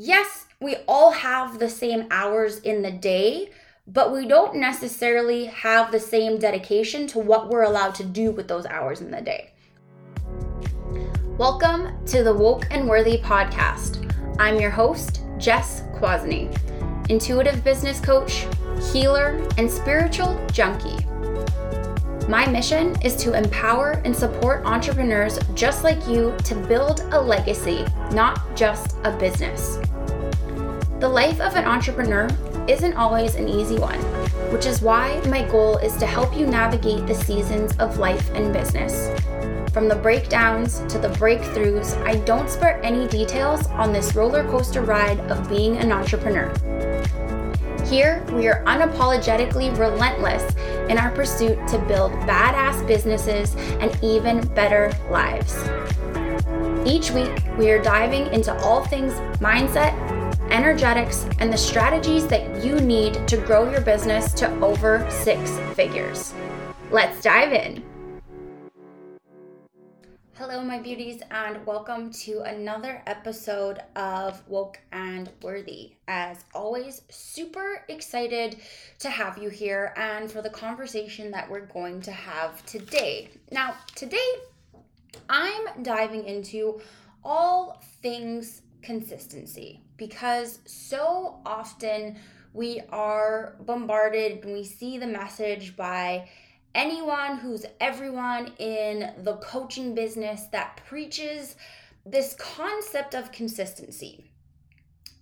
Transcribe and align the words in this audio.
yes, 0.00 0.46
we 0.60 0.76
all 0.86 1.10
have 1.10 1.58
the 1.58 1.68
same 1.68 2.06
hours 2.12 2.58
in 2.60 2.82
the 2.82 2.90
day, 2.90 3.50
but 3.88 4.12
we 4.12 4.28
don't 4.28 4.54
necessarily 4.54 5.46
have 5.46 5.90
the 5.90 5.98
same 5.98 6.38
dedication 6.38 7.08
to 7.08 7.18
what 7.18 7.48
we're 7.48 7.64
allowed 7.64 7.96
to 7.96 8.04
do 8.04 8.30
with 8.30 8.46
those 8.46 8.64
hours 8.66 9.00
in 9.00 9.10
the 9.10 9.20
day. 9.20 9.50
Welcome 11.36 12.04
to 12.06 12.22
the 12.22 12.32
Woke 12.32 12.68
and 12.70 12.88
Worthy 12.88 13.18
podcast. 13.18 14.08
I'm 14.38 14.60
your 14.60 14.70
host, 14.70 15.22
Jess 15.36 15.82
Kwasny, 15.96 16.56
intuitive 17.10 17.64
business 17.64 17.98
coach, 17.98 18.46
healer, 18.92 19.44
and 19.58 19.68
spiritual 19.68 20.40
junkie. 20.52 21.07
My 22.28 22.46
mission 22.46 22.94
is 23.00 23.16
to 23.22 23.32
empower 23.32 24.02
and 24.04 24.14
support 24.14 24.62
entrepreneurs 24.66 25.38
just 25.54 25.82
like 25.82 26.06
you 26.06 26.36
to 26.44 26.54
build 26.54 27.00
a 27.10 27.18
legacy, 27.18 27.86
not 28.12 28.54
just 28.54 28.98
a 29.04 29.16
business. 29.16 29.78
The 31.00 31.08
life 31.08 31.40
of 31.40 31.56
an 31.56 31.64
entrepreneur 31.64 32.28
isn't 32.68 32.92
always 32.92 33.34
an 33.36 33.48
easy 33.48 33.78
one, 33.78 33.98
which 34.52 34.66
is 34.66 34.82
why 34.82 35.18
my 35.22 35.42
goal 35.48 35.78
is 35.78 35.96
to 35.96 36.06
help 36.06 36.36
you 36.36 36.46
navigate 36.46 37.06
the 37.06 37.14
seasons 37.14 37.74
of 37.78 37.96
life 37.96 38.28
and 38.34 38.52
business. 38.52 39.08
From 39.72 39.88
the 39.88 39.96
breakdowns 39.96 40.80
to 40.92 40.98
the 40.98 41.08
breakthroughs, 41.08 41.96
I 42.04 42.16
don't 42.26 42.50
spare 42.50 42.78
any 42.84 43.08
details 43.08 43.66
on 43.68 43.90
this 43.90 44.14
roller 44.14 44.44
coaster 44.50 44.82
ride 44.82 45.20
of 45.30 45.48
being 45.48 45.78
an 45.78 45.92
entrepreneur. 45.92 46.52
Here, 47.86 48.22
we 48.32 48.48
are 48.48 48.62
unapologetically 48.66 49.78
relentless 49.78 50.44
in 50.88 50.98
our 50.98 51.10
pursuit 51.10 51.56
to 51.68 51.78
build 51.86 52.12
badass 52.26 52.86
businesses 52.86 53.54
and 53.80 53.96
even 54.02 54.46
better 54.54 54.92
lives. 55.10 55.56
Each 56.86 57.10
week, 57.10 57.42
we 57.58 57.70
are 57.70 57.82
diving 57.82 58.32
into 58.32 58.56
all 58.62 58.84
things 58.84 59.12
mindset, 59.40 59.92
energetics, 60.50 61.26
and 61.38 61.52
the 61.52 61.58
strategies 61.58 62.26
that 62.28 62.64
you 62.64 62.80
need 62.80 63.26
to 63.28 63.36
grow 63.36 63.70
your 63.70 63.80
business 63.80 64.32
to 64.34 64.50
over 64.60 65.08
six 65.10 65.58
figures. 65.74 66.34
Let's 66.90 67.22
dive 67.22 67.52
in. 67.52 67.87
Hello, 70.38 70.62
my 70.62 70.78
beauties, 70.78 71.20
and 71.32 71.66
welcome 71.66 72.12
to 72.12 72.42
another 72.42 73.02
episode 73.08 73.80
of 73.96 74.40
Woke 74.46 74.78
and 74.92 75.28
Worthy. 75.42 75.94
As 76.06 76.44
always, 76.54 77.02
super 77.08 77.82
excited 77.88 78.60
to 79.00 79.10
have 79.10 79.38
you 79.38 79.48
here 79.48 79.92
and 79.96 80.30
for 80.30 80.40
the 80.40 80.48
conversation 80.48 81.32
that 81.32 81.50
we're 81.50 81.66
going 81.66 82.00
to 82.02 82.12
have 82.12 82.64
today. 82.66 83.30
Now, 83.50 83.78
today, 83.96 84.30
I'm 85.28 85.82
diving 85.82 86.24
into 86.24 86.82
all 87.24 87.82
things 88.00 88.62
consistency 88.80 89.82
because 89.96 90.60
so 90.66 91.40
often 91.44 92.16
we 92.52 92.80
are 92.90 93.56
bombarded 93.58 94.44
and 94.44 94.52
we 94.52 94.62
see 94.62 94.98
the 94.98 95.06
message 95.08 95.76
by 95.76 96.28
anyone 96.78 97.38
who's 97.38 97.66
everyone 97.80 98.52
in 98.60 99.12
the 99.24 99.34
coaching 99.38 99.96
business 99.96 100.44
that 100.52 100.80
preaches 100.86 101.56
this 102.06 102.36
concept 102.38 103.14
of 103.14 103.32
consistency. 103.32 104.30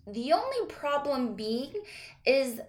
The 0.07 0.35
only 0.35 0.67
problem 0.69 1.35
being 1.35 1.73
is 2.27 2.61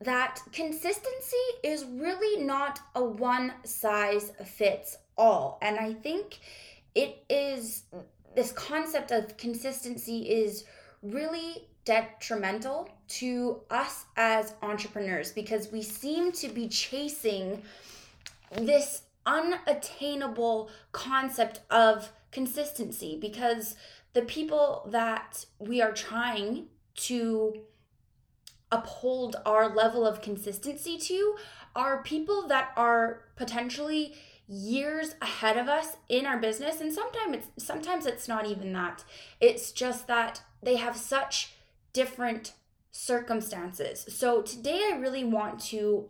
that 0.00 0.40
consistency 0.52 1.46
is 1.62 1.84
really 1.84 2.44
not 2.44 2.80
a 2.96 3.04
one 3.04 3.52
size 3.62 4.32
fits 4.44 4.98
all. 5.16 5.58
And 5.62 5.78
I 5.78 5.92
think 5.92 6.40
it 6.96 7.24
is 7.30 7.84
this 8.34 8.50
concept 8.50 9.12
of 9.12 9.36
consistency 9.36 10.22
is 10.28 10.64
really 11.02 11.68
detrimental 11.84 12.88
to 13.08 13.60
us 13.70 14.06
as 14.16 14.54
entrepreneurs 14.60 15.30
because 15.30 15.70
we 15.70 15.82
seem 15.82 16.32
to 16.32 16.48
be 16.48 16.68
chasing 16.68 17.62
this 18.52 19.02
unattainable 19.26 20.70
concept 20.92 21.60
of 21.70 22.10
consistency 22.30 23.18
because 23.20 23.76
the 24.14 24.22
people 24.22 24.88
that 24.90 25.44
we 25.58 25.82
are 25.82 25.92
trying 25.92 26.66
to 26.94 27.54
uphold 28.70 29.36
our 29.46 29.74
level 29.74 30.06
of 30.06 30.20
consistency 30.20 30.98
to 30.98 31.36
are 31.74 32.02
people 32.02 32.46
that 32.48 32.70
are 32.76 33.22
potentially 33.36 34.14
years 34.46 35.14
ahead 35.20 35.56
of 35.56 35.68
us 35.68 35.96
in 36.08 36.26
our 36.26 36.38
business. 36.38 36.80
And 36.80 36.92
sometimes 36.92 37.36
it's 37.36 37.64
sometimes 37.64 38.06
it's 38.06 38.28
not 38.28 38.46
even 38.46 38.72
that. 38.72 39.04
It's 39.40 39.72
just 39.72 40.06
that 40.06 40.42
they 40.62 40.76
have 40.76 40.96
such 40.96 41.54
different 41.92 42.54
circumstances. 42.90 44.06
So 44.08 44.42
today 44.42 44.90
i 44.92 44.96
really 44.96 45.24
want 45.24 45.60
to 45.60 46.08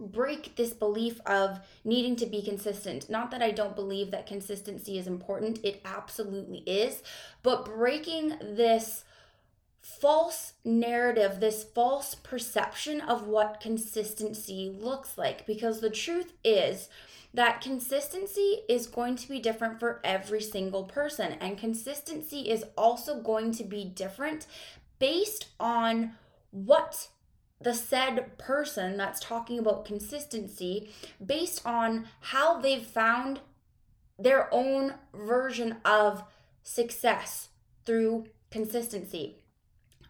break 0.00 0.56
this 0.56 0.72
belief 0.72 1.20
of 1.26 1.60
needing 1.84 2.16
to 2.16 2.26
be 2.26 2.42
consistent. 2.42 3.10
Not 3.10 3.30
that 3.30 3.42
I 3.42 3.50
don't 3.50 3.76
believe 3.76 4.10
that 4.10 4.26
consistency 4.26 4.98
is 4.98 5.06
important, 5.06 5.60
it 5.62 5.80
absolutely 5.84 6.58
is, 6.66 7.02
but 7.42 7.64
breaking 7.64 8.34
this 8.40 9.04
false 9.80 10.54
narrative, 10.64 11.40
this 11.40 11.64
false 11.64 12.14
perception 12.14 13.00
of 13.00 13.26
what 13.26 13.60
consistency 13.60 14.74
looks 14.78 15.16
like. 15.16 15.46
Because 15.46 15.80
the 15.80 15.90
truth 15.90 16.32
is 16.44 16.88
that 17.32 17.60
consistency 17.60 18.60
is 18.68 18.86
going 18.86 19.16
to 19.16 19.28
be 19.28 19.38
different 19.38 19.78
for 19.78 20.00
every 20.02 20.40
single 20.40 20.84
person, 20.84 21.32
and 21.40 21.58
consistency 21.58 22.50
is 22.50 22.64
also 22.76 23.20
going 23.20 23.52
to 23.52 23.64
be 23.64 23.84
different 23.84 24.46
based 24.98 25.46
on 25.58 26.12
what 26.50 27.08
the 27.60 27.74
said 27.74 28.38
person 28.38 28.96
that's 28.96 29.20
talking 29.20 29.58
about 29.58 29.84
consistency 29.84 30.90
based 31.24 31.66
on 31.66 32.06
how 32.20 32.60
they've 32.60 32.86
found 32.86 33.40
their 34.18 34.52
own 34.52 34.94
version 35.14 35.76
of 35.84 36.24
success 36.62 37.48
through 37.84 38.26
consistency. 38.50 39.36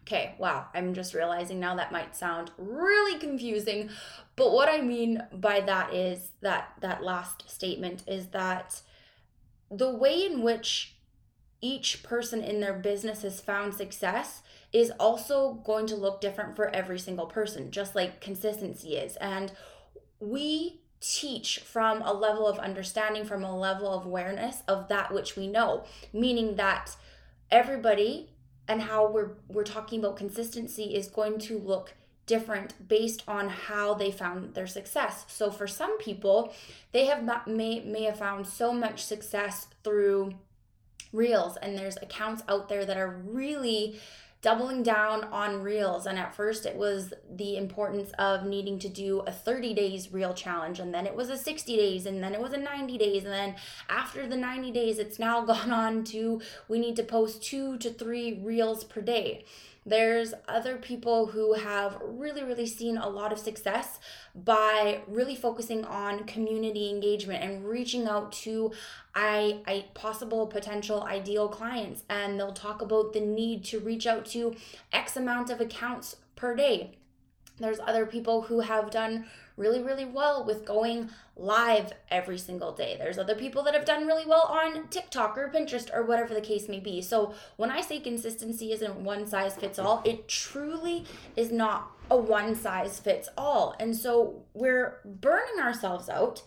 Okay, 0.01 0.35
wow, 0.39 0.67
I'm 0.73 0.93
just 0.93 1.13
realizing 1.13 1.59
now 1.59 1.75
that 1.75 1.91
might 1.91 2.15
sound 2.15 2.51
really 2.57 3.19
confusing, 3.19 3.89
but 4.35 4.51
what 4.51 4.67
I 4.67 4.81
mean 4.81 5.21
by 5.31 5.61
that 5.61 5.93
is 5.93 6.31
that 6.41 6.73
that 6.81 7.03
last 7.03 7.49
statement 7.49 8.03
is 8.07 8.27
that 8.27 8.81
the 9.69 9.89
way 9.89 10.25
in 10.25 10.41
which 10.41 10.95
each 11.61 12.01
person 12.01 12.43
in 12.43 12.59
their 12.59 12.73
business 12.73 13.21
has 13.21 13.39
found 13.39 13.73
success 13.75 14.41
is 14.73 14.91
also 14.99 15.55
going 15.65 15.85
to 15.87 15.95
look 15.95 16.21
different 16.21 16.55
for 16.55 16.73
every 16.73 16.99
single 16.99 17.25
person, 17.25 17.71
just 17.71 17.95
like 17.95 18.21
consistency 18.21 18.95
is. 18.95 19.17
And 19.17 19.51
we 20.19 20.81
teach 21.01 21.59
from 21.59 22.01
a 22.03 22.13
level 22.13 22.47
of 22.47 22.59
understanding, 22.59 23.25
from 23.25 23.43
a 23.43 23.57
level 23.57 23.91
of 23.91 24.05
awareness 24.05 24.61
of 24.67 24.87
that 24.87 25.13
which 25.13 25.35
we 25.35 25.47
know, 25.47 25.83
meaning 26.13 26.55
that 26.55 26.95
everybody 27.49 28.29
and 28.67 28.83
how 28.83 29.11
we're 29.11 29.31
we're 29.49 29.63
talking 29.63 29.99
about 29.99 30.15
consistency 30.15 30.95
is 30.95 31.07
going 31.07 31.39
to 31.39 31.57
look 31.57 31.93
different 32.27 32.87
based 32.87 33.23
on 33.27 33.49
how 33.49 33.93
they 33.93 34.11
found 34.11 34.53
their 34.53 34.67
success. 34.67 35.25
So 35.27 35.51
for 35.51 35.67
some 35.67 35.97
people, 35.97 36.53
they 36.93 37.07
have 37.07 37.47
may 37.47 37.81
may 37.81 38.03
have 38.03 38.19
found 38.19 38.47
so 38.47 38.71
much 38.71 39.03
success 39.03 39.67
through 39.83 40.35
reels 41.11 41.57
and 41.57 41.77
there's 41.77 41.97
accounts 41.97 42.41
out 42.47 42.69
there 42.69 42.85
that 42.85 42.95
are 42.95 43.09
really 43.25 43.99
doubling 44.41 44.81
down 44.81 45.23
on 45.25 45.61
reels. 45.61 46.05
And 46.05 46.17
at 46.17 46.33
first, 46.33 46.65
it 46.65 46.75
was 46.75 47.13
the 47.29 47.57
importance 47.57 48.11
of 48.17 48.45
needing 48.45 48.79
to 48.79 48.89
do 48.89 49.19
a 49.19 49.31
30 49.31 49.73
days 49.73 50.11
reel 50.11 50.33
challenge, 50.33 50.79
and 50.79 50.93
then 50.93 51.05
it 51.05 51.15
was 51.15 51.29
a 51.29 51.37
60 51.37 51.75
days, 51.75 52.05
and 52.05 52.23
then 52.23 52.33
it 52.33 52.41
was 52.41 52.53
a 52.53 52.57
90 52.57 52.97
days. 52.97 53.23
And 53.23 53.33
then 53.33 53.55
after 53.89 54.27
the 54.27 54.37
90 54.37 54.71
days, 54.71 54.97
it's 54.97 55.19
now 55.19 55.41
gone 55.45 55.71
on 55.71 56.03
to 56.05 56.41
we 56.67 56.79
need 56.79 56.95
to 56.95 57.03
post 57.03 57.43
two 57.43 57.77
to 57.77 57.91
three 57.91 58.39
reels 58.41 58.83
per 58.83 59.01
day. 59.01 59.45
There's 59.83 60.35
other 60.47 60.77
people 60.77 61.27
who 61.27 61.53
have 61.53 61.97
really, 62.03 62.43
really 62.43 62.67
seen 62.67 62.97
a 62.97 63.09
lot 63.09 63.33
of 63.33 63.39
success 63.39 63.99
by 64.35 65.01
really 65.07 65.35
focusing 65.35 65.83
on 65.85 66.25
community 66.25 66.89
engagement 66.91 67.43
and 67.43 67.65
reaching 67.65 68.05
out 68.07 68.31
to 68.31 68.71
I, 69.15 69.61
I 69.65 69.85
possible 69.95 70.45
potential 70.45 71.03
ideal 71.03 71.47
clients. 71.47 72.03
And 72.09 72.39
they'll 72.39 72.53
talk 72.53 72.83
about 72.83 73.13
the 73.13 73.21
need 73.21 73.63
to 73.65 73.79
reach 73.79 74.05
out 74.05 74.25
to 74.27 74.55
X 74.93 75.17
amount 75.17 75.49
of 75.49 75.59
accounts 75.59 76.17
per 76.35 76.55
day. 76.55 76.97
There's 77.59 77.79
other 77.79 78.05
people 78.05 78.43
who 78.43 78.59
have 78.61 78.91
done 78.91 79.25
really, 79.57 79.81
really 79.81 80.05
well 80.05 80.45
with 80.45 80.65
going 80.65 81.09
live 81.35 81.93
every 82.09 82.37
single 82.37 82.71
day. 82.71 82.95
There's 82.97 83.17
other 83.17 83.35
people 83.35 83.63
that 83.63 83.73
have 83.73 83.85
done 83.85 84.07
really 84.07 84.25
well 84.25 84.43
on 84.43 84.87
TikTok 84.89 85.37
or 85.37 85.49
Pinterest 85.49 85.93
or 85.93 86.03
whatever 86.03 86.33
the 86.33 86.41
case 86.41 86.67
may 86.67 86.79
be. 86.79 87.01
So 87.01 87.33
when 87.57 87.71
I 87.71 87.81
say 87.81 87.99
consistency 87.99 88.71
isn't 88.71 88.95
one 88.95 89.25
size 89.25 89.55
fits 89.55 89.79
all, 89.79 90.01
it 90.05 90.27
truly 90.27 91.05
is 91.35 91.51
not 91.51 91.91
a 92.09 92.17
one 92.17 92.55
size 92.55 92.99
fits 92.99 93.29
all. 93.37 93.75
And 93.79 93.95
so 93.95 94.43
we're 94.53 94.99
burning 95.05 95.59
ourselves 95.61 96.09
out. 96.09 96.43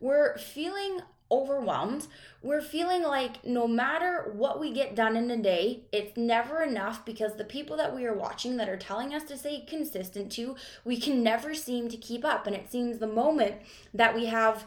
We're 0.00 0.38
feeling 0.38 1.00
overwhelmed. 1.30 2.06
We're 2.42 2.62
feeling 2.62 3.02
like 3.02 3.44
no 3.44 3.68
matter 3.68 4.30
what 4.32 4.60
we 4.60 4.72
get 4.72 4.94
done 4.94 5.16
in 5.16 5.30
a 5.30 5.36
day, 5.36 5.82
it's 5.92 6.16
never 6.16 6.62
enough 6.62 7.04
because 7.04 7.36
the 7.36 7.44
people 7.44 7.76
that 7.76 7.94
we 7.94 8.06
are 8.06 8.14
watching 8.14 8.56
that 8.56 8.68
are 8.68 8.76
telling 8.76 9.14
us 9.14 9.24
to 9.24 9.36
stay 9.36 9.64
consistent 9.66 10.32
to, 10.32 10.56
we 10.84 10.98
can 10.98 11.22
never 11.22 11.54
seem 11.54 11.88
to 11.88 11.96
keep 11.96 12.24
up. 12.24 12.46
And 12.46 12.56
it 12.56 12.70
seems 12.70 12.98
the 12.98 13.06
moment 13.06 13.56
that 13.92 14.14
we 14.14 14.26
have 14.26 14.66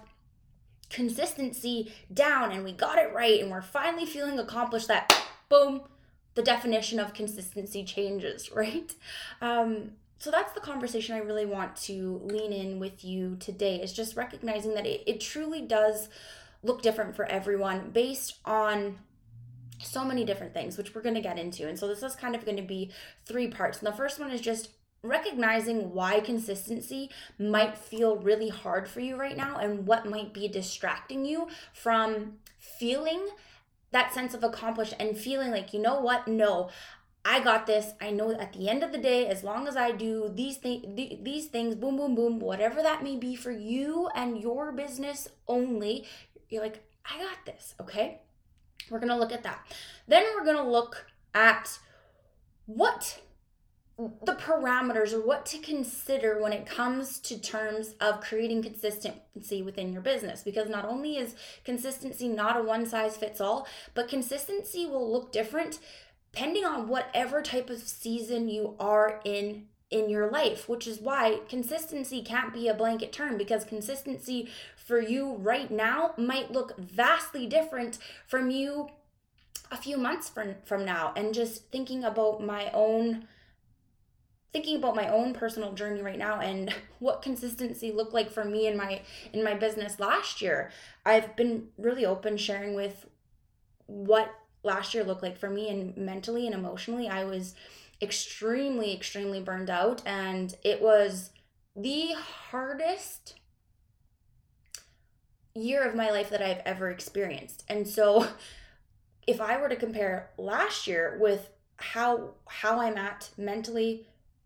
consistency 0.92 1.92
down 2.14 2.52
and 2.52 2.64
we 2.64 2.74
got 2.74 2.98
it 2.98 3.14
right 3.14 3.40
and 3.40 3.50
we're 3.50 3.62
finally 3.62 4.06
feeling 4.06 4.38
accomplished 4.38 4.90
that 4.90 5.26
boom 5.48 5.82
the 6.36 6.44
definition 6.44 7.00
of 7.00 7.14
consistency 7.14 7.84
changes 7.84 8.52
right 8.56 8.94
um, 9.42 9.92
so 10.20 10.30
that's 10.30 10.52
the 10.52 10.60
conversation 10.60 11.16
i 11.16 11.20
really 11.20 11.46
want 11.46 11.76
to 11.78 12.22
lean 12.26 12.52
in 12.52 12.78
with 12.78 13.06
you 13.06 13.38
today 13.40 13.78
is 13.78 13.94
just 13.94 14.18
recognizing 14.18 14.74
that 14.74 14.86
it, 14.86 15.02
it 15.08 15.22
truly 15.22 15.62
does 15.62 16.10
look 16.64 16.82
different 16.82 17.16
for 17.16 17.26
everyone 17.26 17.90
based 17.92 18.40
on 18.46 19.00
so 19.84 20.06
many 20.06 20.24
different 20.24 20.54
things 20.54 20.78
which 20.78 20.94
we're 20.94 21.02
going 21.02 21.16
to 21.16 21.22
get 21.22 21.40
into 21.40 21.68
and 21.68 21.78
so 21.78 21.88
this 21.88 22.04
is 22.04 22.16
kind 22.16 22.36
of 22.36 22.46
going 22.46 22.58
to 22.58 22.64
be 22.64 22.92
three 23.26 23.48
parts 23.48 23.80
and 23.80 23.88
the 23.88 23.98
first 23.98 24.20
one 24.20 24.30
is 24.30 24.42
just 24.42 24.70
recognizing 25.04 25.94
why 25.94 26.20
consistency 26.20 27.10
might 27.40 27.76
feel 27.76 28.18
really 28.18 28.50
hard 28.50 28.88
for 28.88 29.00
you 29.00 29.16
right 29.16 29.36
now 29.36 29.58
and 29.58 29.88
what 29.88 30.06
might 30.06 30.34
be 30.34 30.48
distracting 30.48 31.26
you 31.26 31.48
from 31.74 32.34
feeling 32.60 33.28
that 33.92 34.14
sense 34.14 34.34
of 34.34 34.44
accomplished 34.44 34.94
and 35.00 35.18
feeling 35.18 35.52
like, 35.52 35.74
you 35.74 35.82
know 35.82 36.00
what? 36.00 36.28
No, 36.28 36.70
I 37.26 37.42
got 37.42 37.68
this. 37.68 37.94
I 38.00 38.12
know 38.12 38.32
at 38.32 38.54
the 38.54 38.70
end 38.70 38.84
of 38.84 38.92
the 38.92 38.98
day, 38.98 39.28
as 39.28 39.44
long 39.44 39.68
as 39.68 39.76
I 39.76 39.92
do 39.92 40.32
these 40.34 40.58
things, 40.58 40.86
these 40.96 41.48
things, 41.48 41.76
boom, 41.76 41.98
boom, 41.98 42.16
boom, 42.16 42.40
whatever 42.40 42.82
that 42.82 43.04
may 43.04 43.18
be 43.18 43.36
for 43.36 43.52
you 43.52 44.10
and 44.16 44.42
your 44.42 44.72
business 44.72 45.28
only, 45.48 46.08
you're 46.52 46.62
like, 46.62 46.84
I 47.04 47.18
got 47.18 47.46
this. 47.46 47.74
Okay. 47.82 48.22
We're 48.90 49.00
to 49.10 49.18
look 49.18 49.32
at 49.32 49.44
that. 49.44 49.66
Then 50.08 50.24
we're 50.36 50.46
to 50.58 50.70
look 50.70 51.06
at 51.34 51.80
what 52.66 53.22
the 53.98 54.34
parameters 54.34 55.14
or 55.14 55.22
what 55.22 55.46
to 55.46 55.60
consider 55.60 56.42
when 56.42 56.54
it 56.54 56.66
comes 56.66 57.20
to 57.20 57.40
terms 57.40 57.94
of 58.00 58.22
creating 58.22 58.64
consistency 58.64 59.62
within 59.62 59.94
your 59.94 60.02
business 60.02 60.42
because 60.42 60.70
not 60.70 60.86
only 60.86 61.18
is 61.18 61.36
consistency 61.64 62.28
not 62.28 62.58
a 62.58 62.64
one 62.64 62.86
size 62.86 63.18
fits 63.18 63.40
all 63.40 63.68
but 63.94 64.08
consistency 64.08 64.86
will 64.86 65.12
look 65.12 65.32
different 65.32 65.78
depending 66.32 66.66
on 66.66 66.88
whatever 66.88 67.42
type 67.42 67.70
of 67.70 67.80
season 67.80 68.50
you 68.50 68.76
are 68.80 69.20
in 69.24 69.66
in 69.92 70.10
your 70.10 70.32
life 70.32 70.68
which 70.68 70.88
is 70.88 71.00
why 71.00 71.40
consistency 71.48 72.24
can't 72.24 72.54
be 72.54 72.68
a 72.68 72.74
blanket 72.74 73.12
term 73.12 73.38
because 73.38 73.64
consistency 73.66 74.50
for 74.92 75.00
you 75.00 75.38
right 75.38 75.72
now 75.72 76.14
might 76.18 76.52
look 76.52 76.78
vastly 76.78 77.48
different 77.48 77.98
from 78.28 78.52
you 78.52 78.90
a 79.72 79.78
few 79.78 79.96
months 79.96 80.28
from 80.28 80.56
from 80.66 80.84
now. 80.84 81.14
And 81.16 81.34
just 81.34 81.72
thinking 81.72 82.04
about 82.04 82.44
my 82.44 82.70
own 82.74 83.26
thinking 84.52 84.76
about 84.76 84.98
my 84.98 85.08
own 85.08 85.34
personal 85.34 85.72
journey 85.72 86.02
right 86.02 86.18
now 86.18 86.42
and 86.42 86.76
what 87.00 87.22
consistency 87.22 87.90
looked 87.90 88.14
like 88.14 88.30
for 88.30 88.44
me 88.44 88.68
in 88.68 88.76
my 88.76 89.02
in 89.32 89.46
my 89.46 89.54
business 89.54 89.98
last 89.98 90.42
year 90.42 90.70
i've 91.06 91.38
been 91.38 91.70
really 91.78 92.06
open 92.06 92.36
sharing 92.36 92.76
with 92.76 93.06
what 93.86 94.30
last 94.64 94.94
year 94.94 95.06
looked 95.06 95.24
like 95.24 95.38
for 95.38 95.50
me. 95.50 95.70
And 95.70 95.96
mentally 95.96 96.48
and 96.48 96.54
emotionally 96.54 97.08
i 97.08 97.24
was 97.24 97.56
extremely 98.02 98.94
extremely 98.94 99.40
burned 99.40 99.70
out. 99.70 100.02
And 100.06 100.54
it 100.66 100.82
was 100.82 101.30
the 101.78 102.14
hardest 102.50 103.36
year 105.54 105.88
of 105.88 105.96
my 105.96 106.10
life 106.10 106.30
that 106.30 106.42
i've 106.42 106.62
ever 106.66 106.90
experienced 106.90 107.64
and 107.68 107.88
so 107.88 108.28
if 109.28 109.40
i 109.42 109.60
were 109.60 109.70
to 109.70 109.76
compare 109.76 110.30
last 110.38 110.88
year 110.88 111.18
with 111.20 111.50
how 111.78 112.32
how 112.48 112.80
i'm 112.80 112.98
at 112.98 113.30
mentally 113.38 114.06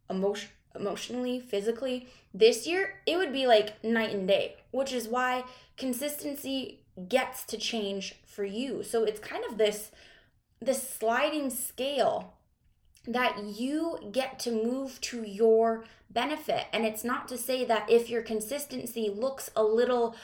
emotion 0.09 0.49
emotionally, 0.75 1.39
physically, 1.39 2.07
this 2.33 2.67
year 2.67 2.95
it 3.05 3.17
would 3.17 3.31
be 3.31 3.47
like 3.47 3.83
night 3.83 4.13
and 4.13 4.27
day, 4.27 4.55
which 4.71 4.93
is 4.93 5.07
why 5.07 5.43
consistency 5.77 6.79
gets 7.07 7.43
to 7.45 7.57
change 7.57 8.15
for 8.25 8.43
you. 8.43 8.83
So 8.83 9.03
it's 9.03 9.19
kind 9.19 9.43
of 9.49 9.57
this 9.57 9.91
this 10.61 10.87
sliding 10.87 11.49
scale 11.49 12.33
that 13.07 13.43
you 13.43 13.99
get 14.11 14.39
to 14.39 14.51
move 14.51 14.99
to 14.99 15.23
your 15.23 15.83
benefit. 16.09 16.65
And 16.73 16.85
it's 16.85 17.03
not 17.03 17.27
to 17.27 17.37
say 17.37 17.63
that 17.65 17.89
if 17.89 18.09
your 18.09 18.23
consistency 18.23 19.11
looks 19.13 19.51
a 19.55 19.63
little 19.63 20.15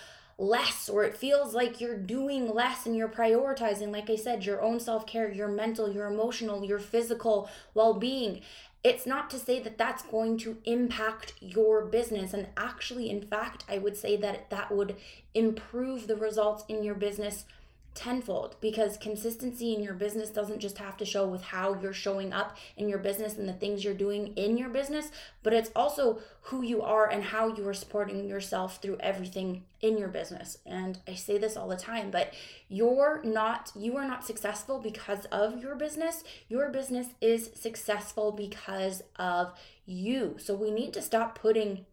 less 0.41 0.89
or 0.89 1.03
it 1.03 1.15
feels 1.15 1.53
like 1.53 1.79
you're 1.79 1.97
doing 1.97 2.51
less 2.51 2.87
and 2.87 2.95
you're 2.95 3.07
prioritizing 3.07 3.91
like 3.91 4.09
i 4.09 4.15
said 4.15 4.43
your 4.43 4.59
own 4.61 4.79
self-care 4.79 5.31
your 5.31 5.47
mental 5.47 5.91
your 5.91 6.07
emotional 6.07 6.65
your 6.65 6.79
physical 6.79 7.47
well-being 7.75 8.41
it's 8.83 9.05
not 9.05 9.29
to 9.29 9.37
say 9.37 9.59
that 9.59 9.77
that's 9.77 10.03
going 10.03 10.37
to 10.39 10.57
impact 10.65 11.33
your 11.39 11.85
business. 11.85 12.33
And 12.33 12.47
actually, 12.57 13.09
in 13.09 13.21
fact, 13.21 13.63
I 13.69 13.77
would 13.77 13.95
say 13.95 14.17
that 14.17 14.49
that 14.49 14.71
would 14.71 14.95
improve 15.35 16.07
the 16.07 16.15
results 16.15 16.63
in 16.67 16.83
your 16.83 16.95
business 16.95 17.45
tenfold 17.93 18.55
because 18.61 18.97
consistency 18.97 19.73
in 19.73 19.83
your 19.83 19.93
business 19.93 20.29
doesn't 20.29 20.59
just 20.59 20.77
have 20.77 20.95
to 20.97 21.05
show 21.05 21.27
with 21.27 21.43
how 21.43 21.77
you're 21.81 21.93
showing 21.93 22.31
up 22.31 22.57
in 22.77 22.87
your 22.87 22.97
business 22.99 23.37
and 23.37 23.49
the 23.49 23.53
things 23.53 23.83
you're 23.83 23.93
doing 23.93 24.33
in 24.35 24.57
your 24.57 24.69
business, 24.69 25.11
but 25.43 25.53
it's 25.53 25.71
also 25.75 26.19
who 26.43 26.61
you 26.61 26.81
are 26.81 27.09
and 27.09 27.23
how 27.23 27.47
you 27.47 27.67
are 27.67 27.73
supporting 27.73 28.27
yourself 28.27 28.81
through 28.81 28.97
everything 29.01 29.63
in 29.81 29.97
your 29.97 30.07
business. 30.07 30.57
And 30.65 30.99
I 31.07 31.15
say 31.15 31.37
this 31.37 31.57
all 31.57 31.67
the 31.67 31.75
time, 31.75 32.11
but 32.11 32.33
you're 32.69 33.21
not 33.23 33.71
you 33.75 33.97
are 33.97 34.07
not 34.07 34.25
successful 34.25 34.79
because 34.79 35.25
of 35.25 35.61
your 35.61 35.75
business. 35.75 36.23
Your 36.47 36.69
business 36.69 37.07
is 37.19 37.51
successful 37.55 38.31
because 38.31 39.03
of 39.17 39.53
you. 39.85 40.37
So 40.39 40.55
we 40.55 40.71
need 40.71 40.93
to 40.93 41.01
stop 41.01 41.37
putting 41.37 41.85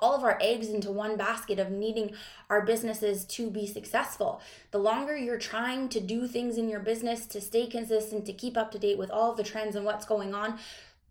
all 0.00 0.14
of 0.14 0.24
our 0.24 0.38
eggs 0.40 0.68
into 0.68 0.90
one 0.90 1.16
basket 1.16 1.58
of 1.58 1.70
needing 1.70 2.12
our 2.50 2.64
businesses 2.64 3.24
to 3.24 3.50
be 3.50 3.66
successful. 3.66 4.40
The 4.70 4.78
longer 4.78 5.16
you're 5.16 5.38
trying 5.38 5.88
to 5.90 6.00
do 6.00 6.26
things 6.26 6.58
in 6.58 6.68
your 6.68 6.80
business 6.80 7.26
to 7.26 7.40
stay 7.40 7.66
consistent, 7.66 8.26
to 8.26 8.32
keep 8.32 8.56
up 8.56 8.70
to 8.72 8.78
date 8.78 8.98
with 8.98 9.10
all 9.10 9.30
of 9.30 9.36
the 9.36 9.42
trends 9.42 9.76
and 9.76 9.84
what's 9.84 10.06
going 10.06 10.34
on, 10.34 10.58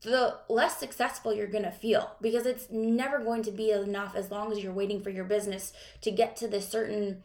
the 0.01 0.35
less 0.49 0.77
successful 0.77 1.33
you're 1.33 1.47
going 1.47 1.63
to 1.63 1.71
feel 1.71 2.11
because 2.21 2.45
it's 2.45 2.69
never 2.69 3.19
going 3.19 3.41
to 3.43 3.51
be 3.51 3.71
enough 3.71 4.15
as 4.15 4.29
long 4.29 4.51
as 4.51 4.59
you're 4.59 4.71
waiting 4.71 5.01
for 5.01 5.09
your 5.09 5.25
business 5.25 5.73
to 6.01 6.11
get 6.11 6.35
to 6.37 6.47
this 6.47 6.69
certain 6.69 7.23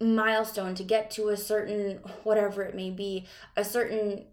milestone, 0.00 0.74
to 0.74 0.82
get 0.82 1.10
to 1.10 1.28
a 1.28 1.36
certain 1.36 2.00
whatever 2.24 2.62
it 2.62 2.74
may 2.74 2.90
be, 2.90 3.26
a 3.56 3.64
certain 3.64 4.24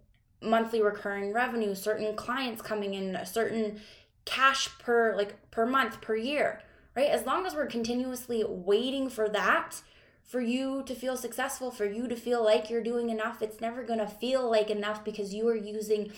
monthly 0.42 0.82
recurring 0.82 1.34
revenue, 1.34 1.76
certain 1.76 2.16
clients 2.16 2.62
coming 2.62 2.94
in, 2.94 3.16
a 3.16 3.26
certain 3.26 3.82
cash 4.28 4.70
per 4.78 5.16
like 5.16 5.50
per 5.50 5.66
month 5.66 6.02
per 6.02 6.16
year 6.16 6.62
right? 6.96 7.10
As 7.10 7.28
long 7.28 7.46
as 7.46 7.54
we're 7.54 7.68
continuously 7.68 8.44
waiting 8.48 9.08
for 9.08 9.30
that 9.30 9.82
for 10.24 10.42
you 10.42 10.84
to 10.84 10.96
feel 10.96 11.16
successful 11.16 11.72
for 11.72 11.86
you 11.86 12.08
to 12.08 12.16
feel 12.16 12.44
like 12.44 12.70
you're 12.70 12.84
doing 12.84 13.10
enough 13.10 13.42
it's 13.42 13.62
never 13.62 13.84
going 13.84 14.00
to 14.00 14.08
feel 14.08 14.50
like 14.50 14.70
enough 14.70 15.06
because 15.06 15.34
you 15.34 15.48
are 15.48 15.56
using 15.56 16.12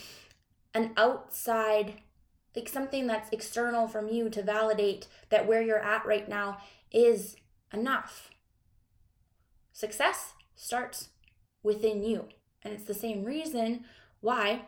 an 0.74 0.92
outside 0.98 2.02
like 2.56 2.70
something 2.70 3.08
that's 3.08 3.30
external 3.32 3.88
from 3.88 4.10
you 4.10 4.30
to 4.30 4.42
validate 4.42 5.08
that 5.30 5.48
where 5.48 5.62
you're 5.62 5.84
at 5.84 6.06
right 6.06 6.28
now 6.28 6.58
is 6.92 7.36
enough. 7.74 8.30
Success 9.72 10.34
starts 10.56 11.10
within 11.62 12.04
you 12.04 12.26
and 12.64 12.74
it's 12.74 12.84
the 12.84 12.94
same 12.94 13.24
reason 13.24 13.86
why 14.22 14.64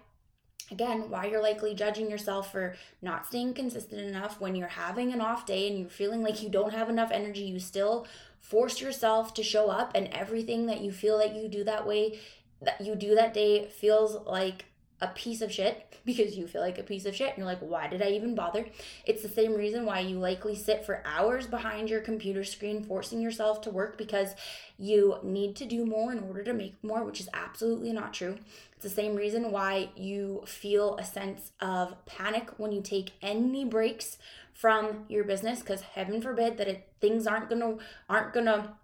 again 0.72 1.10
why 1.10 1.26
you're 1.26 1.42
likely 1.42 1.76
judging 1.76 2.10
yourself 2.10 2.52
for 2.52 2.76
not 3.02 3.26
staying 3.26 3.54
consistent 3.54 4.02
enough 4.02 4.40
when 4.40 4.56
you're 4.56 4.68
having 4.68 5.12
an 5.12 5.22
off 5.22 5.46
day 5.46 5.68
and 5.68 5.78
you're 5.80 5.90
feeling 5.90 6.24
like 6.24 6.42
you 6.42 6.50
don't 6.50 6.74
have 6.74 6.90
enough 6.90 7.12
energy 7.12 7.42
you 7.42 7.60
still 7.60 8.08
force 8.40 8.82
yourself 8.82 9.34
to 9.34 9.44
show 9.44 9.70
up 9.70 9.92
and 9.94 10.08
everything 10.10 10.66
that 10.66 10.82
you 10.82 10.92
feel 10.92 11.18
that 11.18 11.36
you 11.36 11.48
do 11.48 11.64
that 11.64 11.86
way 11.86 12.20
that 12.62 12.80
you 12.82 12.96
do 12.96 13.16
that 13.16 13.34
day 13.34 13.66
feels 13.66 14.16
like 14.26 14.66
a 15.02 15.08
piece 15.08 15.42
of 15.42 15.52
shit 15.52 15.98
because 16.06 16.38
you 16.38 16.48
feel 16.48 16.62
like 16.62 16.78
a 16.78 16.84
piece 16.84 17.06
of 17.06 17.16
shit 17.16 17.30
and 17.30 17.38
you're 17.40 17.46
like 17.46 17.60
why 17.60 17.88
did 17.88 18.02
i 18.02 18.10
even 18.10 18.36
bother? 18.36 18.66
It's 19.06 19.22
the 19.22 19.30
same 19.30 19.54
reason 19.54 19.86
why 19.86 20.00
you 20.00 20.20
likely 20.20 20.56
sit 20.56 20.86
for 20.86 21.04
hours 21.06 21.48
behind 21.48 21.90
your 21.90 22.02
computer 22.02 22.44
screen 22.44 22.84
forcing 22.84 23.22
yourself 23.22 23.62
to 23.62 23.70
work 23.70 23.98
because 23.98 24.36
you 24.78 25.18
need 25.24 25.56
to 25.58 25.66
do 25.66 25.86
more 25.86 26.12
in 26.12 26.20
order 26.20 26.44
to 26.44 26.54
make 26.54 26.84
more 26.84 27.04
which 27.04 27.20
is 27.20 27.30
absolutely 27.34 27.94
not 27.94 28.14
true. 28.14 28.38
It's 28.74 28.84
the 28.84 28.90
same 28.90 29.16
reason 29.16 29.52
why 29.52 29.90
you 29.96 30.44
feel 30.46 30.98
a 30.98 31.04
sense 31.04 31.52
of 31.60 31.94
panic 32.06 32.50
when 32.58 32.72
you 32.72 32.82
take 32.82 33.12
any 33.22 33.64
breaks 33.64 34.18
from 34.54 35.06
your 35.08 35.24
business 35.24 35.60
because 35.60 35.82
heaven 35.82 36.22
forbid 36.22 36.58
that 36.58 36.68
it, 36.68 36.88
things 37.00 37.26
aren't 37.26 37.50
gonna 37.50 37.78
aren't 38.10 38.34
gonna 38.34 38.76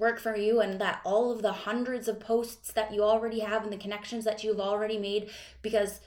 work 0.00 0.18
for 0.18 0.36
you 0.36 0.60
and 0.60 0.80
that 0.80 1.00
all 1.04 1.30
of 1.30 1.42
the 1.42 1.52
hundreds 1.52 2.08
of 2.08 2.18
posts 2.18 2.72
that 2.72 2.92
you 2.92 3.02
already 3.02 3.40
have 3.40 3.62
and 3.62 3.72
the 3.72 3.76
connections 3.76 4.24
that 4.24 4.42
you've 4.42 4.60
already 4.60 4.98
made 4.98 5.30
because 5.62 6.00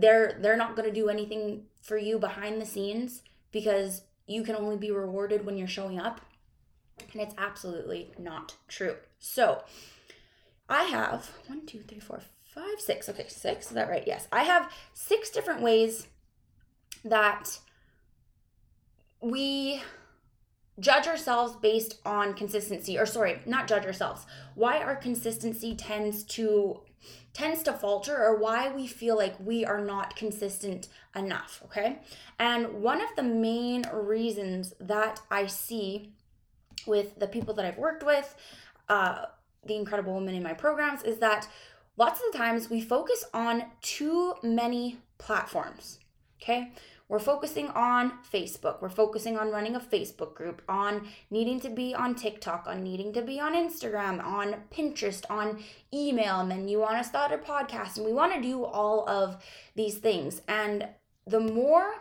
they're 0.00 0.38
they're 0.40 0.56
not 0.56 0.76
going 0.76 0.88
to 0.88 0.94
do 0.94 1.08
anything 1.08 1.64
for 1.82 1.98
you 1.98 2.18
behind 2.18 2.60
the 2.60 2.66
scenes 2.66 3.22
because 3.50 4.02
you 4.26 4.42
can 4.42 4.56
only 4.56 4.76
be 4.76 4.90
rewarded 4.90 5.44
when 5.44 5.56
you're 5.58 5.68
showing 5.68 5.98
up 5.98 6.20
And 7.12 7.20
it's 7.22 7.34
absolutely 7.38 8.12
not 8.18 8.54
true. 8.68 8.96
So 9.18 9.64
I 10.68 10.84
have 10.84 11.30
one, 11.46 11.66
two, 11.66 11.80
three, 11.80 12.00
four, 12.00 12.22
five, 12.54 12.80
six. 12.80 13.08
Okay, 13.08 13.26
six. 13.28 13.66
Is 13.66 13.72
that 13.72 13.88
right? 13.88 14.04
Yes. 14.06 14.28
I 14.32 14.44
have 14.44 14.72
six 14.92 15.30
different 15.30 15.60
ways 15.60 16.06
that 17.04 17.58
we 19.20 19.82
judge 20.80 21.06
ourselves 21.06 21.56
based 21.56 22.00
on 22.04 22.34
consistency 22.34 22.98
or 22.98 23.06
sorry 23.06 23.40
not 23.46 23.68
judge 23.68 23.84
ourselves. 23.84 24.26
Why 24.54 24.78
our 24.78 24.96
consistency 24.96 25.74
tends 25.74 26.24
to 26.24 26.80
tends 27.32 27.62
to 27.64 27.72
falter 27.72 28.16
or 28.16 28.36
why 28.36 28.72
we 28.72 28.86
feel 28.86 29.16
like 29.16 29.34
we 29.38 29.64
are 29.64 29.84
not 29.84 30.16
consistent 30.16 30.88
enough 31.14 31.62
okay? 31.66 31.98
And 32.38 32.82
one 32.82 33.00
of 33.00 33.08
the 33.16 33.22
main 33.22 33.84
reasons 33.92 34.74
that 34.80 35.20
i 35.30 35.46
see 35.46 36.12
with 36.86 37.18
the 37.18 37.26
people 37.26 37.54
that 37.54 37.64
i've 37.64 37.78
worked 37.78 38.04
with 38.04 38.34
uh, 38.88 39.26
the 39.64 39.74
incredible 39.74 40.14
women 40.14 40.34
in 40.34 40.42
my 40.42 40.52
programs 40.52 41.02
is 41.02 41.18
that 41.18 41.48
lots 41.96 42.20
of 42.20 42.32
the 42.32 42.38
times 42.38 42.70
we 42.70 42.80
focus 42.80 43.24
on 43.32 43.64
too 43.80 44.34
many 44.42 44.98
platforms 45.18 45.98
okay 46.42 46.72
we're 47.08 47.18
focusing 47.18 47.68
on 47.68 48.12
Facebook. 48.32 48.80
We're 48.80 48.88
focusing 48.88 49.36
on 49.38 49.50
running 49.50 49.76
a 49.76 49.80
Facebook 49.80 50.34
group, 50.34 50.62
on 50.68 51.06
needing 51.30 51.60
to 51.60 51.68
be 51.68 51.94
on 51.94 52.14
TikTok, 52.14 52.66
on 52.66 52.82
needing 52.82 53.12
to 53.12 53.22
be 53.22 53.38
on 53.38 53.54
Instagram, 53.54 54.24
on 54.24 54.56
Pinterest, 54.74 55.24
on 55.28 55.62
email, 55.92 56.40
and 56.40 56.50
then 56.50 56.66
you 56.66 56.78
want 56.78 56.96
to 56.96 57.08
start 57.08 57.30
a 57.30 57.38
podcast. 57.38 57.98
And 57.98 58.06
we 58.06 58.12
want 58.12 58.34
to 58.34 58.40
do 58.40 58.64
all 58.64 59.08
of 59.08 59.42
these 59.74 59.98
things. 59.98 60.40
And 60.48 60.88
the 61.26 61.40
more 61.40 61.94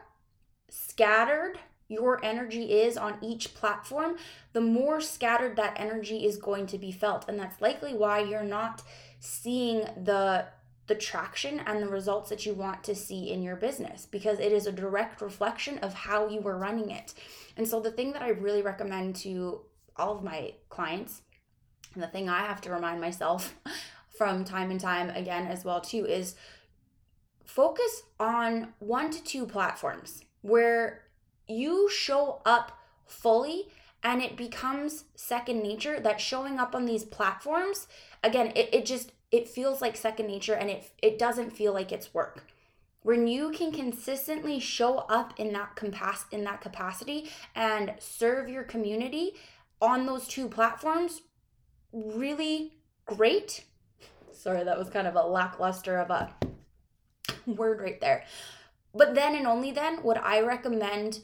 scattered 0.70 1.60
your 1.90 2.24
energy 2.24 2.72
is 2.72 2.98
on 2.98 3.18
each 3.22 3.54
platform, 3.54 4.16
the 4.54 4.62
more 4.62 5.02
scattered 5.02 5.58
that 5.58 5.78
energy 5.78 6.26
is 6.26 6.38
going 6.38 6.66
to 6.68 6.78
be 6.78 6.92
felt. 6.92 7.28
And 7.28 7.38
that's 7.38 7.62
likely 7.62 7.94
why 7.94 8.20
you're 8.20 8.42
not 8.42 8.82
seeing 9.20 9.82
the 10.02 10.46
the 10.88 10.96
traction 10.96 11.60
and 11.60 11.82
the 11.82 11.88
results 11.88 12.30
that 12.30 12.46
you 12.46 12.54
want 12.54 12.84
to 12.84 12.96
see 12.96 13.32
in 13.32 13.42
your 13.42 13.56
business 13.56 14.06
because 14.06 14.40
it 14.40 14.52
is 14.52 14.68
a 14.68 14.72
direct 14.72 15.22
reflection 15.22 15.78
of 15.80 15.94
how 15.94 16.28
you 16.28 16.42
were 16.42 16.58
running 16.58 16.92
it. 16.92 17.14
And 17.56 17.68
so, 17.68 17.80
the 17.80 17.92
thing 17.92 18.12
that 18.14 18.22
I 18.22 18.30
really 18.30 18.62
recommend 18.62 19.16
to 19.18 19.62
all 19.96 20.18
of 20.18 20.24
my 20.24 20.54
clients, 20.70 21.22
and 21.94 22.04
the 22.04 22.08
thing 22.08 22.28
I 22.28 22.40
have 22.40 22.62
to 22.62 22.72
remind 22.72 23.00
myself 23.00 23.56
from 24.18 24.44
time 24.44 24.72
and 24.72 24.80
time 24.80 25.10
again 25.10 25.48
as 25.48 25.64
well 25.64 25.82
too 25.82 26.06
is 26.06 26.36
focus 27.46 28.04
on 28.20 28.74
one 28.80 29.10
to 29.12 29.24
two 29.24 29.46
platforms 29.46 30.24
where 30.42 31.04
you 31.48 31.90
show 31.90 32.42
up 32.46 32.80
fully 33.06 33.68
and 34.04 34.22
it 34.22 34.38
becomes 34.38 35.06
second 35.16 35.62
nature 35.62 36.00
that 36.00 36.20
showing 36.20 36.60
up 36.60 36.76
on 36.76 36.86
these 36.86 37.04
platforms 37.04 37.88
again 38.24 38.52
it, 38.56 38.70
it 38.74 38.86
just 38.86 39.12
it 39.34 39.50
feels 39.50 39.82
like 39.82 39.98
second 39.98 40.28
nature 40.28 40.54
and 40.54 40.70
it 40.70 40.92
it 41.02 41.18
doesn't 41.18 41.50
feel 41.50 41.74
like 41.74 41.92
it's 41.92 42.14
work. 42.14 42.46
When 43.02 43.28
you 43.28 43.50
can 43.50 43.72
consistently 43.72 44.60
show 44.60 45.00
up 45.10 45.34
in 45.38 45.52
that 45.54 45.76
compass 45.76 46.26
in 46.32 46.44
that 46.44 46.62
capacity 46.62 47.32
and 47.56 47.96
serve 48.00 48.48
your 48.48 48.64
community 48.64 49.34
on 49.82 50.06
those 50.06 50.28
two 50.28 50.48
platforms 50.48 51.24
really 51.92 52.78
great. 53.06 53.66
Sorry 54.32 54.64
that 54.64 54.78
was 54.78 54.90
kind 54.92 55.08
of 55.08 55.16
a 55.16 55.24
lackluster 55.24 55.98
of 55.98 56.12
a 56.12 56.34
word 57.48 57.82
right 57.82 58.00
there. 58.00 58.26
But 58.94 59.16
then 59.16 59.36
and 59.36 59.48
only 59.48 59.72
then 59.72 60.04
would 60.04 60.20
i 60.20 60.40
recommend 60.42 61.22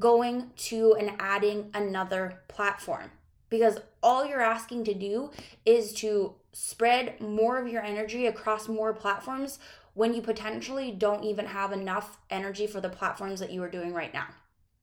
going 0.00 0.50
to 0.56 0.96
and 0.98 1.12
adding 1.20 1.70
another 1.72 2.42
platform 2.48 3.12
because 3.48 3.78
all 4.02 4.26
you're 4.26 4.40
asking 4.40 4.82
to 4.84 4.94
do 4.94 5.30
is 5.64 5.92
to 5.92 6.34
spread 6.58 7.20
more 7.20 7.58
of 7.58 7.68
your 7.68 7.82
energy 7.82 8.24
across 8.26 8.66
more 8.66 8.94
platforms 8.94 9.58
when 9.92 10.14
you 10.14 10.22
potentially 10.22 10.90
don't 10.90 11.22
even 11.22 11.44
have 11.44 11.70
enough 11.70 12.16
energy 12.30 12.66
for 12.66 12.80
the 12.80 12.88
platforms 12.88 13.40
that 13.40 13.52
you 13.52 13.62
are 13.62 13.68
doing 13.68 13.92
right 13.92 14.14
now. 14.14 14.26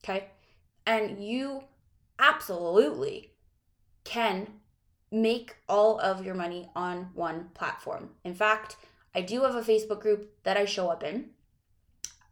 Okay? 0.04 0.28
And 0.86 1.18
you 1.18 1.64
absolutely 2.16 3.32
can 4.04 4.46
make 5.10 5.56
all 5.68 5.98
of 5.98 6.24
your 6.24 6.36
money 6.36 6.70
on 6.76 7.10
one 7.12 7.48
platform. 7.54 8.10
In 8.22 8.34
fact, 8.34 8.76
I 9.12 9.22
do 9.22 9.42
have 9.42 9.56
a 9.56 9.60
Facebook 9.60 9.98
group 9.98 10.30
that 10.44 10.56
I 10.56 10.66
show 10.66 10.88
up 10.90 11.02
in. 11.02 11.30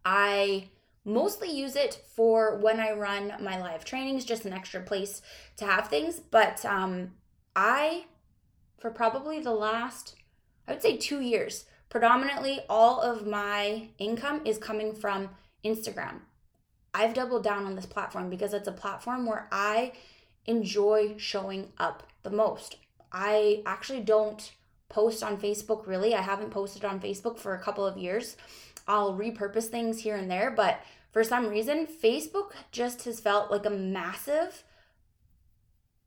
I 0.05 0.69
mostly 1.03 1.51
use 1.51 1.75
it 1.75 2.01
for 2.15 2.57
when 2.59 2.79
I 2.79 2.93
run 2.93 3.33
my 3.41 3.59
live 3.59 3.83
trainings, 3.83 4.23
just 4.23 4.45
an 4.45 4.53
extra 4.53 4.79
place 4.79 5.21
to 5.57 5.65
have 5.65 5.89
things. 5.89 6.21
But 6.21 6.63
um, 6.63 7.11
I, 7.57 8.05
for 8.83 8.91
probably 8.91 9.39
the 9.39 9.53
last, 9.53 10.13
I 10.67 10.73
would 10.73 10.81
say 10.81 10.97
two 10.97 11.21
years, 11.21 11.67
predominantly 11.87 12.59
all 12.69 12.99
of 12.99 13.25
my 13.25 13.87
income 13.97 14.41
is 14.43 14.57
coming 14.57 14.93
from 14.93 15.29
Instagram. 15.63 16.19
I've 16.93 17.13
doubled 17.13 17.45
down 17.45 17.65
on 17.65 17.75
this 17.75 17.85
platform 17.85 18.29
because 18.29 18.53
it's 18.53 18.67
a 18.67 18.73
platform 18.73 19.25
where 19.25 19.47
I 19.53 19.93
enjoy 20.47 21.13
showing 21.15 21.71
up 21.77 22.03
the 22.23 22.29
most. 22.29 22.75
I 23.09 23.63
actually 23.65 24.01
don't 24.01 24.51
post 24.89 25.23
on 25.23 25.37
Facebook 25.39 25.87
really. 25.87 26.13
I 26.13 26.21
haven't 26.21 26.51
posted 26.51 26.83
on 26.83 26.99
Facebook 26.99 27.39
for 27.39 27.53
a 27.53 27.63
couple 27.63 27.87
of 27.87 27.97
years. 27.97 28.35
I'll 28.85 29.13
repurpose 29.17 29.67
things 29.67 30.01
here 30.01 30.17
and 30.17 30.29
there, 30.29 30.51
but 30.51 30.81
for 31.13 31.23
some 31.23 31.47
reason, 31.47 31.87
Facebook 31.87 32.51
just 32.73 33.05
has 33.05 33.21
felt 33.21 33.49
like 33.49 33.65
a 33.65 33.69
massive 33.69 34.65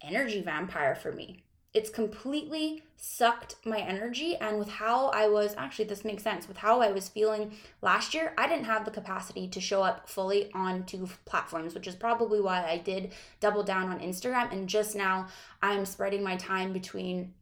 energy 0.03 0.43
vampire 0.43 0.95
for 0.95 1.11
me. 1.11 1.46
It's 1.77 1.91
completely 1.91 2.85
sucked 2.97 3.57
my 3.67 3.79
energy. 3.79 4.35
And 4.35 4.59
with 4.59 4.71
how 4.71 5.09
I 5.09 5.29
was 5.29 5.55
actually, 5.59 5.85
this 5.85 6.07
makes 6.07 6.23
sense 6.23 6.49
with 6.49 6.57
how 6.57 6.81
I 6.81 6.91
was 6.91 7.11
feeling 7.11 7.53
last 7.83 8.15
year, 8.15 8.33
I 8.39 8.49
didn't 8.49 8.65
have 8.65 8.87
the 8.87 8.91
capacity 8.91 9.47
to 9.49 9.61
show 9.61 9.83
up 9.83 10.09
fully 10.09 10.51
on 10.55 10.85
two 10.85 11.07
platforms, 11.27 11.75
which 11.75 11.87
is 11.87 11.95
probably 11.95 12.41
why 12.41 12.65
I 12.65 12.79
did 12.79 13.13
double 13.41 13.63
down 13.63 13.91
on 13.91 14.01
Instagram. 14.01 14.51
And 14.51 14.71
just 14.71 14.97
now, 14.97 15.27
I'm 15.61 15.85
spreading 15.85 16.23
my 16.23 16.37
time 16.37 16.73
between 16.73 17.35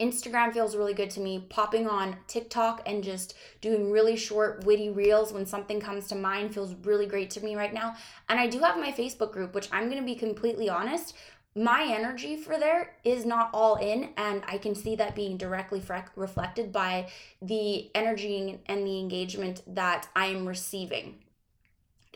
Instagram 0.00 0.52
feels 0.52 0.74
really 0.74 0.94
good 0.94 1.10
to 1.10 1.20
me. 1.20 1.46
Popping 1.48 1.86
on 1.88 2.16
TikTok 2.26 2.82
and 2.86 3.02
just 3.04 3.34
doing 3.60 3.92
really 3.92 4.16
short, 4.16 4.64
witty 4.64 4.90
reels 4.90 5.32
when 5.32 5.46
something 5.46 5.80
comes 5.80 6.08
to 6.08 6.16
mind 6.16 6.52
feels 6.52 6.74
really 6.82 7.06
great 7.06 7.30
to 7.30 7.40
me 7.40 7.54
right 7.54 7.72
now. 7.72 7.94
And 8.28 8.40
I 8.40 8.48
do 8.48 8.58
have 8.60 8.76
my 8.76 8.90
Facebook 8.90 9.30
group, 9.30 9.54
which 9.54 9.68
I'm 9.70 9.88
going 9.88 10.00
to 10.00 10.06
be 10.06 10.16
completely 10.16 10.68
honest, 10.68 11.14
my 11.54 11.86
energy 11.88 12.36
for 12.36 12.58
there 12.58 12.96
is 13.04 13.24
not 13.24 13.48
all 13.52 13.76
in 13.76 14.10
and 14.16 14.42
i 14.48 14.58
can 14.58 14.74
see 14.74 14.96
that 14.96 15.14
being 15.14 15.36
directly 15.36 15.80
fre- 15.80 16.10
reflected 16.16 16.72
by 16.72 17.06
the 17.40 17.90
energy 17.94 18.58
and 18.66 18.86
the 18.86 18.98
engagement 18.98 19.62
that 19.66 20.08
i 20.16 20.26
am 20.26 20.46
receiving. 20.46 21.16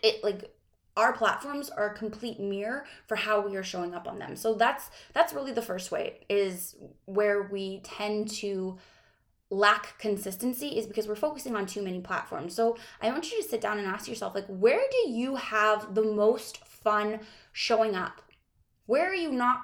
It 0.03 0.23
like 0.23 0.55
our 0.99 1.13
platforms 1.13 1.71
are 1.71 1.91
a 1.91 1.95
complete 1.95 2.41
mirror 2.41 2.85
for 3.07 3.15
how 3.15 3.41
we 3.41 3.55
are 3.55 3.63
showing 3.63 3.95
up 3.95 4.09
on 4.09 4.19
them. 4.19 4.35
So 4.35 4.55
that's 4.55 4.91
that's 5.15 5.33
really 5.33 5.53
the 5.53 5.63
first 5.63 5.93
way 5.93 6.27
is 6.29 6.75
where 7.05 7.43
we 7.45 7.81
tend 7.85 8.29
to 8.31 8.79
lack 9.51 9.99
consistency 9.99 10.77
is 10.77 10.87
because 10.87 11.07
we're 11.09 11.15
focusing 11.15 11.57
on 11.57 11.67
too 11.67 11.83
many 11.83 12.01
platforms. 12.01 12.55
So 12.55 12.77
i 13.01 13.11
want 13.11 13.31
you 13.31 13.41
to 13.41 13.49
sit 13.49 13.61
down 13.61 13.79
and 13.79 13.87
ask 13.87 14.09
yourself 14.09 14.35
like 14.35 14.47
where 14.47 14.83
do 14.91 15.11
you 15.11 15.37
have 15.37 15.95
the 15.95 16.03
most 16.03 16.65
fun 16.67 17.21
showing 17.53 17.95
up 17.95 18.21
where 18.89 19.11
are 19.11 19.15
you 19.15 19.31
not 19.31 19.61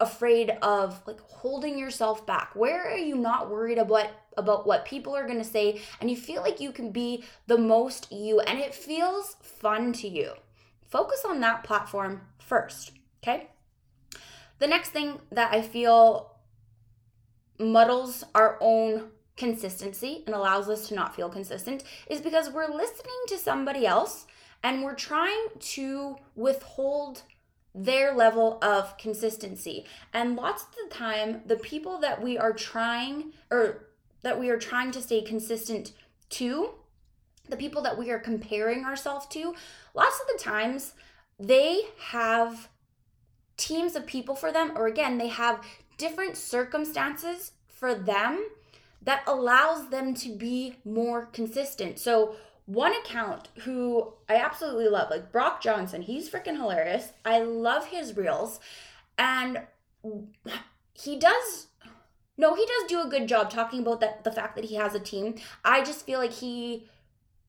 afraid 0.00 0.50
of 0.62 1.00
like 1.06 1.20
holding 1.20 1.78
yourself 1.78 2.26
back? 2.26 2.56
Where 2.56 2.90
are 2.90 2.96
you 2.96 3.14
not 3.14 3.50
worried 3.50 3.76
about 3.76 4.08
about 4.38 4.66
what 4.66 4.86
people 4.86 5.14
are 5.14 5.26
going 5.26 5.38
to 5.38 5.44
say? 5.44 5.82
And 6.00 6.10
you 6.10 6.16
feel 6.16 6.40
like 6.40 6.58
you 6.58 6.72
can 6.72 6.90
be 6.90 7.22
the 7.46 7.58
most 7.58 8.10
you 8.10 8.40
and 8.40 8.58
it 8.58 8.74
feels 8.74 9.36
fun 9.42 9.92
to 9.94 10.08
you. 10.08 10.32
Focus 10.88 11.22
on 11.28 11.40
that 11.40 11.64
platform 11.64 12.22
first, 12.38 12.92
okay? 13.22 13.50
The 14.58 14.66
next 14.66 14.88
thing 14.88 15.20
that 15.30 15.52
I 15.52 15.60
feel 15.60 16.36
muddles 17.58 18.24
our 18.34 18.56
own 18.62 19.10
consistency 19.36 20.22
and 20.26 20.34
allows 20.34 20.70
us 20.70 20.88
to 20.88 20.94
not 20.94 21.14
feel 21.14 21.28
consistent 21.28 21.84
is 22.06 22.22
because 22.22 22.48
we're 22.48 22.74
listening 22.74 23.20
to 23.28 23.36
somebody 23.36 23.86
else 23.86 24.26
and 24.62 24.82
we're 24.82 24.94
trying 24.94 25.48
to 25.58 26.16
withhold 26.34 27.22
their 27.74 28.14
level 28.14 28.58
of 28.62 28.96
consistency. 28.98 29.86
And 30.12 30.36
lots 30.36 30.64
of 30.64 30.68
the 30.72 30.94
time, 30.94 31.42
the 31.46 31.56
people 31.56 31.98
that 31.98 32.22
we 32.22 32.36
are 32.36 32.52
trying 32.52 33.32
or 33.50 33.88
that 34.22 34.38
we 34.38 34.50
are 34.50 34.58
trying 34.58 34.92
to 34.92 35.02
stay 35.02 35.22
consistent 35.22 35.92
to 36.30 36.70
the 37.48 37.56
people 37.56 37.82
that 37.82 37.98
we 37.98 38.10
are 38.10 38.18
comparing 38.18 38.84
ourselves 38.84 39.26
to, 39.26 39.54
lots 39.94 40.20
of 40.20 40.26
the 40.28 40.42
times 40.42 40.94
they 41.38 41.82
have 41.98 42.68
teams 43.56 43.96
of 43.96 44.06
people 44.06 44.34
for 44.34 44.52
them, 44.52 44.72
or 44.76 44.86
again, 44.86 45.18
they 45.18 45.28
have 45.28 45.64
different 45.98 46.36
circumstances 46.36 47.52
for 47.66 47.94
them 47.94 48.48
that 49.02 49.22
allows 49.26 49.88
them 49.88 50.14
to 50.14 50.30
be 50.30 50.76
more 50.84 51.26
consistent. 51.26 51.98
So, 51.98 52.36
one 52.72 52.94
account 52.94 53.48
who 53.60 54.14
I 54.28 54.36
absolutely 54.36 54.88
love, 54.88 55.10
like 55.10 55.32
Brock 55.32 55.62
Johnson, 55.62 56.02
he's 56.02 56.30
freaking 56.30 56.56
hilarious. 56.56 57.12
I 57.24 57.40
love 57.40 57.86
his 57.86 58.16
reels. 58.16 58.60
And 59.18 59.60
he 60.94 61.18
does 61.18 61.68
no, 62.38 62.54
he 62.54 62.64
does 62.64 62.88
do 62.88 63.02
a 63.02 63.10
good 63.10 63.28
job 63.28 63.50
talking 63.50 63.80
about 63.80 64.00
that 64.00 64.24
the 64.24 64.32
fact 64.32 64.56
that 64.56 64.64
he 64.64 64.76
has 64.76 64.94
a 64.94 65.00
team. 65.00 65.34
I 65.64 65.82
just 65.82 66.06
feel 66.06 66.18
like 66.18 66.32
he 66.32 66.88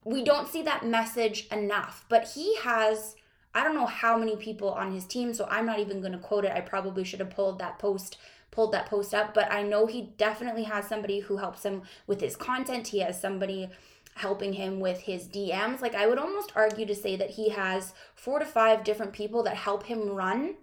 we 0.04 0.22
don't 0.22 0.48
see 0.48 0.62
that 0.62 0.84
message 0.84 1.46
enough. 1.50 2.04
But 2.08 2.32
he 2.34 2.56
has 2.58 3.16
I 3.54 3.62
don't 3.64 3.74
know 3.74 3.86
how 3.86 4.18
many 4.18 4.36
people 4.36 4.70
on 4.70 4.92
his 4.92 5.06
team, 5.06 5.32
so 5.32 5.46
I'm 5.48 5.66
not 5.66 5.78
even 5.78 6.00
going 6.00 6.12
to 6.12 6.18
quote 6.18 6.44
it. 6.44 6.52
I 6.52 6.60
probably 6.60 7.04
should 7.04 7.20
have 7.20 7.30
pulled 7.30 7.58
that 7.60 7.78
post 7.78 8.18
pulled 8.50 8.72
that 8.72 8.86
post 8.86 9.12
up, 9.12 9.34
but 9.34 9.50
I 9.50 9.62
know 9.62 9.86
he 9.86 10.12
definitely 10.16 10.62
has 10.64 10.86
somebody 10.86 11.20
who 11.20 11.38
helps 11.38 11.64
him 11.64 11.82
with 12.06 12.20
his 12.20 12.36
content. 12.36 12.88
He 12.88 13.00
has 13.00 13.20
somebody 13.20 13.68
helping 14.14 14.54
him 14.54 14.80
with 14.80 15.00
his 15.00 15.26
DMs. 15.26 15.80
Like 15.80 15.94
I 15.94 16.06
would 16.06 16.18
almost 16.18 16.52
argue 16.54 16.86
to 16.86 16.94
say 16.94 17.16
that 17.16 17.30
he 17.30 17.50
has 17.50 17.94
4 18.14 18.40
to 18.40 18.44
5 18.44 18.84
different 18.84 19.12
people 19.12 19.42
that 19.42 19.56
help 19.56 19.84
him 19.84 20.08
run 20.08 20.54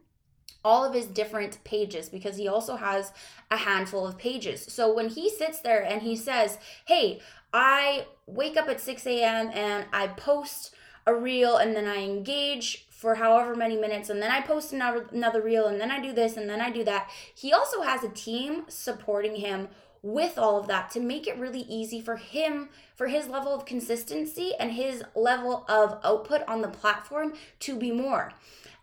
all 0.64 0.86
of 0.86 0.94
his 0.94 1.08
different 1.08 1.64
pages 1.64 2.10
because 2.10 2.38
he 2.38 2.48
also 2.48 2.76
has 2.76 3.12
a 3.50 3.58
handful 3.58 4.06
of 4.06 4.18
pages. 4.18 4.66
So 4.70 4.94
when 4.94 5.10
he 5.10 5.30
sits 5.30 5.60
there 5.60 5.84
and 5.84 6.02
he 6.02 6.16
says, 6.16 6.58
Hey, 6.86 7.20
I 7.54 8.06
wake 8.28 8.58
up 8.58 8.70
at 8.70 8.80
6 8.80 9.06
a.m. 9.08 9.50
and 9.54 9.86
I 9.92 10.08
post 10.08 10.74
a 11.06 11.14
reel 11.14 11.58
and 11.58 11.76
then 11.76 11.88
I 11.88 11.98
engage 11.98 12.88
for 12.90 13.16
however 13.16 13.56
many 13.56 13.76
minutes 13.76 14.10
and 14.10 14.22
then 14.22 14.30
I 14.30 14.42
post 14.42 14.74
another 14.74 15.08
another 15.12 15.42
reel 15.42 15.66
and 15.66 15.82
then 15.82 15.90
I 15.90 16.00
do 16.00 16.14
this 16.14 16.38
and 16.38 16.48
then 16.48 16.62
I 16.62 16.70
do 16.70 16.84
that. 16.84 17.10
He 17.34 17.52
also 17.52 17.82
has 17.82 18.04
a 18.04 18.10
team 18.10 18.66
supporting 18.68 19.38
him 19.38 19.70
with 20.04 20.38
all 20.38 20.60
of 20.60 20.68
that 20.68 20.90
to 20.92 21.00
make 21.00 21.28
it 21.28 21.38
really 21.38 21.62
easy 21.62 22.02
for 22.02 22.16
him 22.16 22.70
for 22.96 23.08
his 23.08 23.28
level 23.28 23.54
of 23.54 23.66
consistency 23.66 24.54
and 24.60 24.72
his 24.72 25.04
level 25.16 25.66
of 25.70 26.00
output 26.04 26.42
on 26.48 26.62
the 26.62 26.68
platform 26.68 27.34
to 27.60 27.78
be 27.78 27.92
more. 27.92 28.34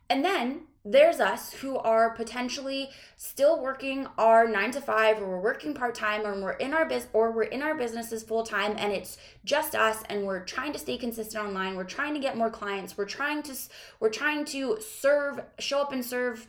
And 0.09 0.25
then 0.25 0.63
there's 0.85 1.21
us 1.21 1.53
who 1.53 1.77
are 1.77 2.11
potentially 2.11 2.89
still 3.17 3.61
working 3.61 4.07
our 4.17 4.49
9 4.49 4.71
to 4.71 4.81
5 4.81 5.21
or 5.21 5.29
we're 5.29 5.41
working 5.41 5.75
part-time 5.75 6.27
or 6.27 6.41
we're 6.41 6.53
in 6.53 6.73
our 6.73 6.87
biz 6.87 7.09
or 7.13 7.31
we're 7.31 7.43
in 7.43 7.63
our 7.63 7.75
businesses 7.75 8.23
full-time 8.23 8.75
and 8.79 8.93
it's 8.93 9.19
just 9.45 9.75
us 9.75 10.03
and 10.09 10.25
we're 10.25 10.45
trying 10.45 10.73
to 10.73 10.79
stay 10.79 10.97
consistent 10.97 11.45
online. 11.45 11.77
We're 11.77 11.85
trying 11.85 12.15
to 12.15 12.21
get 12.21 12.39
more 12.39 12.49
clients. 12.49 12.97
We're 12.97 13.05
trying 13.05 13.43
to 13.45 13.55
we're 14.01 14.09
trying 14.09 14.47
to 14.47 14.79
serve 14.81 15.41
show 15.59 15.83
up 15.83 15.93
and 15.93 16.05
serve 16.05 16.47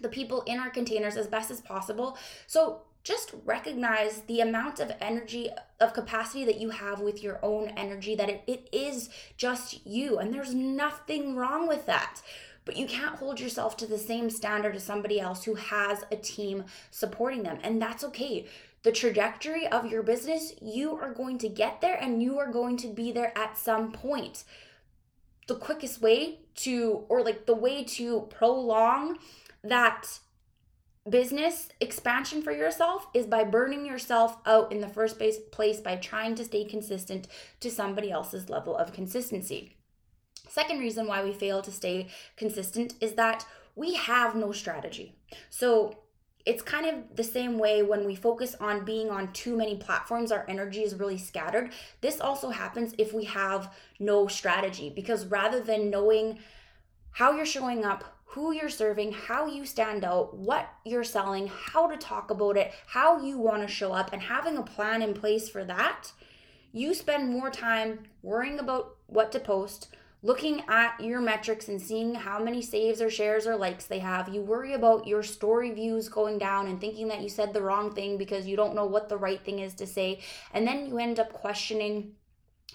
the 0.00 0.08
people 0.08 0.42
in 0.42 0.60
our 0.60 0.70
containers 0.70 1.16
as 1.16 1.26
best 1.26 1.50
as 1.50 1.60
possible. 1.60 2.16
So 2.46 2.82
just 3.06 3.32
recognize 3.44 4.22
the 4.22 4.40
amount 4.40 4.80
of 4.80 4.92
energy 5.00 5.48
of 5.78 5.94
capacity 5.94 6.44
that 6.44 6.60
you 6.60 6.70
have 6.70 7.00
with 7.00 7.22
your 7.22 7.38
own 7.40 7.68
energy 7.76 8.16
that 8.16 8.28
it, 8.28 8.42
it 8.48 8.68
is 8.72 9.08
just 9.36 9.86
you 9.86 10.18
and 10.18 10.34
there's 10.34 10.52
nothing 10.52 11.36
wrong 11.36 11.68
with 11.68 11.86
that 11.86 12.20
but 12.64 12.76
you 12.76 12.84
can't 12.84 13.14
hold 13.14 13.38
yourself 13.38 13.76
to 13.76 13.86
the 13.86 13.96
same 13.96 14.28
standard 14.28 14.74
as 14.74 14.82
somebody 14.82 15.20
else 15.20 15.44
who 15.44 15.54
has 15.54 16.04
a 16.10 16.16
team 16.16 16.64
supporting 16.90 17.44
them. 17.44 17.60
And 17.62 17.80
that's 17.80 18.02
okay. 18.02 18.46
The 18.82 18.90
trajectory 18.90 19.68
of 19.68 19.86
your 19.86 20.02
business, 20.02 20.52
you 20.60 20.96
are 20.96 21.14
going 21.14 21.38
to 21.38 21.48
get 21.48 21.80
there 21.80 21.94
and 21.94 22.20
you 22.20 22.40
are 22.40 22.50
going 22.50 22.76
to 22.78 22.88
be 22.88 23.12
there 23.12 23.32
at 23.38 23.56
some 23.56 23.92
point. 23.92 24.42
The 25.46 25.54
quickest 25.54 26.02
way 26.02 26.40
to, 26.56 27.04
or 27.08 27.22
like 27.22 27.46
the 27.46 27.54
way 27.54 27.84
to 27.84 28.22
prolong 28.30 29.18
that 29.62 30.18
business 31.08 31.68
expansion 31.80 32.42
for 32.42 32.52
yourself 32.52 33.06
is 33.14 33.26
by 33.26 33.44
burning 33.44 33.86
yourself 33.86 34.38
out 34.44 34.72
in 34.72 34.80
the 34.80 34.88
first 34.88 35.18
place 35.18 35.80
by 35.80 35.96
trying 35.96 36.34
to 36.34 36.44
stay 36.44 36.64
consistent 36.64 37.28
to 37.60 37.70
somebody 37.70 38.10
else's 38.10 38.48
level 38.48 38.76
of 38.76 38.92
consistency. 38.92 39.76
Second 40.48 40.78
reason 40.78 41.06
why 41.06 41.22
we 41.22 41.32
fail 41.32 41.62
to 41.62 41.70
stay 41.70 42.08
consistent 42.36 42.94
is 43.00 43.14
that 43.14 43.46
we 43.74 43.94
have 43.94 44.34
no 44.34 44.52
strategy. 44.52 45.14
So 45.50 45.98
it's 46.44 46.62
kind 46.62 46.86
of 46.86 47.16
the 47.16 47.24
same 47.24 47.58
way 47.58 47.82
when 47.82 48.06
we 48.06 48.14
focus 48.14 48.54
on 48.60 48.84
being 48.84 49.10
on 49.10 49.32
too 49.32 49.56
many 49.56 49.76
platforms, 49.76 50.30
our 50.30 50.46
energy 50.48 50.82
is 50.82 50.94
really 50.94 51.18
scattered. 51.18 51.72
This 52.00 52.20
also 52.20 52.50
happens 52.50 52.94
if 52.98 53.12
we 53.12 53.24
have 53.24 53.74
no 53.98 54.28
strategy 54.28 54.92
because 54.94 55.26
rather 55.26 55.60
than 55.60 55.90
knowing 55.90 56.38
how 57.10 57.32
you're 57.32 57.46
showing 57.46 57.84
up, 57.84 58.15
who 58.36 58.52
you're 58.52 58.68
serving, 58.68 59.10
how 59.12 59.46
you 59.46 59.64
stand 59.64 60.04
out, 60.04 60.36
what 60.36 60.68
you're 60.84 61.02
selling, 61.02 61.46
how 61.46 61.88
to 61.88 61.96
talk 61.96 62.30
about 62.30 62.54
it, 62.54 62.70
how 62.86 63.18
you 63.18 63.38
want 63.38 63.62
to 63.62 63.66
show 63.66 63.92
up, 63.92 64.12
and 64.12 64.20
having 64.20 64.58
a 64.58 64.62
plan 64.62 65.00
in 65.00 65.14
place 65.14 65.48
for 65.48 65.64
that, 65.64 66.12
you 66.70 66.92
spend 66.92 67.32
more 67.32 67.50
time 67.50 67.98
worrying 68.22 68.58
about 68.58 68.94
what 69.06 69.32
to 69.32 69.40
post, 69.40 69.88
looking 70.22 70.62
at 70.68 71.00
your 71.00 71.22
metrics 71.22 71.68
and 71.68 71.80
seeing 71.80 72.14
how 72.14 72.38
many 72.38 72.60
saves 72.60 73.00
or 73.00 73.08
shares 73.08 73.46
or 73.46 73.56
likes 73.56 73.86
they 73.86 74.00
have. 74.00 74.28
You 74.28 74.42
worry 74.42 74.74
about 74.74 75.06
your 75.06 75.22
story 75.22 75.70
views 75.70 76.10
going 76.10 76.36
down 76.36 76.66
and 76.66 76.78
thinking 76.78 77.08
that 77.08 77.22
you 77.22 77.30
said 77.30 77.54
the 77.54 77.62
wrong 77.62 77.94
thing 77.94 78.18
because 78.18 78.46
you 78.46 78.54
don't 78.54 78.74
know 78.74 78.84
what 78.84 79.08
the 79.08 79.16
right 79.16 79.42
thing 79.42 79.60
is 79.60 79.72
to 79.76 79.86
say. 79.86 80.20
And 80.52 80.66
then 80.66 80.84
you 80.88 80.98
end 80.98 81.18
up 81.18 81.32
questioning 81.32 82.12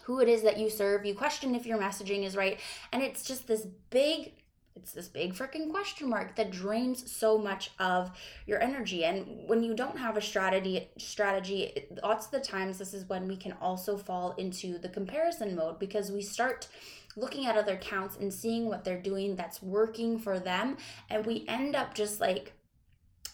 who 0.01 0.21
it 0.21 0.27
is 0.27 0.41
that 0.41 0.57
you 0.57 0.71
serve. 0.71 1.05
You 1.05 1.13
question 1.13 1.53
if 1.53 1.67
your 1.67 1.77
messaging 1.77 2.25
is 2.25 2.35
right. 2.35 2.59
And 2.91 3.03
it's 3.03 3.21
just 3.21 3.47
this 3.47 3.67
big 3.91 4.33
it's 4.75 4.93
this 4.93 5.07
big 5.07 5.33
freaking 5.33 5.69
question 5.69 6.09
mark 6.09 6.35
that 6.35 6.51
drains 6.51 7.11
so 7.11 7.37
much 7.37 7.71
of 7.79 8.11
your 8.45 8.61
energy. 8.61 9.03
And 9.03 9.47
when 9.47 9.63
you 9.63 9.73
don't 9.73 9.97
have 9.97 10.17
a 10.17 10.21
strategy 10.21 10.89
strategy 10.97 11.87
lots 12.03 12.25
of 12.25 12.31
the 12.31 12.39
times 12.39 12.77
this 12.77 12.93
is 12.93 13.07
when 13.09 13.27
we 13.27 13.35
can 13.35 13.53
also 13.61 13.97
fall 13.97 14.33
into 14.37 14.77
the 14.77 14.89
comparison 14.89 15.55
mode 15.55 15.79
because 15.79 16.11
we 16.11 16.21
start 16.21 16.67
looking 17.17 17.45
at 17.45 17.57
other 17.57 17.73
accounts 17.73 18.17
and 18.17 18.33
seeing 18.33 18.67
what 18.67 18.83
they're 18.83 19.01
doing 19.01 19.35
that's 19.35 19.61
working 19.61 20.17
for 20.17 20.39
them. 20.39 20.77
And 21.09 21.25
we 21.25 21.45
end 21.47 21.75
up 21.75 21.93
just 21.93 22.21
like 22.21 22.53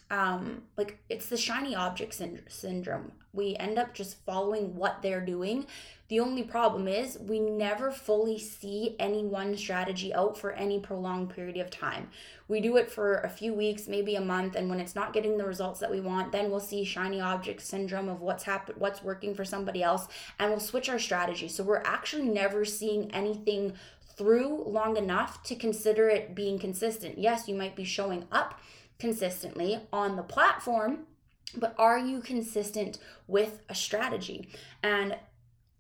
um 0.10 0.63
like 0.78 0.97
it's 1.10 1.28
the 1.28 1.38
shiny 1.38 1.76
object 1.76 2.19
syndrome. 2.47 3.12
We 3.34 3.56
end 3.58 3.78
up 3.78 3.93
just 3.93 4.26
following 4.26 4.76
what 4.76 5.02
they're 5.02 5.26
doing 5.26 5.67
the 6.09 6.21
only 6.21 6.43
problem 6.43 6.87
is 6.87 7.19
we 7.19 7.39
never 7.39 7.91
fully 7.91 8.39
see 8.39 8.95
any 8.97 9.25
one 9.25 9.57
strategy 9.57 10.13
out 10.13 10.37
for 10.37 10.51
any 10.53 10.79
prolonged 10.79 11.31
period 11.31 11.57
of 11.57 11.69
time. 11.69 12.09
We 12.47 12.61
do 12.61 12.77
it 12.77 12.89
for 12.89 13.15
a 13.15 13.29
few 13.29 13.53
weeks, 13.53 13.87
maybe 13.87 14.15
a 14.15 14.21
month, 14.21 14.55
and 14.55 14.69
when 14.69 14.79
it's 14.79 14.95
not 14.95 15.11
getting 15.11 15.37
the 15.37 15.45
results 15.45 15.81
that 15.81 15.91
we 15.91 15.99
want, 15.99 16.31
then 16.31 16.49
we'll 16.49 16.61
see 16.61 16.85
shiny 16.85 17.19
object 17.19 17.61
syndrome 17.61 18.07
of 18.07 18.21
what's 18.21 18.43
happened, 18.43 18.79
what's 18.79 19.03
working 19.03 19.35
for 19.35 19.43
somebody 19.43 19.83
else, 19.83 20.07
and 20.39 20.49
we'll 20.49 20.61
switch 20.61 20.87
our 20.87 20.99
strategy. 20.99 21.49
So 21.49 21.63
we're 21.63 21.83
actually 21.83 22.29
never 22.29 22.63
seeing 22.63 23.13
anything 23.13 23.73
through 24.15 24.63
long 24.65 24.95
enough 24.95 25.43
to 25.43 25.55
consider 25.55 26.07
it 26.09 26.33
being 26.33 26.57
consistent. 26.57 27.17
Yes, 27.17 27.47
you 27.47 27.55
might 27.55 27.75
be 27.75 27.83
showing 27.83 28.25
up 28.31 28.59
consistently 28.97 29.79
on 29.93 30.15
the 30.15 30.23
platform, 30.23 30.99
but 31.55 31.75
are 31.77 31.99
you 31.99 32.21
consistent 32.21 32.97
with 33.27 33.59
a 33.69 33.75
strategy? 33.75 34.49
And 34.81 35.17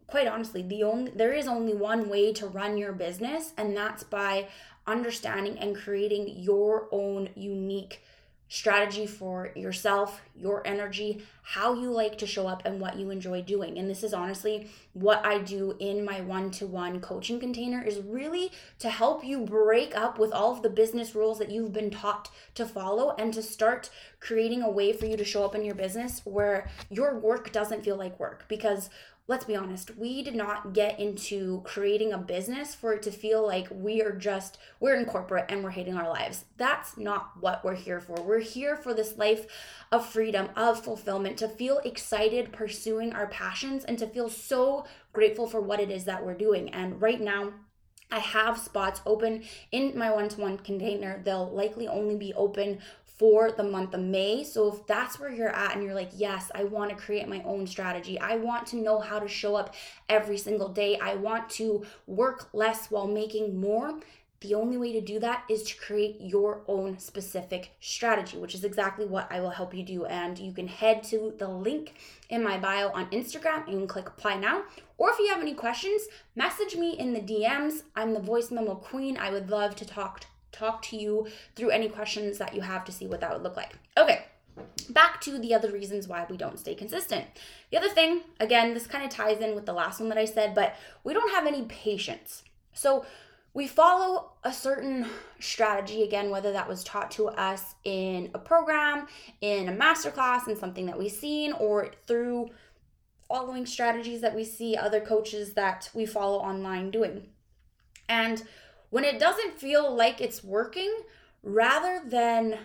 quite 0.07 0.27
honestly 0.27 0.61
the 0.61 0.83
only 0.83 1.11
there 1.11 1.33
is 1.33 1.47
only 1.47 1.73
one 1.73 2.09
way 2.09 2.33
to 2.33 2.47
run 2.47 2.77
your 2.77 2.93
business 2.93 3.53
and 3.57 3.75
that's 3.75 4.03
by 4.03 4.47
understanding 4.87 5.57
and 5.59 5.75
creating 5.75 6.27
your 6.37 6.87
own 6.91 7.29
unique 7.35 8.01
strategy 8.49 9.05
for 9.05 9.51
yourself, 9.55 10.21
your 10.35 10.65
energy, 10.65 11.21
how 11.41 11.73
you 11.73 11.91
like 11.91 12.17
to 12.17 12.25
show 12.25 12.47
up, 12.47 12.63
and 12.65 12.79
what 12.79 12.97
you 12.97 13.09
enjoy 13.09 13.41
doing. 13.41 13.77
And 13.77 13.89
this 13.89 14.03
is 14.03 14.13
honestly 14.13 14.69
what 14.93 15.25
I 15.25 15.39
do 15.39 15.75
in 15.79 16.05
my 16.05 16.21
one 16.21 16.51
to 16.51 16.65
one 16.65 17.01
coaching 17.01 17.39
container 17.39 17.83
is 17.83 17.99
really 17.99 18.51
to 18.79 18.89
help 18.89 19.23
you 19.25 19.41
break 19.41 19.97
up 19.97 20.17
with 20.17 20.31
all 20.31 20.53
of 20.53 20.61
the 20.61 20.69
business 20.69 21.13
rules 21.13 21.39
that 21.39 21.51
you've 21.51 21.73
been 21.73 21.91
taught 21.91 22.29
to 22.55 22.65
follow 22.65 23.15
and 23.17 23.33
to 23.33 23.43
start 23.43 23.89
creating 24.19 24.61
a 24.61 24.69
way 24.69 24.93
for 24.93 25.05
you 25.05 25.17
to 25.17 25.25
show 25.25 25.43
up 25.43 25.55
in 25.55 25.65
your 25.65 25.75
business 25.75 26.21
where 26.23 26.69
your 26.89 27.19
work 27.19 27.51
doesn't 27.51 27.83
feel 27.83 27.97
like 27.97 28.19
work. 28.19 28.45
Because 28.47 28.89
let's 29.27 29.43
be 29.43 29.55
honest, 29.55 29.97
we 29.97 30.23
did 30.23 30.35
not 30.35 30.73
get 30.73 30.99
into 30.99 31.61
creating 31.65 32.13
a 32.13 32.17
business 32.17 32.73
for 32.73 32.93
it 32.93 33.01
to 33.01 33.11
feel 33.11 33.45
like 33.45 33.67
we 33.69 34.01
are 34.01 34.13
just, 34.13 34.57
we're 34.79 34.95
in 34.95 35.05
corporate 35.05 35.45
and 35.49 35.63
we're 35.63 35.69
hating 35.69 35.95
our 35.95 36.09
lives. 36.09 36.45
That's 36.55 36.97
not 36.97 37.31
what 37.41 37.63
we're 37.63 37.75
here 37.75 37.99
for. 37.99 38.21
We're 38.21 38.39
here 38.39 38.77
for 38.77 38.93
this 38.93 39.17
life 39.17 39.45
of 39.91 40.05
freedom, 40.05 40.49
of 40.55 40.81
fulfillment, 40.81 41.37
to 41.37 41.49
feel 41.49 41.79
excited 41.79 42.53
pursuing 42.53 43.11
our 43.11 43.27
passions 43.27 43.83
and 43.83 43.99
to 43.99 44.07
feel 44.07 44.29
so 44.29 44.85
grateful 45.11 45.45
for 45.45 45.59
what 45.59 45.81
it 45.81 45.91
is 45.91 46.05
that 46.05 46.25
we're 46.25 46.33
doing. 46.33 46.69
And 46.69 47.01
right 47.01 47.19
now, 47.19 47.51
I 48.09 48.19
have 48.19 48.57
spots 48.57 49.01
open 49.05 49.43
in 49.73 49.97
my 49.97 50.09
one 50.09 50.29
to 50.29 50.39
one 50.39 50.57
container. 50.59 51.21
They'll 51.25 51.49
likely 51.49 51.89
only 51.89 52.15
be 52.15 52.33
open 52.33 52.79
for 53.17 53.51
the 53.51 53.63
month 53.63 53.93
of 53.93 54.01
May. 54.01 54.43
So 54.43 54.71
if 54.71 54.85
that's 54.85 55.19
where 55.19 55.31
you're 55.31 55.49
at 55.49 55.75
and 55.75 55.83
you're 55.83 55.95
like, 55.95 56.11
yes, 56.13 56.51
I 56.53 56.63
want 56.63 56.91
to 56.91 56.95
create 56.95 57.27
my 57.27 57.41
own 57.43 57.65
strategy. 57.65 58.19
I 58.19 58.37
want 58.37 58.67
to 58.67 58.77
know 58.77 58.99
how 58.99 59.19
to 59.19 59.27
show 59.27 59.55
up 59.55 59.73
every 60.07 60.37
single 60.37 60.69
day. 60.69 60.99
I 60.99 61.15
want 61.15 61.49
to 61.51 61.83
work 62.05 62.49
less 62.53 62.91
while 62.91 63.07
making 63.07 63.59
more. 63.59 63.99
The 64.41 64.53
only 64.53 64.77
way 64.77 64.91
to 64.91 65.01
do 65.01 65.19
that 65.19 65.45
is 65.49 65.63
to 65.63 65.77
create 65.77 66.17
your 66.19 66.61
own 66.67 66.99
specific 66.99 67.71
strategy, 67.79 68.37
which 68.37 68.53
is 68.53 68.63
exactly 68.63 69.05
what 69.05 69.31
I 69.31 69.41
will 69.41 69.49
help 69.49 69.73
you 69.73 69.81
do. 69.81 70.05
And 70.05 70.37
you 70.37 70.53
can 70.53 70.67
head 70.67 71.03
to 71.05 71.33
the 71.39 71.47
link 71.47 71.95
in 72.29 72.43
my 72.43 72.59
bio 72.59 72.89
on 72.89 73.09
Instagram 73.09 73.67
and 73.67 73.89
click 73.89 74.07
apply 74.07 74.37
now. 74.37 74.61
Or 74.99 75.09
if 75.09 75.17
you 75.17 75.29
have 75.29 75.41
any 75.41 75.55
questions, 75.55 76.03
message 76.35 76.75
me 76.75 76.91
in 76.91 77.13
the 77.13 77.19
DMs. 77.19 77.81
I'm 77.95 78.13
the 78.13 78.19
voice 78.19 78.51
memo 78.51 78.75
queen. 78.75 79.17
I 79.17 79.31
would 79.31 79.49
love 79.49 79.75
to 79.77 79.85
talk 79.85 80.25
talk 80.57 80.81
to 80.83 80.97
you 80.97 81.27
through 81.55 81.69
any 81.69 81.89
questions 81.89 82.37
that 82.37 82.55
you 82.55 82.61
have 82.61 82.85
to 82.85 82.91
see 82.91 83.07
what 83.07 83.21
that 83.21 83.33
would 83.33 83.43
look 83.43 83.57
like. 83.57 83.75
Okay 83.97 84.25
back 84.89 85.21
to 85.21 85.37
the 85.37 85.53
other 85.53 85.71
reasons 85.71 86.07
why 86.07 86.25
we 86.29 86.37
don't 86.37 86.59
stay 86.59 86.75
consistent. 86.75 87.25
The 87.71 87.77
other 87.77 87.89
thing, 87.89 88.21
again, 88.39 88.73
this 88.73 88.87
kind 88.87 89.03
of 89.03 89.09
ties 89.09 89.39
in 89.39 89.55
with 89.55 89.65
the 89.65 89.73
last 89.73 89.99
one 89.99 90.09
that 90.09 90.17
I 90.17 90.25
said, 90.25 90.55
but 90.55 90.75
we 91.03 91.13
don't 91.13 91.33
have 91.33 91.45
any 91.45 91.63
patience. 91.63 92.43
So 92.73 93.05
we 93.53 93.67
follow 93.67 94.33
a 94.43 94.53
certain 94.53 95.07
strategy, 95.39 96.03
again, 96.03 96.29
whether 96.29 96.51
that 96.51 96.67
was 96.67 96.83
taught 96.83 97.11
to 97.11 97.27
us 97.27 97.75
in 97.83 98.29
a 98.33 98.39
program, 98.39 99.07
in 99.41 99.67
a 99.67 99.71
masterclass, 99.71 100.47
in 100.47 100.55
something 100.55 100.85
that 100.85 100.97
we've 100.97 101.11
seen, 101.11 101.53
or 101.53 101.91
through 102.05 102.49
following 103.27 103.65
strategies 103.65 104.21
that 104.21 104.35
we 104.35 104.43
see 104.43 104.75
other 104.75 105.01
coaches 105.01 105.53
that 105.53 105.89
we 105.93 106.05
follow 106.05 106.37
online 106.37 106.91
doing. 106.91 107.27
And 108.07 108.43
when 108.89 109.03
it 109.03 109.19
doesn't 109.19 109.59
feel 109.59 109.93
like 109.93 110.21
it's 110.21 110.43
working, 110.43 110.93
rather 111.43 112.01
than 112.05 112.57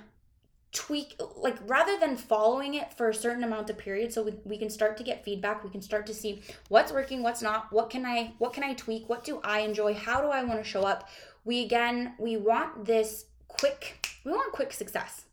tweak 0.73 1.21
like 1.37 1.57
rather 1.69 1.99
than 1.99 2.17
following 2.17 2.75
it 2.75 2.95
for 2.95 3.11
a 3.11 3.15
certain 3.15 3.45
amount 3.45 3.69
of 3.69 3.77
period 3.77 4.11
so 4.11 4.23
we, 4.23 4.33
we 4.45 4.57
can 4.57 4.71
start 4.71 4.97
to 4.97 5.03
get 5.03 5.23
feedback 5.23 5.63
we 5.63 5.69
can 5.69 5.83
start 5.83 6.07
to 6.07 6.15
see 6.15 6.41
what's 6.69 6.91
working 6.91 7.23
what's 7.23 7.43
not 7.43 7.71
what 7.71 7.91
can 7.91 8.07
i 8.07 8.33
what 8.39 8.55
can 8.55 8.65
i 8.65 8.73
tweak 8.73 9.07
what 9.07 9.23
do 9.23 9.39
i 9.45 9.61
enjoy 9.61 9.93
how 9.93 10.23
do 10.23 10.29
i 10.29 10.43
want 10.43 10.59
to 10.59 10.69
show 10.69 10.83
up? 10.83 11.11
We 11.45 11.63
again 11.63 12.15
we 12.19 12.39
want 12.39 12.87
this 12.87 13.27
quick 13.49 14.07
we 14.25 14.33
want 14.33 14.53
quick 14.53 14.73
success. 14.73 15.25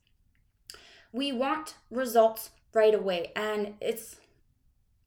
We 1.12 1.32
want 1.32 1.76
results 1.90 2.50
right 2.74 2.94
away 2.94 3.32
and 3.36 3.76
it's 3.80 4.18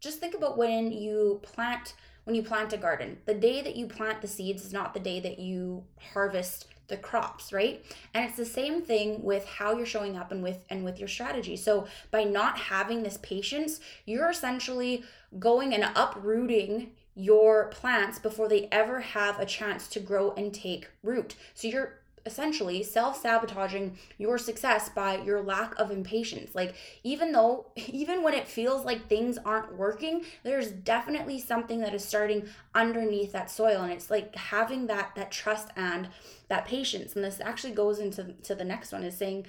just 0.00 0.18
think 0.18 0.34
about 0.34 0.56
when 0.56 0.90
you 0.92 1.40
plant 1.42 1.94
when 2.24 2.36
you 2.36 2.42
plant 2.42 2.72
a 2.72 2.76
garden 2.76 3.18
the 3.26 3.34
day 3.34 3.60
that 3.62 3.76
you 3.76 3.86
plant 3.86 4.20
the 4.20 4.28
seeds 4.28 4.64
is 4.64 4.72
not 4.72 4.94
the 4.94 5.00
day 5.00 5.20
that 5.20 5.38
you 5.38 5.84
harvest 6.12 6.66
the 6.88 6.96
crops, 6.98 7.52
right? 7.52 7.82
And 8.12 8.28
it's 8.28 8.36
the 8.36 8.44
same 8.44 8.82
thing 8.82 9.22
with 9.22 9.46
how 9.46 9.76
you're 9.76 9.86
showing 9.86 10.16
up 10.16 10.30
and 10.30 10.42
with 10.42 10.58
and 10.68 10.84
with 10.84 10.98
your 10.98 11.08
strategy. 11.08 11.56
So 11.56 11.86
by 12.10 12.24
not 12.24 12.58
having 12.58 13.02
this 13.02 13.18
patience, 13.22 13.80
you're 14.04 14.30
essentially 14.30 15.02
going 15.38 15.74
and 15.74 15.90
uprooting 15.96 16.90
your 17.14 17.68
plants 17.68 18.18
before 18.18 18.48
they 18.48 18.68
ever 18.70 19.00
have 19.00 19.40
a 19.40 19.46
chance 19.46 19.88
to 19.88 20.00
grow 20.00 20.32
and 20.32 20.52
take 20.52 20.88
root. 21.02 21.34
So 21.54 21.68
you're 21.68 21.98
essentially 22.24 22.82
self-sabotaging 22.82 23.96
your 24.18 24.38
success 24.38 24.88
by 24.88 25.16
your 25.18 25.42
lack 25.42 25.78
of 25.78 25.90
impatience. 25.90 26.54
Like 26.54 26.74
even 27.02 27.32
though 27.32 27.66
even 27.76 28.22
when 28.22 28.34
it 28.34 28.48
feels 28.48 28.84
like 28.84 29.08
things 29.08 29.38
aren't 29.44 29.76
working 29.76 30.24
there's 30.42 30.70
definitely 30.70 31.38
something 31.40 31.80
that 31.80 31.94
is 31.94 32.04
starting 32.04 32.48
underneath 32.74 33.32
that 33.32 33.50
soil. 33.50 33.82
And 33.82 33.92
it's 33.92 34.10
like 34.10 34.34
having 34.36 34.86
that 34.86 35.14
that 35.16 35.30
trust 35.30 35.68
and 35.76 36.08
that 36.48 36.66
patience. 36.66 37.14
And 37.16 37.24
this 37.24 37.40
actually 37.40 37.74
goes 37.74 37.98
into 37.98 38.24
to 38.44 38.54
the 38.54 38.64
next 38.64 38.92
one 38.92 39.04
is 39.04 39.16
saying 39.16 39.46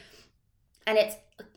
and 0.86 0.98
it's 0.98 1.16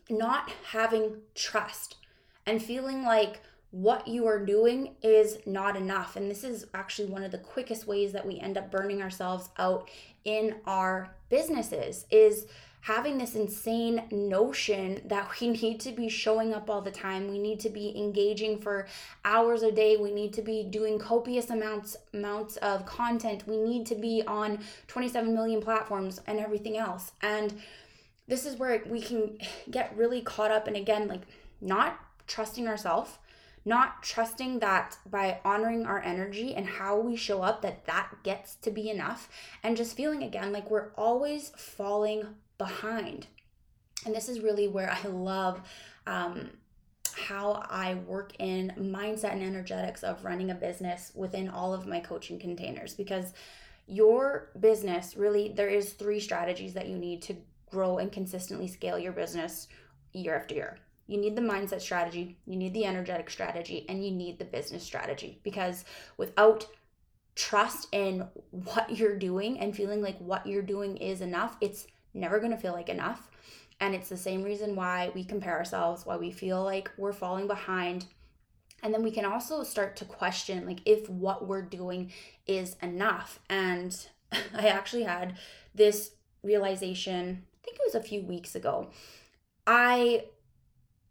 not 0.09 0.49
having 0.71 1.17
trust 1.35 1.97
and 2.45 2.63
feeling 2.63 3.03
like 3.03 3.41
what 3.71 4.07
you 4.07 4.25
are 4.25 4.43
doing 4.43 4.95
is 5.03 5.39
not 5.45 5.75
enough. 5.75 6.15
And 6.15 6.31
this 6.31 6.43
is 6.43 6.65
actually 6.73 7.09
one 7.09 7.23
of 7.23 7.31
the 7.31 7.37
quickest 7.37 7.85
ways 7.85 8.13
that 8.13 8.25
we 8.25 8.39
end 8.39 8.57
up 8.57 8.71
burning 8.71 9.01
ourselves 9.01 9.49
out 9.57 9.89
in 10.27 10.55
our 10.65 11.09
businesses 11.29 12.05
is 12.11 12.45
having 12.81 13.17
this 13.17 13.33
insane 13.33 14.03
notion 14.11 15.01
that 15.05 15.27
we 15.39 15.49
need 15.61 15.79
to 15.79 15.91
be 15.91 16.07
showing 16.09 16.53
up 16.53 16.69
all 16.69 16.81
the 16.81 16.91
time. 16.91 17.29
We 17.31 17.39
need 17.39 17.59
to 17.61 17.69
be 17.69 17.97
engaging 17.97 18.59
for 18.59 18.87
hours 19.25 19.63
a 19.63 19.71
day. 19.71 19.97
We 19.97 20.11
need 20.11 20.33
to 20.33 20.41
be 20.41 20.63
doing 20.63 20.99
copious 20.99 21.49
amounts 21.49 21.97
amounts 22.13 22.57
of 22.57 22.85
content. 22.85 23.47
We 23.47 23.57
need 23.57 23.85
to 23.87 23.95
be 23.95 24.21
on 24.27 24.59
27 24.87 25.33
million 25.33 25.61
platforms 25.61 26.21
and 26.27 26.39
everything 26.39 26.77
else. 26.77 27.13
And 27.21 27.59
this 28.27 28.45
is 28.45 28.57
where 28.57 28.83
we 28.85 29.01
can 29.01 29.37
get 29.71 29.95
really 29.95 30.21
caught 30.21 30.51
up 30.51 30.67
and 30.67 30.75
again 30.75 31.07
like 31.07 31.21
not 31.61 31.99
trusting 32.27 32.67
ourselves 32.67 33.17
not 33.67 34.01
trusting 34.01 34.59
that 34.59 34.97
by 35.05 35.39
honoring 35.43 35.85
our 35.85 36.01
energy 36.01 36.55
and 36.55 36.65
how 36.65 36.97
we 36.97 37.17
show 37.17 37.41
up 37.41 37.61
that 37.61 37.85
that 37.85 38.09
gets 38.23 38.55
to 38.55 38.71
be 38.71 38.89
enough. 38.89 39.27
And 39.61 39.75
just 39.75 39.97
feeling 39.97 40.23
again 40.23 40.53
like 40.53 40.71
we're 40.71 40.93
always 40.95 41.49
falling 41.49 42.23
behind. 42.57 43.27
And 44.05 44.15
this 44.15 44.29
is 44.29 44.39
really 44.39 44.69
where 44.69 44.89
i 44.89 45.07
love 45.07 45.61
um, 46.07 46.51
how 47.17 47.65
I 47.69 47.95
work 47.95 48.31
in 48.39 48.71
mindset 48.79 49.33
and 49.33 49.43
energetics 49.43 50.03
of 50.03 50.23
running 50.23 50.51
a 50.51 50.55
business 50.55 51.11
within 51.13 51.49
all 51.49 51.73
of 51.73 51.87
my 51.87 51.99
coaching 51.99 52.39
containers. 52.39 52.93
Because 52.93 53.33
your 53.87 54.49
business 54.59 55.17
really 55.17 55.53
there 55.55 55.69
is 55.69 55.93
three 55.93 56.19
strategies 56.19 56.73
that 56.73 56.87
you 56.87 56.97
need 56.97 57.21
to 57.23 57.35
grow 57.69 57.97
and 57.97 58.11
consistently 58.11 58.67
scale 58.67 58.99
your 58.99 59.13
business 59.13 59.67
year 60.13 60.35
after 60.35 60.55
year 60.55 60.77
you 61.07 61.17
need 61.17 61.35
the 61.35 61.41
mindset 61.41 61.81
strategy, 61.81 62.37
you 62.45 62.55
need 62.55 62.73
the 62.73 62.85
energetic 62.85 63.29
strategy, 63.29 63.85
and 63.89 64.05
you 64.05 64.11
need 64.11 64.37
the 64.37 64.45
business 64.45 64.83
strategy 64.83 65.39
because 65.43 65.85
without 66.17 66.67
trust 67.35 67.87
in 67.91 68.27
what 68.51 68.97
you're 68.97 69.17
doing 69.17 69.59
and 69.59 69.75
feeling 69.75 70.01
like 70.01 70.17
what 70.19 70.45
you're 70.45 70.61
doing 70.61 70.97
is 70.97 71.21
enough, 71.21 71.55
it's 71.61 71.87
never 72.13 72.39
going 72.39 72.51
to 72.51 72.57
feel 72.57 72.73
like 72.73 72.89
enough. 72.89 73.29
And 73.79 73.93
it's 73.93 74.09
the 74.09 74.17
same 74.17 74.43
reason 74.43 74.75
why 74.75 75.11
we 75.13 75.23
compare 75.23 75.55
ourselves, 75.55 76.05
why 76.05 76.17
we 76.17 76.31
feel 76.31 76.63
like 76.63 76.89
we're 76.97 77.13
falling 77.13 77.47
behind. 77.47 78.05
And 78.81 78.93
then 78.93 79.03
we 79.03 79.11
can 79.11 79.23
also 79.23 79.63
start 79.63 79.95
to 79.97 80.05
question 80.05 80.65
like 80.65 80.79
if 80.85 81.07
what 81.09 81.47
we're 81.47 81.61
doing 81.61 82.11
is 82.47 82.75
enough. 82.81 83.39
And 83.49 83.95
I 84.31 84.67
actually 84.67 85.03
had 85.03 85.37
this 85.75 86.11
realization, 86.43 87.43
I 87.53 87.65
think 87.65 87.77
it 87.77 87.85
was 87.85 87.95
a 87.95 88.07
few 88.07 88.23
weeks 88.23 88.55
ago. 88.55 88.89
I 89.67 90.25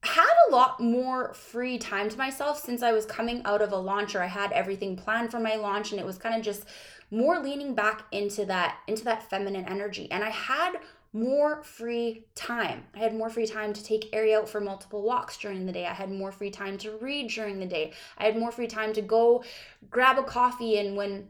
had 0.06 0.32
a 0.48 0.52
lot 0.52 0.80
more 0.80 1.34
free 1.34 1.78
time 1.78 2.08
to 2.08 2.16
myself 2.16 2.60
since 2.60 2.82
I 2.82 2.92
was 2.92 3.06
coming 3.06 3.42
out 3.44 3.62
of 3.62 3.72
a 3.72 3.76
launch 3.76 4.14
or 4.14 4.22
I 4.22 4.26
had 4.26 4.52
everything 4.52 4.96
planned 4.96 5.30
for 5.30 5.40
my 5.40 5.56
launch 5.56 5.92
and 5.92 6.00
it 6.00 6.06
was 6.06 6.18
kind 6.18 6.34
of 6.34 6.42
just 6.42 6.64
more 7.10 7.38
leaning 7.38 7.74
back 7.74 8.04
into 8.10 8.44
that 8.46 8.78
into 8.86 9.04
that 9.04 9.28
feminine 9.30 9.64
energy 9.66 10.10
and 10.10 10.24
I 10.24 10.30
had 10.30 10.78
more 11.12 11.62
free 11.62 12.24
time. 12.34 12.84
I 12.94 12.98
had 12.98 13.14
more 13.14 13.30
free 13.30 13.46
time 13.46 13.72
to 13.72 13.82
take 13.82 14.10
Ari 14.12 14.34
out 14.34 14.48
for 14.48 14.60
multiple 14.60 15.02
walks 15.02 15.38
during 15.38 15.64
the 15.64 15.72
day. 15.72 15.86
I 15.86 15.94
had 15.94 16.10
more 16.10 16.30
free 16.30 16.50
time 16.50 16.76
to 16.78 16.92
read 16.98 17.30
during 17.30 17.58
the 17.58 17.66
day. 17.66 17.94
I 18.18 18.24
had 18.24 18.36
more 18.36 18.52
free 18.52 18.66
time 18.66 18.92
to 18.92 19.02
go 19.02 19.42
grab 19.88 20.18
a 20.18 20.22
coffee 20.22 20.78
and 20.78 20.96
when 20.96 21.28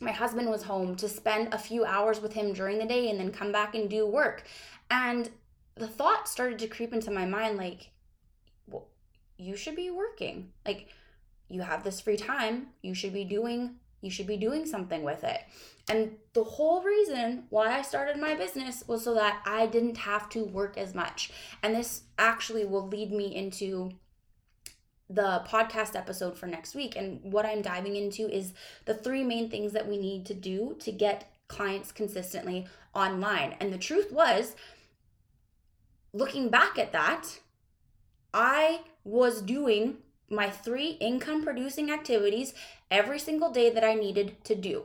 my 0.00 0.12
husband 0.12 0.48
was 0.48 0.62
home 0.62 0.94
to 0.96 1.08
spend 1.08 1.52
a 1.52 1.58
few 1.58 1.84
hours 1.84 2.20
with 2.20 2.32
him 2.32 2.52
during 2.52 2.78
the 2.78 2.86
day 2.86 3.10
and 3.10 3.18
then 3.18 3.30
come 3.30 3.52
back 3.52 3.74
and 3.74 3.90
do 3.90 4.06
work. 4.06 4.44
And 4.90 5.30
the 5.74 5.88
thought 5.88 6.28
started 6.28 6.58
to 6.60 6.68
creep 6.68 6.92
into 6.92 7.10
my 7.10 7.26
mind 7.26 7.58
like 7.58 7.90
you 9.38 9.56
should 9.56 9.76
be 9.76 9.90
working. 9.90 10.52
Like 10.64 10.88
you 11.48 11.62
have 11.62 11.84
this 11.84 12.00
free 12.00 12.16
time, 12.16 12.68
you 12.82 12.94
should 12.94 13.12
be 13.12 13.24
doing 13.24 13.76
you 14.02 14.10
should 14.10 14.26
be 14.26 14.36
doing 14.36 14.66
something 14.66 15.02
with 15.02 15.24
it. 15.24 15.40
And 15.88 16.16
the 16.34 16.44
whole 16.44 16.82
reason 16.82 17.44
why 17.48 17.76
I 17.76 17.82
started 17.82 18.20
my 18.20 18.34
business 18.34 18.84
was 18.86 19.02
so 19.02 19.14
that 19.14 19.42
I 19.46 19.66
didn't 19.66 19.96
have 19.98 20.28
to 20.30 20.44
work 20.44 20.76
as 20.76 20.94
much. 20.94 21.30
And 21.62 21.74
this 21.74 22.02
actually 22.18 22.64
will 22.64 22.86
lead 22.86 23.10
me 23.10 23.34
into 23.34 23.92
the 25.08 25.42
podcast 25.46 25.96
episode 25.96 26.36
for 26.36 26.46
next 26.46 26.74
week. 26.74 26.94
And 26.96 27.20
what 27.22 27.46
I'm 27.46 27.62
diving 27.62 27.96
into 27.96 28.28
is 28.28 28.52
the 28.84 28.94
three 28.94 29.24
main 29.24 29.48
things 29.48 29.72
that 29.72 29.88
we 29.88 29.96
need 29.96 30.26
to 30.26 30.34
do 30.34 30.76
to 30.80 30.92
get 30.92 31.32
clients 31.48 31.92
consistently 31.92 32.66
online. 32.94 33.54
And 33.60 33.72
the 33.72 33.78
truth 33.78 34.10
was, 34.10 34.56
looking 36.12 36.48
back 36.48 36.78
at 36.78 36.92
that, 36.92 37.38
I 38.38 38.82
was 39.02 39.40
doing 39.40 39.96
my 40.28 40.50
three 40.50 40.90
income 41.00 41.42
producing 41.42 41.90
activities 41.90 42.52
every 42.90 43.18
single 43.18 43.50
day 43.50 43.70
that 43.70 43.82
I 43.82 43.94
needed 43.94 44.44
to 44.44 44.54
do 44.54 44.84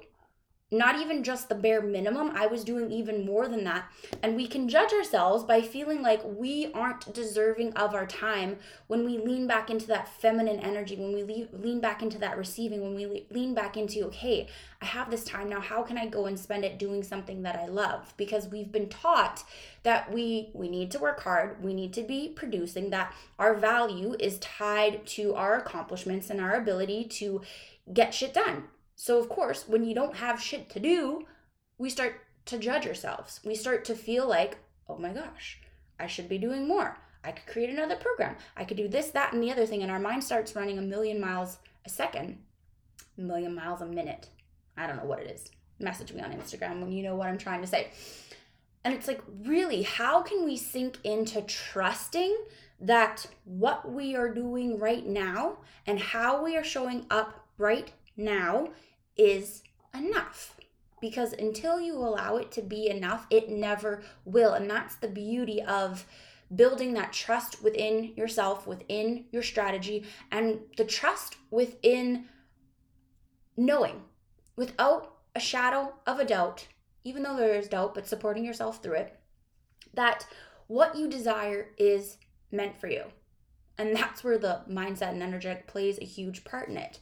not 0.74 0.98
even 1.02 1.22
just 1.22 1.50
the 1.50 1.56
bare 1.56 1.82
minimum. 1.82 2.32
I 2.34 2.48
was 2.48 2.64
doing 2.64 2.92
even 2.92 3.26
more 3.26 3.50
than 3.50 3.66
that. 3.66 3.92
And 4.24 4.38
we 4.38 4.48
can 4.48 4.70
judge 4.70 4.94
ourselves 4.94 5.44
by 5.44 5.62
feeling 5.62 6.02
like 6.02 6.22
we 6.24 6.72
aren't 6.74 7.14
deserving 7.14 7.74
of 7.74 7.94
our 7.94 8.08
time 8.08 8.58
when 8.88 9.04
we 9.04 9.18
lean 9.18 9.48
back 9.48 9.70
into 9.70 9.86
that 9.88 10.08
feminine 10.08 10.62
energy, 10.62 10.96
when 10.96 11.12
we 11.12 11.48
lean 11.52 11.82
back 11.82 12.02
into 12.02 12.18
that 12.20 12.38
receiving, 12.38 12.82
when 12.82 12.96
we 12.96 13.26
lean 13.30 13.54
back 13.54 13.76
into, 13.76 14.06
okay, 14.06 14.48
I 14.82 14.86
have 14.86 15.12
this 15.12 15.26
time 15.26 15.50
now. 15.50 15.60
How 15.60 15.84
can 15.84 15.98
I 15.98 16.08
go 16.08 16.26
and 16.26 16.40
spend 16.40 16.64
it 16.64 16.80
doing 16.80 17.04
something 17.04 17.44
that 17.44 17.58
I 17.58 17.68
love? 17.68 18.14
Because 18.16 18.48
we've 18.48 18.72
been 18.72 18.88
taught 18.88 19.44
that 19.84 20.14
we 20.14 20.52
we 20.54 20.70
need 20.70 20.90
to 20.92 21.00
work 21.00 21.20
hard, 21.22 21.62
we 21.62 21.74
need 21.74 21.92
to 21.94 22.04
be 22.04 22.30
producing 22.30 22.92
that 22.92 23.14
our 23.38 23.56
value 23.56 24.16
is 24.20 24.40
tied 24.40 25.06
to 25.08 25.36
our 25.36 25.58
accomplishments 25.58 26.30
and 26.30 26.40
our 26.40 26.54
ability 26.54 27.04
to 27.06 27.42
get 27.92 28.14
shit 28.14 28.34
done 28.34 28.64
so, 29.02 29.18
of 29.18 29.30
course, 29.30 29.68
when 29.68 29.84
you 29.84 29.96
don't 29.96 30.18
have 30.18 30.40
shit 30.40 30.70
to 30.70 30.80
do, 30.80 31.26
we 31.80 31.90
start 31.90 32.22
to 32.46 32.60
judge 32.60 32.86
ourselves. 32.86 33.40
We 33.44 33.56
start 33.56 33.84
to 33.86 33.96
feel 33.96 34.30
like, 34.30 34.60
oh 34.88 34.96
my 34.96 35.12
gosh, 35.12 35.60
I 36.00 36.06
should 36.06 36.30
be 36.30 36.38
doing 36.38 36.68
more. 36.68 37.00
I 37.24 37.32
could 37.32 37.52
create 37.52 37.72
another 37.72 37.96
program. 37.96 38.36
I 38.56 38.64
could 38.64 38.78
do 38.78 38.88
this, 38.88 39.10
that, 39.10 39.34
and 39.34 39.42
the 39.42 39.50
other 39.50 39.66
thing. 39.66 39.82
And 39.82 39.92
our 39.92 39.98
mind 39.98 40.24
starts 40.24 40.56
running 40.56 40.78
a 40.78 40.84
million 40.84 41.20
miles 41.20 41.58
a 41.84 41.90
second, 41.90 42.44
a 43.18 43.22
million 43.22 43.56
miles 43.56 43.82
a 43.82 43.88
minute. 43.88 44.30
I 44.78 44.86
don't 44.86 44.98
know 44.98 45.06
what 45.06 45.22
it 45.22 45.32
is. 45.32 45.50
Message 45.80 46.14
me 46.14 46.22
on 46.22 46.34
Instagram 46.34 46.80
when 46.80 46.92
you 46.92 47.02
know 47.02 47.16
what 47.16 47.28
I'm 47.28 47.40
trying 47.40 47.62
to 47.62 47.68
say. 47.68 47.88
And 48.84 48.94
it's 48.94 49.08
like, 49.08 49.24
really, 49.44 49.82
how 49.82 50.22
can 50.22 50.46
we 50.46 50.58
sink 50.58 51.00
into 51.04 51.42
trusting 51.42 52.38
that 52.80 53.26
what 53.46 53.92
we 53.92 54.16
are 54.16 54.32
doing 54.32 54.78
right 54.78 55.08
now 55.08 55.58
and 55.88 56.00
how 56.00 56.44
we 56.44 56.56
are 56.56 56.64
showing 56.64 57.08
up 57.10 57.48
right 57.58 57.92
now 58.16 58.68
is 59.22 59.64
enough? 59.94 60.58
Because 61.00 61.34
until 61.34 61.80
you 61.80 61.96
allow 61.96 62.38
it 62.38 62.52
to 62.54 62.62
be 62.62 62.90
enough, 62.90 63.28
it 63.30 63.50
never 63.50 64.04
will. 64.26 64.54
And 64.54 64.70
that's 64.70 64.96
the 64.96 65.08
beauty 65.08 65.62
of 65.62 66.06
building 66.54 66.94
that 66.94 67.14
trust 67.14 67.64
within 67.64 68.14
yourself, 68.16 68.68
within 68.68 69.26
your 69.32 69.44
strategy, 69.44 70.06
and 70.32 70.60
the 70.78 70.86
trust 70.86 71.38
within 71.50 72.26
knowing 73.56 74.02
without 74.56 75.14
a 75.36 75.40
shadow 75.40 75.94
of 76.06 76.20
a 76.20 76.26
doubt, 76.26 76.68
even 77.04 77.24
though 77.24 77.36
there 77.36 77.56
is 77.56 77.68
doubt, 77.68 77.96
but 77.96 78.08
supporting 78.08 78.44
yourself 78.46 78.84
through 78.84 78.96
it, 78.96 79.20
that 79.94 80.26
what 80.68 80.96
you 80.96 81.08
desire 81.08 81.70
is 81.78 82.18
meant 82.52 82.80
for 82.80 82.88
you. 82.88 83.04
And 83.78 83.96
that's 83.96 84.24
where 84.24 84.38
the 84.38 84.62
mindset 84.70 85.10
and 85.10 85.24
energetic 85.24 85.68
plays 85.68 85.98
a 86.00 86.06
huge 86.06 86.44
part 86.44 86.70
in 86.70 86.78
it. 86.78 87.00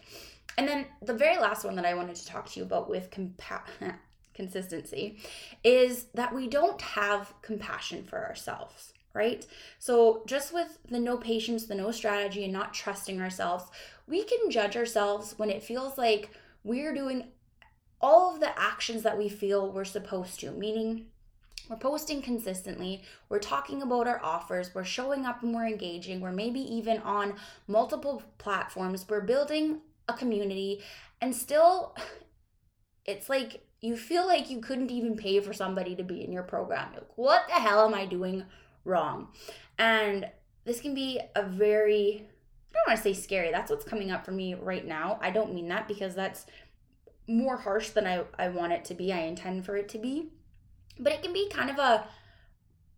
And 0.57 0.67
then 0.67 0.85
the 1.01 1.13
very 1.13 1.37
last 1.37 1.63
one 1.63 1.75
that 1.75 1.85
I 1.85 1.93
wanted 1.93 2.15
to 2.17 2.25
talk 2.25 2.49
to 2.49 2.59
you 2.59 2.65
about 2.65 2.89
with 2.89 3.11
compa- 3.11 3.61
consistency 4.33 5.19
is 5.63 6.05
that 6.13 6.33
we 6.33 6.47
don't 6.47 6.81
have 6.81 7.33
compassion 7.41 8.03
for 8.03 8.25
ourselves, 8.25 8.93
right? 9.13 9.45
So, 9.79 10.23
just 10.25 10.53
with 10.53 10.79
the 10.89 10.99
no 10.99 11.17
patience, 11.17 11.65
the 11.65 11.75
no 11.75 11.91
strategy, 11.91 12.43
and 12.43 12.53
not 12.53 12.73
trusting 12.73 13.21
ourselves, 13.21 13.65
we 14.07 14.23
can 14.23 14.49
judge 14.49 14.75
ourselves 14.75 15.33
when 15.37 15.49
it 15.49 15.63
feels 15.63 15.97
like 15.97 16.31
we're 16.63 16.93
doing 16.93 17.31
all 18.01 18.33
of 18.33 18.39
the 18.39 18.57
actions 18.57 19.03
that 19.03 19.17
we 19.17 19.29
feel 19.29 19.71
we're 19.71 19.85
supposed 19.85 20.39
to, 20.39 20.51
meaning 20.51 21.07
we're 21.69 21.77
posting 21.77 22.21
consistently, 22.21 23.03
we're 23.27 23.39
talking 23.39 23.81
about 23.81 24.07
our 24.07 24.23
offers, 24.23 24.73
we're 24.73 24.83
showing 24.83 25.25
up 25.25 25.43
and 25.43 25.53
we're 25.53 25.67
engaging, 25.67 26.19
we're 26.19 26.31
maybe 26.31 26.61
even 26.61 26.97
on 26.99 27.35
multiple 27.67 28.23
platforms, 28.37 29.05
we're 29.07 29.21
building 29.21 29.81
a 30.09 30.17
community, 30.17 30.81
and 31.21 31.35
still 31.35 31.95
it's 33.05 33.29
like 33.29 33.65
you 33.81 33.95
feel 33.95 34.27
like 34.27 34.49
you 34.49 34.59
couldn't 34.59 34.91
even 34.91 35.15
pay 35.15 35.39
for 35.39 35.53
somebody 35.53 35.95
to 35.95 36.03
be 36.03 36.23
in 36.23 36.31
your 36.31 36.43
program. 36.43 36.91
Like, 36.93 37.07
what 37.15 37.47
the 37.47 37.53
hell 37.53 37.85
am 37.85 37.93
I 37.93 38.05
doing 38.05 38.43
wrong? 38.83 39.29
And 39.77 40.29
this 40.65 40.81
can 40.81 40.93
be 40.93 41.19
a 41.35 41.43
very, 41.43 42.27
I 42.69 42.73
don't 42.73 42.87
want 42.87 42.97
to 42.97 43.03
say 43.03 43.13
scary. 43.13 43.51
That's 43.51 43.71
what's 43.71 43.85
coming 43.85 44.11
up 44.11 44.25
for 44.25 44.31
me 44.31 44.53
right 44.53 44.85
now. 44.85 45.17
I 45.21 45.31
don't 45.31 45.53
mean 45.53 45.69
that 45.69 45.87
because 45.87 46.13
that's 46.13 46.45
more 47.27 47.57
harsh 47.57 47.89
than 47.91 48.05
I, 48.05 48.23
I 48.37 48.49
want 48.49 48.73
it 48.73 48.83
to 48.85 48.93
be. 48.93 49.13
I 49.13 49.19
intend 49.19 49.65
for 49.65 49.77
it 49.77 49.87
to 49.89 49.97
be. 49.97 50.29
But 50.99 51.13
it 51.13 51.23
can 51.23 51.31
be 51.31 51.49
kind 51.49 51.69
of 51.69 51.77
a 51.77 52.07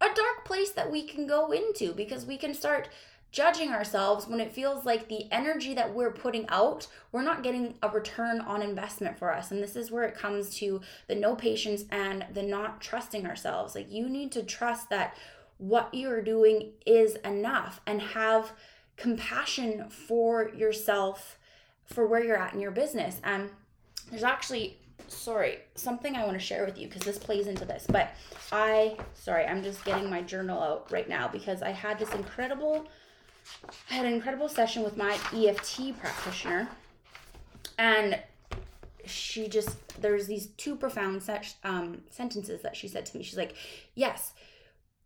a 0.01 0.15
dark 0.15 0.45
place 0.45 0.71
that 0.71 0.91
we 0.91 1.03
can 1.03 1.27
go 1.27 1.51
into 1.51 1.93
because 1.93 2.25
we 2.25 2.35
can 2.35 2.55
start 2.55 2.89
judging 3.31 3.69
ourselves 3.69 4.27
when 4.27 4.39
it 4.39 4.51
feels 4.51 4.85
like 4.85 5.07
the 5.07 5.31
energy 5.31 5.73
that 5.73 5.93
we're 5.93 6.11
putting 6.11 6.47
out, 6.49 6.87
we're 7.11 7.21
not 7.21 7.43
getting 7.43 7.75
a 7.81 7.89
return 7.89 8.41
on 8.41 8.61
investment 8.61 9.17
for 9.17 9.33
us. 9.33 9.51
And 9.51 9.63
this 9.63 9.75
is 9.75 9.89
where 9.89 10.03
it 10.03 10.15
comes 10.15 10.53
to 10.55 10.81
the 11.07 11.15
no 11.15 11.35
patience 11.35 11.85
and 11.89 12.25
the 12.33 12.43
not 12.43 12.81
trusting 12.81 13.25
ourselves. 13.25 13.73
Like 13.73 13.91
you 13.91 14.09
need 14.09 14.31
to 14.33 14.43
trust 14.43 14.89
that 14.89 15.15
what 15.57 15.93
you're 15.93 16.21
doing 16.21 16.71
is 16.85 17.15
enough 17.17 17.79
and 17.85 18.01
have 18.01 18.51
compassion 18.97 19.89
for 19.89 20.49
yourself 20.49 21.37
for 21.85 22.05
where 22.05 22.23
you're 22.23 22.37
at 22.37 22.53
in 22.53 22.59
your 22.59 22.71
business. 22.71 23.21
And 23.23 23.49
there's 24.09 24.23
actually 24.23 24.77
sorry, 25.11 25.59
something 25.75 26.15
I 26.15 26.23
want 26.25 26.39
to 26.39 26.45
share 26.45 26.65
with 26.65 26.77
you 26.77 26.87
because 26.87 27.03
this 27.03 27.17
plays 27.17 27.47
into 27.47 27.65
this. 27.65 27.85
But 27.87 28.11
I, 28.51 28.97
sorry, 29.13 29.45
I'm 29.45 29.63
just 29.63 29.83
getting 29.85 30.09
my 30.09 30.21
journal 30.21 30.61
out 30.61 30.91
right 30.91 31.07
now 31.07 31.27
because 31.27 31.61
I 31.61 31.71
had 31.71 31.99
this 31.99 32.13
incredible, 32.13 32.87
I 33.89 33.93
had 33.93 34.05
an 34.05 34.13
incredible 34.13 34.49
session 34.49 34.83
with 34.83 34.97
my 34.97 35.17
EFT 35.33 35.99
practitioner, 35.99 36.69
and 37.77 38.19
she 39.05 39.47
just 39.47 40.01
there's 40.01 40.27
these 40.27 40.47
two 40.57 40.75
profound 40.75 41.21
set, 41.21 41.55
um, 41.63 42.01
sentences 42.09 42.61
that 42.61 42.75
she 42.75 42.87
said 42.87 43.05
to 43.05 43.17
me. 43.17 43.23
She's 43.23 43.37
like, 43.37 43.55
"Yes, 43.95 44.33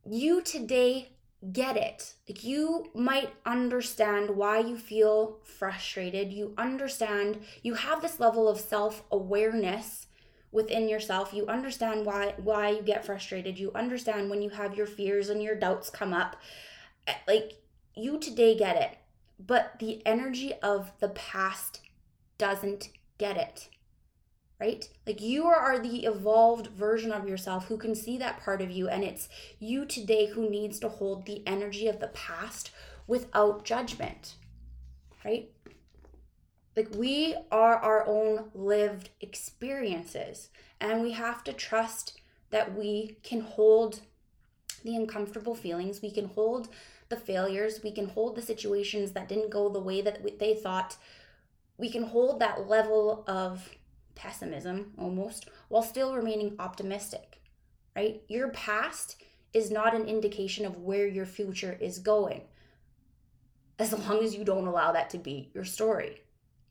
you 0.06 0.42
today 0.42 1.10
get 1.52 1.78
it. 1.78 2.14
Like 2.28 2.44
you 2.44 2.90
might 2.94 3.34
understand 3.46 4.32
why 4.32 4.60
you 4.60 4.78
feel 4.78 5.40
frustrated. 5.44 6.34
You 6.34 6.54
understand, 6.58 7.40
you 7.62 7.76
have 7.76 8.02
this 8.02 8.20
level 8.20 8.48
of 8.48 8.60
self-awareness 8.60 10.08
within 10.52 10.88
yourself. 10.88 11.34
You 11.34 11.46
understand 11.48 12.06
why 12.06 12.34
why 12.38 12.70
you 12.70 12.82
get 12.82 13.06
frustrated. 13.06 13.60
You 13.60 13.72
understand 13.74 14.30
when 14.30 14.42
you 14.42 14.50
have 14.52 14.76
your 14.76 14.88
fears 14.88 15.30
and 15.30 15.44
your 15.44 15.56
doubts 15.56 15.90
come 15.90 16.14
up. 16.14 16.38
Eh, 17.08 17.14
like 17.28 17.54
you 17.96 18.20
today 18.20 18.58
get 18.58 18.76
it. 18.76 18.98
But 19.40 19.80
the 19.80 20.06
energy 20.06 20.54
of 20.64 20.92
the 21.00 21.10
past 21.10 21.82
doesn't 22.38 22.90
get 23.18 23.38
it 23.38 23.70
right? 24.60 24.88
Like 25.06 25.22
you 25.22 25.46
are 25.46 25.80
the 25.80 26.06
evolved 26.06 26.68
version 26.68 27.12
of 27.12 27.28
yourself 27.28 27.68
who 27.68 27.78
can 27.78 27.96
see 27.96 28.18
that 28.18 28.42
part 28.42 28.62
of 28.62 28.72
you, 28.72 28.88
and 28.88 29.04
it's 29.04 29.28
you 29.60 29.86
today 29.86 30.28
who 30.28 30.50
needs 30.50 30.80
to 30.80 30.90
hold 30.90 31.26
the 31.26 31.44
energy 31.46 31.88
of 31.88 32.00
the 32.00 32.08
past 32.08 32.72
without 33.08 33.66
judgment, 33.66 34.36
right? 35.24 35.50
Like 36.76 36.90
we 36.96 37.36
are 37.52 37.76
our 37.76 38.06
own 38.08 38.50
lived 38.54 39.10
experiences, 39.22 40.50
and 40.80 41.02
we 41.02 41.12
have 41.12 41.44
to 41.46 41.54
trust 41.54 42.20
that 42.52 42.76
we 42.76 43.18
can 43.24 43.42
hold 43.42 44.02
the 44.84 44.96
uncomfortable 44.96 45.56
feelings, 45.56 46.02
we 46.02 46.12
can 46.12 46.26
hold 46.30 46.70
the 47.10 47.16
failures, 47.16 47.82
we 47.84 47.92
can 47.92 48.10
hold 48.10 48.36
the 48.36 48.42
situations 48.42 49.12
that 49.12 49.30
didn't 49.30 49.52
go 49.52 49.70
the 49.70 49.80
way 49.80 50.02
that 50.02 50.40
they 50.40 50.56
thought. 50.56 50.98
We 51.78 51.90
can 51.90 52.04
hold 52.04 52.40
that 52.40 52.68
level 52.68 53.24
of 53.28 53.70
pessimism 54.16 54.94
almost 54.98 55.50
while 55.68 55.84
still 55.84 56.16
remaining 56.16 56.56
optimistic, 56.60 57.42
right? 57.96 58.22
Your 58.28 58.50
past 58.50 59.22
is 59.54 59.72
not 59.72 59.96
an 59.96 60.06
indication 60.06 60.66
of 60.66 60.78
where 60.78 61.08
your 61.08 61.26
future 61.26 61.78
is 61.80 62.00
going 62.00 62.42
as 63.78 63.94
long 63.94 64.24
as 64.24 64.36
you 64.36 64.44
don't 64.44 64.68
allow 64.68 64.92
that 64.94 65.10
to 65.12 65.18
be 65.18 65.52
your 65.54 65.66
story. 65.66 66.22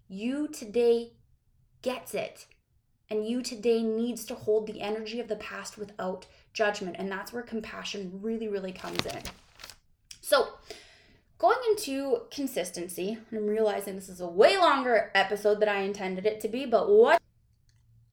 You 0.09 0.49
today 0.49 1.13
gets 1.83 2.15
it. 2.15 2.47
And 3.11 3.29
you 3.29 3.43
today 3.43 3.83
needs 3.83 4.25
to 4.25 4.35
hold 4.35 4.67
the 4.67 4.81
energy 4.81 5.21
of 5.21 5.29
the 5.29 5.37
past 5.37 5.77
without 5.77 6.27
judgment. 6.55 6.97
And 6.99 7.13
that's 7.13 7.33
where 7.33 7.43
compassion 7.43 8.19
really, 8.23 8.49
really 8.49 8.73
comes 8.73 9.05
in. 9.05 9.21
So, 10.25 10.49
going 11.37 11.59
into 11.69 12.23
consistency, 12.31 13.19
I'm 13.31 13.47
realizing 13.47 13.95
this 13.95 14.09
is 14.09 14.23
a 14.23 14.27
way 14.27 14.57
longer 14.57 15.11
episode 15.15 15.61
than 15.61 15.69
I 15.69 15.81
intended 15.81 16.25
it 16.25 16.41
to 16.41 16.49
be, 16.49 16.65
but 16.65 16.89
what 16.89 17.21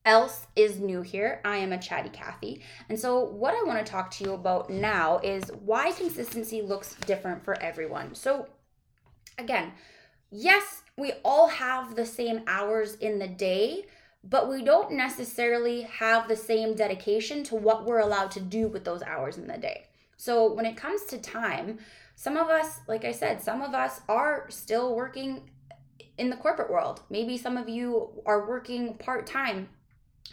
else 0.04 0.46
is 0.54 0.78
new 0.78 1.00
here. 1.00 1.40
I 1.42 1.56
am 1.56 1.72
a 1.72 1.78
chatty 1.78 2.10
Cathy. 2.10 2.60
And 2.90 3.00
so, 3.00 3.20
what 3.20 3.54
I 3.54 3.66
want 3.66 3.78
to 3.78 3.90
talk 3.90 4.10
to 4.10 4.24
you 4.24 4.34
about 4.34 4.68
now 4.68 5.20
is 5.20 5.50
why 5.64 5.90
consistency 5.92 6.60
looks 6.60 6.96
different 7.06 7.42
for 7.46 7.58
everyone. 7.62 8.14
So, 8.14 8.46
again, 9.38 9.72
yes, 10.30 10.82
we 10.98 11.12
all 11.24 11.48
have 11.48 11.96
the 11.96 12.04
same 12.04 12.42
hours 12.46 12.96
in 12.96 13.20
the 13.20 13.28
day, 13.28 13.86
but 14.22 14.50
we 14.50 14.62
don't 14.62 14.92
necessarily 14.92 15.80
have 15.82 16.28
the 16.28 16.36
same 16.36 16.74
dedication 16.74 17.42
to 17.44 17.54
what 17.54 17.86
we're 17.86 18.00
allowed 18.00 18.32
to 18.32 18.40
do 18.40 18.68
with 18.68 18.84
those 18.84 19.02
hours 19.02 19.38
in 19.38 19.46
the 19.46 19.56
day. 19.56 19.86
So, 20.22 20.52
when 20.52 20.66
it 20.66 20.76
comes 20.76 21.02
to 21.06 21.18
time, 21.18 21.80
some 22.14 22.36
of 22.36 22.48
us, 22.48 22.80
like 22.86 23.04
I 23.04 23.12
said, 23.12 23.42
some 23.42 23.62
of 23.62 23.74
us 23.74 24.00
are 24.08 24.46
still 24.50 24.94
working 24.94 25.50
in 26.18 26.30
the 26.30 26.36
corporate 26.36 26.70
world. 26.70 27.02
Maybe 27.10 27.36
some 27.36 27.56
of 27.56 27.68
you 27.68 28.22
are 28.26 28.48
working 28.48 28.94
part 28.94 29.26
time 29.26 29.68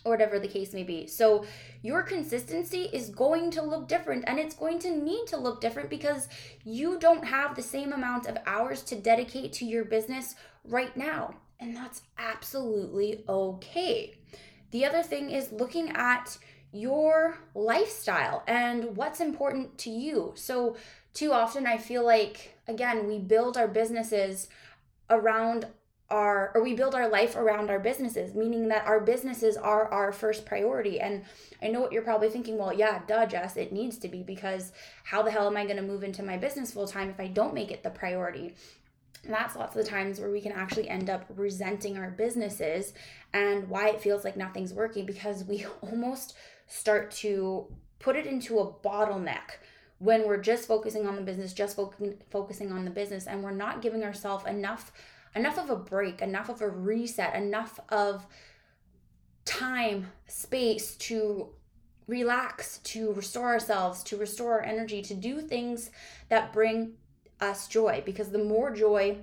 or 0.04 0.12
whatever 0.12 0.40
the 0.40 0.48
case 0.48 0.74
may 0.74 0.84
be. 0.84 1.08
So, 1.08 1.46
your 1.82 2.04
consistency 2.04 2.90
is 2.94 3.10
going 3.10 3.52
to 3.52 3.62
look 3.62 3.88
different 3.88 4.26
and 4.28 4.40
it's 4.40 4.56
going 4.56 4.80
to 4.80 4.92
need 4.92 5.28
to 5.28 5.38
look 5.38 5.62
different 5.62 5.90
because 5.90 6.28
you 6.64 7.00
don't 7.00 7.26
have 7.26 7.56
the 7.56 7.62
same 7.62 7.92
amount 7.92 8.28
of 8.28 8.38
hours 8.46 8.82
to 8.84 8.96
dedicate 8.96 9.54
to 9.54 9.66
your 9.66 9.86
business 9.86 10.36
right 10.66 10.96
now. 10.96 11.36
And 11.60 11.76
that's 11.76 12.04
absolutely 12.18 13.24
okay. 13.28 14.16
The 14.72 14.86
other 14.86 15.04
thing 15.04 15.32
is 15.32 15.52
looking 15.52 15.90
at 15.90 16.38
your 16.72 17.40
lifestyle 17.56 18.44
and 18.48 18.96
what's 18.96 19.20
important 19.20 19.78
to 19.80 19.90
you. 19.90 20.34
So, 20.36 20.78
too 21.14 21.32
often 21.32 21.66
I 21.66 21.78
feel 21.78 22.06
like, 22.06 22.58
again, 22.68 23.08
we 23.08 23.20
build 23.20 23.58
our 23.58 23.68
businesses 23.68 24.48
around 25.10 25.66
our 26.10 26.52
or 26.56 26.64
we 26.64 26.74
build 26.74 26.96
our 26.96 27.08
life 27.08 27.36
around 27.36 27.70
our 27.70 27.80
businesses 27.80 28.34
meaning 28.34 28.68
that 28.68 28.84
our 28.88 29.00
businesses 29.00 29.56
are 29.56 29.86
our 29.90 30.12
first 30.12 30.46
priority. 30.46 31.00
And 31.00 31.24
i 31.62 31.68
know 31.68 31.82
what 31.82 31.92
you're 31.92 32.02
probably 32.02 32.30
thinking 32.30 32.58
well 32.58 32.74
yeah 32.74 33.02
duh 33.06 33.28
jess 33.28 33.58
it 33.58 33.72
needs 33.72 33.98
to 34.00 34.08
be 34.08 34.24
because 34.24 34.72
how 35.04 35.22
the 35.22 35.30
hell 35.30 35.46
am 35.46 35.58
i 35.58 35.66
going 35.66 35.76
to 35.76 35.84
move 35.84 36.04
into 36.04 36.24
my 36.24 36.38
business 36.38 36.72
full 36.72 36.88
time 36.88 37.10
if 37.10 37.20
i 37.20 37.28
don't 37.28 37.54
make 37.54 37.70
it 37.70 37.84
the 37.84 37.92
priority? 37.92 38.56
And 39.24 39.34
that's 39.34 39.56
lots 39.56 39.76
of 39.76 39.84
the 39.84 39.90
times 39.90 40.20
where 40.20 40.32
we 40.32 40.42
can 40.42 40.52
actually 40.52 40.88
end 40.90 41.10
up 41.10 41.26
resenting 41.36 41.98
our 41.98 42.10
businesses 42.10 42.94
and 43.34 43.68
why 43.68 43.90
it 43.90 44.02
feels 44.02 44.24
like 44.24 44.38
nothing's 44.38 44.74
working 44.74 45.06
because 45.06 45.44
we 45.44 45.66
almost 45.82 46.36
start 46.68 47.12
to 47.12 47.68
put 48.00 48.16
it 48.16 48.26
into 48.26 48.60
a 48.60 48.72
bottleneck 48.72 49.60
when 50.00 50.26
we're 50.26 50.42
just 50.42 50.68
focusing 50.68 51.06
on 51.06 51.16
the 51.16 51.22
business, 51.22 51.54
just 51.54 51.76
fo- 51.76 51.94
focusing 52.30 52.72
on 52.72 52.86
the 52.86 52.92
business, 52.92 53.28
and 53.28 53.44
we're 53.44 53.52
not 53.52 53.82
giving 53.82 54.04
ourselves 54.04 54.46
enough 54.46 54.92
enough 55.36 55.60
of 55.60 55.70
a 55.70 55.76
break, 55.76 56.22
enough 56.22 56.50
of 56.50 56.62
a 56.62 56.68
reset, 56.68 57.36
enough 57.36 57.80
of 57.90 58.26
time, 59.46 60.12
space 60.28 60.96
to 60.96 61.50
relax, 62.08 62.80
to 62.80 63.14
restore 63.14 63.48
ourselves, 63.48 64.02
to 64.04 64.18
restore 64.18 64.54
our 64.54 64.64
energy, 64.64 65.02
to 65.04 65.14
do 65.14 65.40
things 65.40 65.92
that 66.30 66.52
bring 66.52 66.94
us 67.40 67.68
joy. 67.68 68.02
Because 68.06 68.32
the 68.32 68.44
more 68.44 68.72
joy 68.72 69.18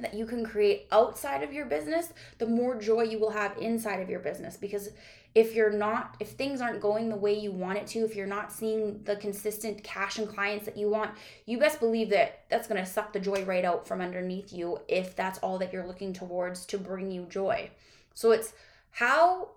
that 0.00 0.14
you 0.14 0.26
can 0.26 0.44
create 0.44 0.86
outside 0.90 1.42
of 1.42 1.52
your 1.52 1.66
business, 1.66 2.12
the 2.38 2.46
more 2.46 2.78
joy 2.80 3.02
you 3.02 3.18
will 3.18 3.30
have 3.30 3.56
inside 3.58 4.00
of 4.00 4.08
your 4.08 4.20
business. 4.20 4.56
Because 4.56 4.90
if 5.36 5.54
you're 5.54 5.70
not, 5.70 6.16
if 6.18 6.30
things 6.30 6.62
aren't 6.62 6.80
going 6.80 7.10
the 7.10 7.16
way 7.16 7.38
you 7.38 7.52
want 7.52 7.76
it 7.76 7.86
to, 7.86 7.98
if 7.98 8.16
you're 8.16 8.26
not 8.26 8.50
seeing 8.50 9.02
the 9.04 9.16
consistent 9.16 9.84
cash 9.84 10.16
and 10.16 10.26
clients 10.26 10.64
that 10.64 10.78
you 10.78 10.88
want, 10.88 11.10
you 11.44 11.58
best 11.58 11.78
believe 11.78 12.08
that 12.08 12.44
that's 12.48 12.66
going 12.66 12.82
to 12.82 12.90
suck 12.90 13.12
the 13.12 13.20
joy 13.20 13.44
right 13.44 13.62
out 13.62 13.86
from 13.86 14.00
underneath 14.00 14.50
you 14.50 14.78
if 14.88 15.14
that's 15.14 15.38
all 15.40 15.58
that 15.58 15.74
you're 15.74 15.86
looking 15.86 16.14
towards 16.14 16.64
to 16.64 16.78
bring 16.78 17.10
you 17.10 17.26
joy. 17.28 17.68
So 18.14 18.30
it's 18.30 18.54
how 18.92 19.50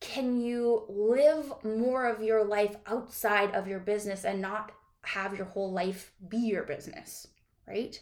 can 0.00 0.38
you 0.38 0.84
live 0.90 1.50
more 1.64 2.04
of 2.04 2.22
your 2.22 2.44
life 2.44 2.76
outside 2.86 3.54
of 3.54 3.66
your 3.66 3.80
business 3.80 4.26
and 4.26 4.42
not 4.42 4.72
have 5.04 5.34
your 5.34 5.46
whole 5.46 5.72
life 5.72 6.12
be 6.28 6.36
your 6.36 6.64
business, 6.64 7.28
right? 7.66 7.98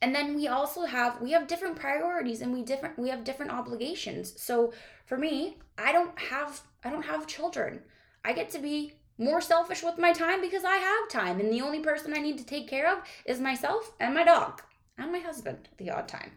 And 0.00 0.14
then 0.14 0.34
we 0.34 0.48
also 0.48 0.86
have 0.86 1.20
we 1.20 1.32
have 1.32 1.46
different 1.46 1.76
priorities 1.76 2.40
and 2.40 2.52
we 2.52 2.62
different 2.62 2.98
we 2.98 3.10
have 3.10 3.24
different 3.24 3.52
obligations. 3.52 4.38
So 4.40 4.72
for 5.04 5.18
me, 5.18 5.58
I 5.78 5.92
don't 5.92 6.18
have 6.18 6.60
I 6.84 6.90
don't 6.90 7.04
have 7.04 7.26
children. 7.26 7.80
I 8.24 8.32
get 8.32 8.50
to 8.50 8.58
be 8.58 8.94
more 9.18 9.40
selfish 9.40 9.82
with 9.82 9.98
my 9.98 10.12
time 10.12 10.40
because 10.40 10.64
I 10.64 10.76
have 10.76 11.08
time 11.08 11.40
and 11.40 11.52
the 11.52 11.60
only 11.62 11.80
person 11.80 12.14
I 12.14 12.20
need 12.20 12.38
to 12.38 12.44
take 12.44 12.68
care 12.68 12.90
of 12.92 13.02
is 13.24 13.40
myself 13.40 13.92
and 14.00 14.12
my 14.12 14.24
dog 14.24 14.60
and 14.98 15.12
my 15.12 15.20
husband 15.20 15.68
the 15.78 15.90
odd 15.90 16.08
time. 16.08 16.32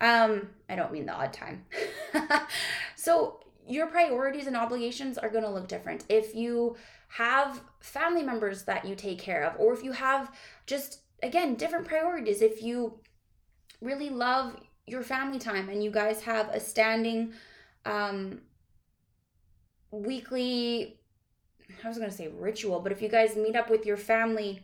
Um 0.00 0.50
I 0.68 0.76
don't 0.76 0.92
mean 0.92 1.06
the 1.06 1.14
odd 1.14 1.32
time. 1.32 1.64
so 2.96 3.40
your 3.66 3.86
priorities 3.86 4.46
and 4.46 4.56
obligations 4.56 5.18
are 5.18 5.28
going 5.28 5.44
to 5.44 5.50
look 5.50 5.68
different. 5.68 6.04
If 6.08 6.34
you 6.34 6.76
have 7.08 7.60
family 7.80 8.22
members 8.22 8.64
that 8.64 8.84
you 8.84 8.94
take 8.94 9.18
care 9.18 9.44
of, 9.44 9.58
or 9.58 9.72
if 9.72 9.82
you 9.82 9.92
have 9.92 10.34
just, 10.66 11.00
again, 11.22 11.54
different 11.54 11.86
priorities, 11.86 12.42
if 12.42 12.62
you 12.62 12.98
really 13.80 14.10
love 14.10 14.56
your 14.86 15.02
family 15.02 15.38
time 15.38 15.68
and 15.68 15.82
you 15.82 15.90
guys 15.90 16.22
have 16.22 16.48
a 16.50 16.58
standing 16.58 17.32
um, 17.84 18.40
weekly, 19.90 20.98
I 21.84 21.88
was 21.88 21.98
going 21.98 22.10
to 22.10 22.16
say 22.16 22.28
ritual, 22.28 22.80
but 22.80 22.92
if 22.92 23.02
you 23.02 23.08
guys 23.08 23.36
meet 23.36 23.56
up 23.56 23.70
with 23.70 23.86
your 23.86 23.96
family 23.96 24.62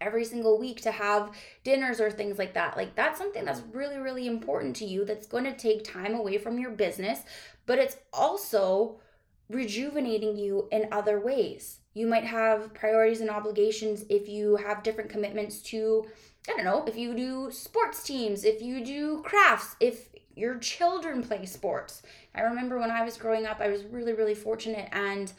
every 0.00 0.24
single 0.24 0.58
week 0.58 0.80
to 0.82 0.92
have 0.92 1.32
dinners 1.64 2.00
or 2.00 2.10
things 2.10 2.38
like 2.38 2.54
that. 2.54 2.76
Like 2.76 2.94
that's 2.94 3.18
something 3.18 3.44
that's 3.44 3.62
really, 3.72 3.98
really 3.98 4.26
important 4.26 4.76
to 4.76 4.84
you 4.84 5.04
that's 5.04 5.26
going 5.26 5.44
to 5.44 5.56
take 5.56 5.84
time 5.84 6.14
away 6.14 6.38
from 6.38 6.58
your 6.58 6.70
business, 6.70 7.20
but 7.66 7.78
it's 7.78 7.96
also 8.12 9.00
rejuvenating 9.48 10.36
you 10.36 10.68
in 10.70 10.88
other 10.92 11.18
ways. 11.20 11.78
You 11.94 12.06
might 12.06 12.24
have 12.24 12.74
priorities 12.74 13.20
and 13.20 13.30
obligations 13.30 14.04
if 14.08 14.28
you 14.28 14.56
have 14.56 14.82
different 14.82 15.10
commitments 15.10 15.60
to, 15.62 16.04
I 16.48 16.52
don't 16.52 16.64
know, 16.64 16.84
if 16.86 16.96
you 16.96 17.14
do 17.14 17.50
sports 17.50 18.04
teams, 18.04 18.44
if 18.44 18.62
you 18.62 18.84
do 18.84 19.22
crafts, 19.22 19.74
if 19.80 20.08
your 20.38 20.58
children 20.58 21.22
play 21.22 21.44
sports. 21.44 22.02
I 22.34 22.42
remember 22.42 22.78
when 22.78 22.90
I 22.90 23.04
was 23.04 23.16
growing 23.16 23.46
up, 23.46 23.60
I 23.60 23.68
was 23.68 23.84
really, 23.84 24.12
really 24.12 24.34
fortunate 24.34 24.88
and 24.92 25.32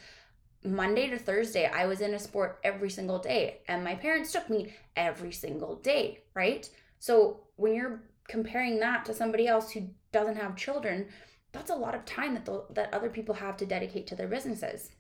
Monday 0.64 1.10
to 1.10 1.18
Thursday, 1.18 1.68
I 1.68 1.86
was 1.86 2.02
in 2.02 2.14
a 2.14 2.20
sport 2.20 2.60
every 2.64 2.90
single 2.90 3.18
day, 3.18 3.62
and 3.68 3.84
my 3.84 3.96
parents 3.96 4.32
took 4.32 4.50
me 4.50 4.74
every 4.96 5.32
single 5.32 5.76
day, 5.76 6.24
right? 6.34 6.70
So 7.00 7.42
when 7.56 7.74
you're 7.74 8.04
comparing 8.28 8.80
that 8.80 9.06
to 9.06 9.14
somebody 9.14 9.48
else 9.48 9.72
who 9.72 9.88
doesn't 10.12 10.36
have 10.36 10.58
children, 10.58 11.08
that's 11.54 11.72
a 11.72 11.76
lot 11.76 11.96
of 11.96 12.06
time 12.06 12.34
that 12.34 12.46
the, 12.46 12.66
that 12.72 12.94
other 12.94 13.10
people 13.10 13.36
have 13.36 13.56
to 13.58 13.66
dedicate 13.66 14.06
to 14.08 14.16
their 14.16 14.28
businesses. 14.28 14.92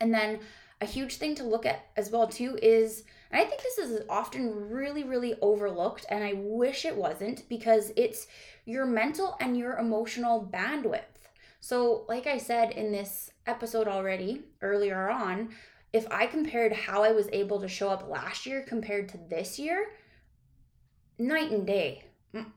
And 0.00 0.14
then 0.14 0.40
a 0.80 0.86
huge 0.86 1.16
thing 1.16 1.34
to 1.36 1.44
look 1.44 1.66
at 1.66 1.86
as 1.96 2.10
well 2.10 2.28
too 2.28 2.56
is 2.62 3.04
and 3.30 3.40
I 3.40 3.44
think 3.44 3.62
this 3.62 3.78
is 3.78 4.02
often 4.08 4.70
really 4.70 5.04
really 5.04 5.34
overlooked 5.40 6.06
and 6.10 6.24
I 6.24 6.34
wish 6.36 6.84
it 6.84 6.96
wasn't 6.96 7.48
because 7.48 7.92
it's 7.96 8.26
your 8.64 8.86
mental 8.86 9.36
and 9.40 9.56
your 9.56 9.78
emotional 9.78 10.48
bandwidth. 10.52 11.02
So, 11.60 12.04
like 12.08 12.26
I 12.26 12.38
said 12.38 12.70
in 12.72 12.92
this 12.92 13.30
episode 13.46 13.88
already 13.88 14.42
earlier 14.62 15.10
on, 15.10 15.50
if 15.92 16.06
I 16.10 16.26
compared 16.26 16.72
how 16.72 17.02
I 17.02 17.12
was 17.12 17.28
able 17.32 17.60
to 17.60 17.68
show 17.68 17.88
up 17.88 18.08
last 18.08 18.46
year 18.46 18.64
compared 18.66 19.08
to 19.10 19.18
this 19.28 19.58
year, 19.58 19.86
night 21.18 21.50
and 21.50 21.66
day. 21.66 22.04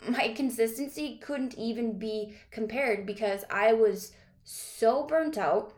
My 0.07 0.29
consistency 0.35 1.17
couldn't 1.17 1.57
even 1.57 1.97
be 1.97 2.35
compared 2.51 3.05
because 3.05 3.43
I 3.49 3.73
was 3.73 4.11
so 4.43 5.03
burnt 5.03 5.37
out. 5.37 5.73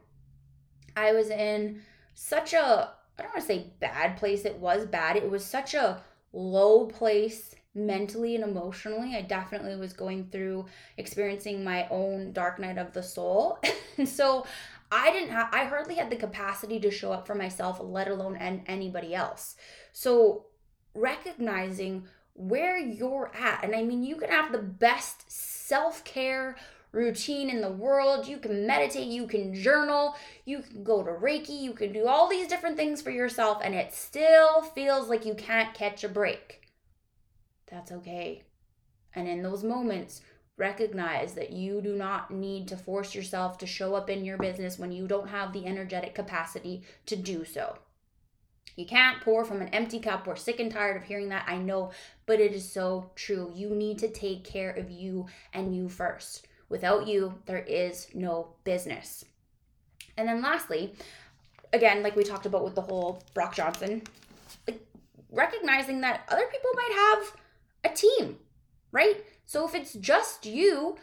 I 0.95 1.11
was 1.11 1.29
in 1.29 1.81
such 2.13 2.53
a, 2.53 2.91
I 3.17 3.23
don't 3.23 3.33
want 3.33 3.41
to 3.41 3.47
say 3.47 3.71
bad 3.79 4.17
place. 4.17 4.45
It 4.45 4.57
was 4.57 4.85
bad. 4.85 5.15
It 5.15 5.29
was 5.29 5.45
such 5.45 5.73
a 5.73 6.01
low 6.31 6.85
place 6.85 7.55
mentally 7.75 8.35
and 8.35 8.43
emotionally. 8.43 9.15
I 9.15 9.21
definitely 9.21 9.75
was 9.75 9.93
going 9.93 10.29
through 10.31 10.65
experiencing 10.97 11.63
my 11.63 11.87
own 11.89 12.33
dark 12.33 12.59
night 12.59 12.77
of 12.77 12.93
the 12.93 13.03
soul. 13.03 13.59
and 13.97 14.07
so 14.07 14.45
I 14.91 15.11
didn't 15.11 15.31
have 15.31 15.49
I 15.51 15.65
hardly 15.65 15.95
had 15.95 16.09
the 16.09 16.15
capacity 16.15 16.79
to 16.79 16.91
show 16.91 17.11
up 17.11 17.25
for 17.25 17.35
myself, 17.35 17.79
let 17.81 18.07
alone 18.07 18.35
and 18.35 18.61
anybody 18.67 19.15
else. 19.15 19.55
So 19.91 20.45
recognizing 20.93 22.05
where 22.35 22.77
you're 22.77 23.31
at, 23.35 23.63
and 23.63 23.75
I 23.75 23.83
mean 23.83 24.03
you 24.03 24.15
can 24.15 24.29
have 24.29 24.51
the 24.51 24.59
best 24.59 25.31
self-care 25.31 26.55
routine 26.93 27.49
in 27.49 27.59
the 27.59 27.71
world. 27.71 28.27
You 28.27 28.37
can 28.37 28.65
meditate, 28.65 29.07
you 29.07 29.27
can 29.27 29.53
journal, 29.53 30.15
you 30.45 30.59
can 30.61 30.83
go 30.83 31.03
to 31.03 31.11
Reiki, 31.11 31.59
you 31.59 31.73
can 31.73 31.91
do 31.91 32.07
all 32.07 32.29
these 32.29 32.47
different 32.47 32.77
things 32.77 33.01
for 33.01 33.11
yourself, 33.11 33.61
and 33.61 33.75
it 33.75 33.93
still 33.93 34.61
feels 34.61 35.09
like 35.09 35.25
you 35.25 35.33
can't 35.33 35.73
catch 35.73 36.05
a 36.05 36.09
break. 36.09 36.61
That's 37.69 37.91
okay. 37.91 38.43
And 39.15 39.27
in 39.27 39.43
those 39.43 39.63
moments, 39.63 40.21
recognize 40.55 41.33
that 41.33 41.51
you 41.51 41.81
do 41.81 41.95
not 41.95 42.31
need 42.31 42.67
to 42.67 42.77
force 42.77 43.15
yourself 43.15 43.57
to 43.57 43.65
show 43.65 43.95
up 43.95 44.09
in 44.09 44.23
your 44.23 44.37
business 44.37 44.77
when 44.77 44.91
you 44.91 45.07
don't 45.07 45.29
have 45.29 45.51
the 45.51 45.65
energetic 45.65 46.13
capacity 46.13 46.83
to 47.07 47.15
do 47.15 47.43
so. 47.43 47.77
You 48.75 48.85
can't 48.85 49.21
pour 49.21 49.45
from 49.45 49.61
an 49.61 49.69
empty 49.69 49.99
cup. 49.99 50.25
We're 50.25 50.35
sick 50.35 50.59
and 50.59 50.71
tired 50.71 50.97
of 50.97 51.03
hearing 51.03 51.29
that. 51.29 51.45
I 51.47 51.57
know, 51.57 51.91
but 52.25 52.39
it 52.39 52.53
is 52.53 52.71
so 52.71 53.11
true. 53.15 53.51
You 53.53 53.69
need 53.69 53.99
to 53.99 54.07
take 54.07 54.43
care 54.43 54.71
of 54.71 54.89
you 54.89 55.27
and 55.53 55.75
you 55.75 55.89
first. 55.89 56.47
Without 56.69 57.07
you, 57.07 57.35
there 57.45 57.63
is 57.67 58.07
no 58.13 58.55
business. 58.63 59.25
And 60.17 60.27
then 60.27 60.41
lastly, 60.41 60.93
again, 61.71 62.03
like 62.03 62.15
we 62.15 62.23
talked 62.23 62.45
about 62.45 62.63
with 62.63 62.75
the 62.75 62.81
whole 62.81 63.21
Brock 63.33 63.55
Johnson, 63.55 64.03
like 64.67 64.85
recognizing 65.31 66.01
that 66.01 66.21
other 66.29 66.45
people 66.51 66.71
might 66.75 66.93
have 66.93 67.91
a 67.91 67.95
team, 67.95 68.37
right? 68.91 69.23
So 69.45 69.67
if 69.67 69.75
it's 69.75 69.93
just 69.93 70.45
you, 70.45 70.97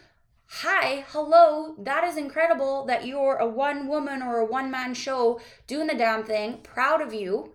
hi, 0.47 1.05
hello, 1.09 1.75
that 1.79 2.05
is 2.05 2.17
incredible 2.17 2.85
that 2.87 3.07
you're 3.07 3.37
a 3.37 3.47
one 3.47 3.89
woman 3.89 4.23
or 4.23 4.39
a 4.39 4.45
one 4.45 4.71
man 4.71 4.95
show 4.95 5.41
doing 5.67 5.87
the 5.87 5.95
damn 5.95 6.25
thing, 6.25 6.59
proud 6.63 7.03
of 7.03 7.13
you, 7.13 7.53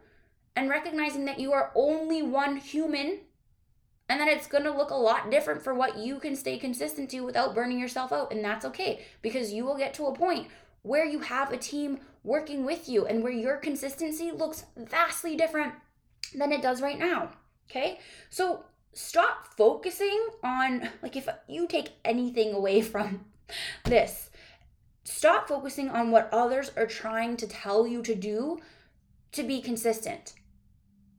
and 0.55 0.69
recognizing 0.69 1.25
that 1.25 1.39
you 1.39 1.51
are 1.51 1.71
only 1.75 2.21
one 2.21 2.57
human 2.57 3.19
and 4.07 4.19
that 4.19 4.27
it's 4.27 4.47
going 4.47 4.63
to 4.63 4.75
look 4.75 4.91
a 4.91 4.95
lot 4.95 5.31
different 5.31 5.63
for 5.63 5.73
what 5.73 5.97
you 5.97 6.19
can 6.19 6.35
stay 6.35 6.57
consistent 6.57 7.09
to 7.09 7.21
without 7.21 7.55
burning 7.55 7.79
yourself 7.79 8.11
out. 8.11 8.31
And 8.31 8.43
that's 8.43 8.65
okay 8.65 9.05
because 9.21 9.51
you 9.51 9.65
will 9.65 9.77
get 9.77 9.93
to 9.95 10.05
a 10.05 10.15
point 10.15 10.47
where 10.83 11.05
you 11.05 11.19
have 11.19 11.51
a 11.51 11.57
team 11.57 11.99
working 12.23 12.65
with 12.65 12.87
you 12.87 13.05
and 13.05 13.23
where 13.23 13.31
your 13.31 13.57
consistency 13.57 14.31
looks 14.31 14.65
vastly 14.77 15.35
different 15.35 15.73
than 16.35 16.51
it 16.51 16.61
does 16.61 16.81
right 16.81 16.99
now. 16.99 17.31
Okay. 17.69 17.99
So 18.29 18.65
stop 18.95 19.47
focusing 19.57 20.25
on 20.41 20.89
like 21.03 21.15
if 21.17 21.27
you 21.47 21.67
take 21.67 21.89
anything 22.05 22.53
away 22.53 22.81
from 22.93 23.25
this 23.83 24.29
stop 25.03 25.47
focusing 25.47 25.89
on 25.89 26.09
what 26.09 26.29
others 26.31 26.71
are 26.77 26.87
trying 26.87 27.35
to 27.37 27.45
tell 27.45 27.85
you 27.85 28.01
to 28.01 28.15
do 28.15 28.57
to 29.33 29.43
be 29.43 29.61
consistent 29.61 30.33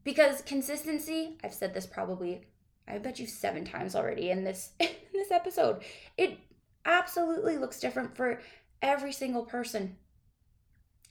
because 0.04 0.40
consistency 0.42 1.36
i've 1.44 1.52
said 1.52 1.74
this 1.74 1.86
probably 1.86 2.40
i 2.88 2.98
bet 2.98 3.18
you 3.18 3.26
seven 3.26 3.64
times 3.64 3.94
already 3.94 4.30
in 4.30 4.44
this 4.44 4.72
in 4.80 4.88
this 5.12 5.30
episode 5.30 5.82
it 6.16 6.38
absolutely 6.84 7.58
looks 7.58 7.80
different 7.80 8.16
for 8.16 8.40
every 8.82 9.12
single 9.12 9.44
person 9.44 9.96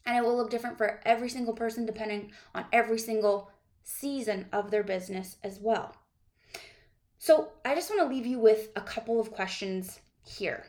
and 0.05 0.17
it 0.17 0.23
will 0.23 0.37
look 0.37 0.51
different 0.51 0.77
for 0.77 0.99
every 1.05 1.29
single 1.29 1.53
person 1.53 1.85
depending 1.85 2.31
on 2.53 2.65
every 2.71 2.99
single 2.99 3.51
season 3.83 4.45
of 4.53 4.71
their 4.71 4.83
business 4.83 5.37
as 5.43 5.59
well 5.59 5.95
so 7.25 7.49
I 7.65 7.73
just 7.73 7.89
want 7.89 8.03
to 8.03 8.15
leave 8.15 8.27
you 8.27 8.37
with 8.37 8.69
a 8.75 8.81
couple 8.81 9.19
of 9.19 9.31
questions 9.31 9.99
here. 10.27 10.63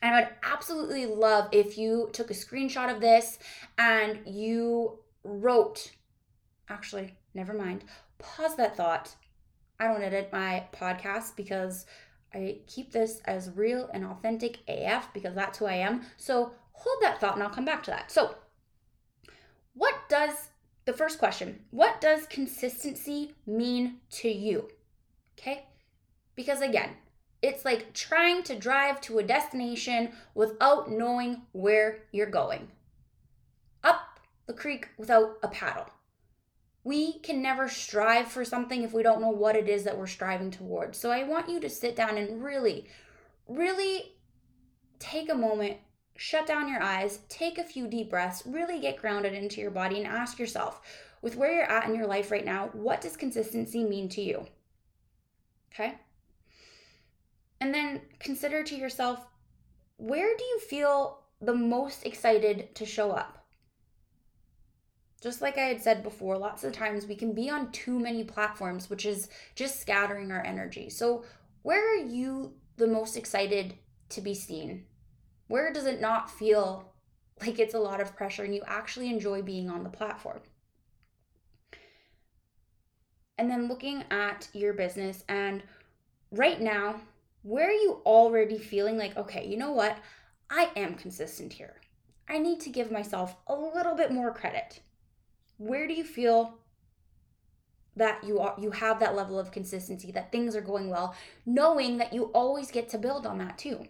And 0.00 0.14
I 0.14 0.20
would 0.20 0.30
absolutely 0.44 1.04
love 1.04 1.48
if 1.50 1.76
you 1.76 2.10
took 2.12 2.30
a 2.30 2.34
screenshot 2.34 2.94
of 2.94 3.00
this 3.00 3.40
and 3.76 4.20
you 4.24 5.00
wrote, 5.24 5.90
actually, 6.68 7.16
never 7.34 7.54
mind, 7.54 7.82
pause 8.18 8.54
that 8.54 8.76
thought. 8.76 9.16
I 9.78 9.86
don't 9.86 10.02
edit 10.02 10.30
my 10.32 10.64
podcast 10.72 11.36
because 11.36 11.86
I 12.32 12.58
keep 12.66 12.92
this 12.92 13.20
as 13.24 13.50
real 13.54 13.88
and 13.92 14.04
authentic 14.04 14.58
AF 14.68 15.12
because 15.12 15.34
that's 15.34 15.58
who 15.58 15.66
I 15.66 15.74
am. 15.74 16.02
So 16.16 16.52
hold 16.72 17.02
that 17.02 17.20
thought 17.20 17.34
and 17.34 17.42
I'll 17.42 17.50
come 17.50 17.64
back 17.64 17.82
to 17.84 17.90
that. 17.90 18.10
So, 18.10 18.36
what 19.74 19.94
does 20.08 20.48
the 20.84 20.92
first 20.92 21.18
question, 21.18 21.60
what 21.70 22.00
does 22.00 22.26
consistency 22.26 23.34
mean 23.46 24.00
to 24.10 24.28
you? 24.28 24.68
Okay? 25.38 25.66
Because 26.34 26.60
again, 26.60 26.90
it's 27.42 27.64
like 27.64 27.92
trying 27.92 28.42
to 28.44 28.58
drive 28.58 29.00
to 29.02 29.18
a 29.18 29.22
destination 29.22 30.12
without 30.34 30.90
knowing 30.90 31.42
where 31.52 32.04
you're 32.12 32.26
going. 32.26 32.68
Up 33.82 34.20
the 34.46 34.52
creek 34.52 34.88
without 34.98 35.38
a 35.42 35.48
paddle. 35.48 35.86
We 36.84 37.18
can 37.20 37.42
never 37.42 37.68
strive 37.68 38.28
for 38.28 38.44
something 38.44 38.82
if 38.82 38.92
we 38.92 39.02
don't 39.02 39.20
know 39.20 39.30
what 39.30 39.56
it 39.56 39.68
is 39.68 39.84
that 39.84 39.96
we're 39.96 40.06
striving 40.06 40.50
towards. 40.50 40.98
So 40.98 41.10
I 41.10 41.24
want 41.24 41.48
you 41.48 41.58
to 41.60 41.70
sit 41.70 41.96
down 41.96 42.18
and 42.18 42.44
really, 42.44 42.86
really 43.48 44.12
take 44.98 45.30
a 45.30 45.34
moment, 45.34 45.78
shut 46.16 46.46
down 46.46 46.68
your 46.68 46.82
eyes, 46.82 47.20
take 47.28 47.58
a 47.58 47.64
few 47.64 47.88
deep 47.88 48.10
breaths, 48.10 48.42
really 48.44 48.80
get 48.80 48.98
grounded 48.98 49.32
into 49.32 49.60
your 49.60 49.70
body, 49.70 49.96
and 49.96 50.06
ask 50.06 50.38
yourself 50.38 50.82
with 51.24 51.36
where 51.36 51.54
you're 51.54 51.72
at 51.72 51.88
in 51.88 51.94
your 51.94 52.06
life 52.06 52.30
right 52.30 52.44
now, 52.44 52.68
what 52.74 53.00
does 53.00 53.16
consistency 53.16 53.82
mean 53.82 54.10
to 54.10 54.20
you? 54.20 54.46
Okay? 55.72 55.94
And 57.60 57.72
then 57.72 58.02
consider 58.18 58.62
to 58.62 58.76
yourself 58.76 59.26
where 59.96 60.36
do 60.36 60.44
you 60.44 60.60
feel 60.60 61.22
the 61.40 61.54
most 61.54 62.04
excited 62.04 62.74
to 62.74 62.84
show 62.84 63.10
up? 63.10 63.33
Just 65.24 65.40
like 65.40 65.56
I 65.56 65.62
had 65.62 65.80
said 65.80 66.02
before, 66.02 66.36
lots 66.36 66.64
of 66.64 66.74
times 66.74 67.06
we 67.06 67.14
can 67.14 67.32
be 67.32 67.48
on 67.48 67.72
too 67.72 67.98
many 67.98 68.24
platforms, 68.24 68.90
which 68.90 69.06
is 69.06 69.30
just 69.54 69.80
scattering 69.80 70.30
our 70.30 70.44
energy. 70.44 70.90
So, 70.90 71.24
where 71.62 71.94
are 71.94 72.04
you 72.04 72.52
the 72.76 72.86
most 72.86 73.16
excited 73.16 73.72
to 74.10 74.20
be 74.20 74.34
seen? 74.34 74.84
Where 75.46 75.72
does 75.72 75.86
it 75.86 75.98
not 75.98 76.30
feel 76.30 76.92
like 77.40 77.58
it's 77.58 77.72
a 77.72 77.78
lot 77.78 78.02
of 78.02 78.14
pressure 78.14 78.44
and 78.44 78.54
you 78.54 78.62
actually 78.66 79.08
enjoy 79.08 79.40
being 79.40 79.70
on 79.70 79.82
the 79.82 79.88
platform? 79.88 80.42
And 83.38 83.50
then 83.50 83.66
looking 83.66 84.04
at 84.10 84.46
your 84.52 84.74
business 84.74 85.24
and 85.26 85.62
right 86.32 86.60
now, 86.60 87.00
where 87.40 87.70
are 87.70 87.72
you 87.72 88.02
already 88.04 88.58
feeling 88.58 88.98
like, 88.98 89.16
okay, 89.16 89.46
you 89.46 89.56
know 89.56 89.72
what? 89.72 89.96
I 90.50 90.68
am 90.76 90.96
consistent 90.96 91.54
here. 91.54 91.76
I 92.28 92.36
need 92.36 92.60
to 92.60 92.68
give 92.68 92.90
myself 92.90 93.36
a 93.46 93.54
little 93.54 93.94
bit 93.94 94.12
more 94.12 94.30
credit. 94.30 94.80
Where 95.58 95.86
do 95.86 95.94
you 95.94 96.04
feel 96.04 96.58
that 97.96 98.24
you 98.24 98.40
are 98.40 98.54
you 98.58 98.70
have 98.72 99.00
that 99.00 99.14
level 99.14 99.38
of 99.38 99.52
consistency, 99.52 100.10
that 100.12 100.32
things 100.32 100.56
are 100.56 100.60
going 100.60 100.90
well, 100.90 101.14
knowing 101.46 101.98
that 101.98 102.12
you 102.12 102.24
always 102.34 102.70
get 102.70 102.88
to 102.90 102.98
build 102.98 103.26
on 103.26 103.38
that 103.38 103.58
too. 103.58 103.86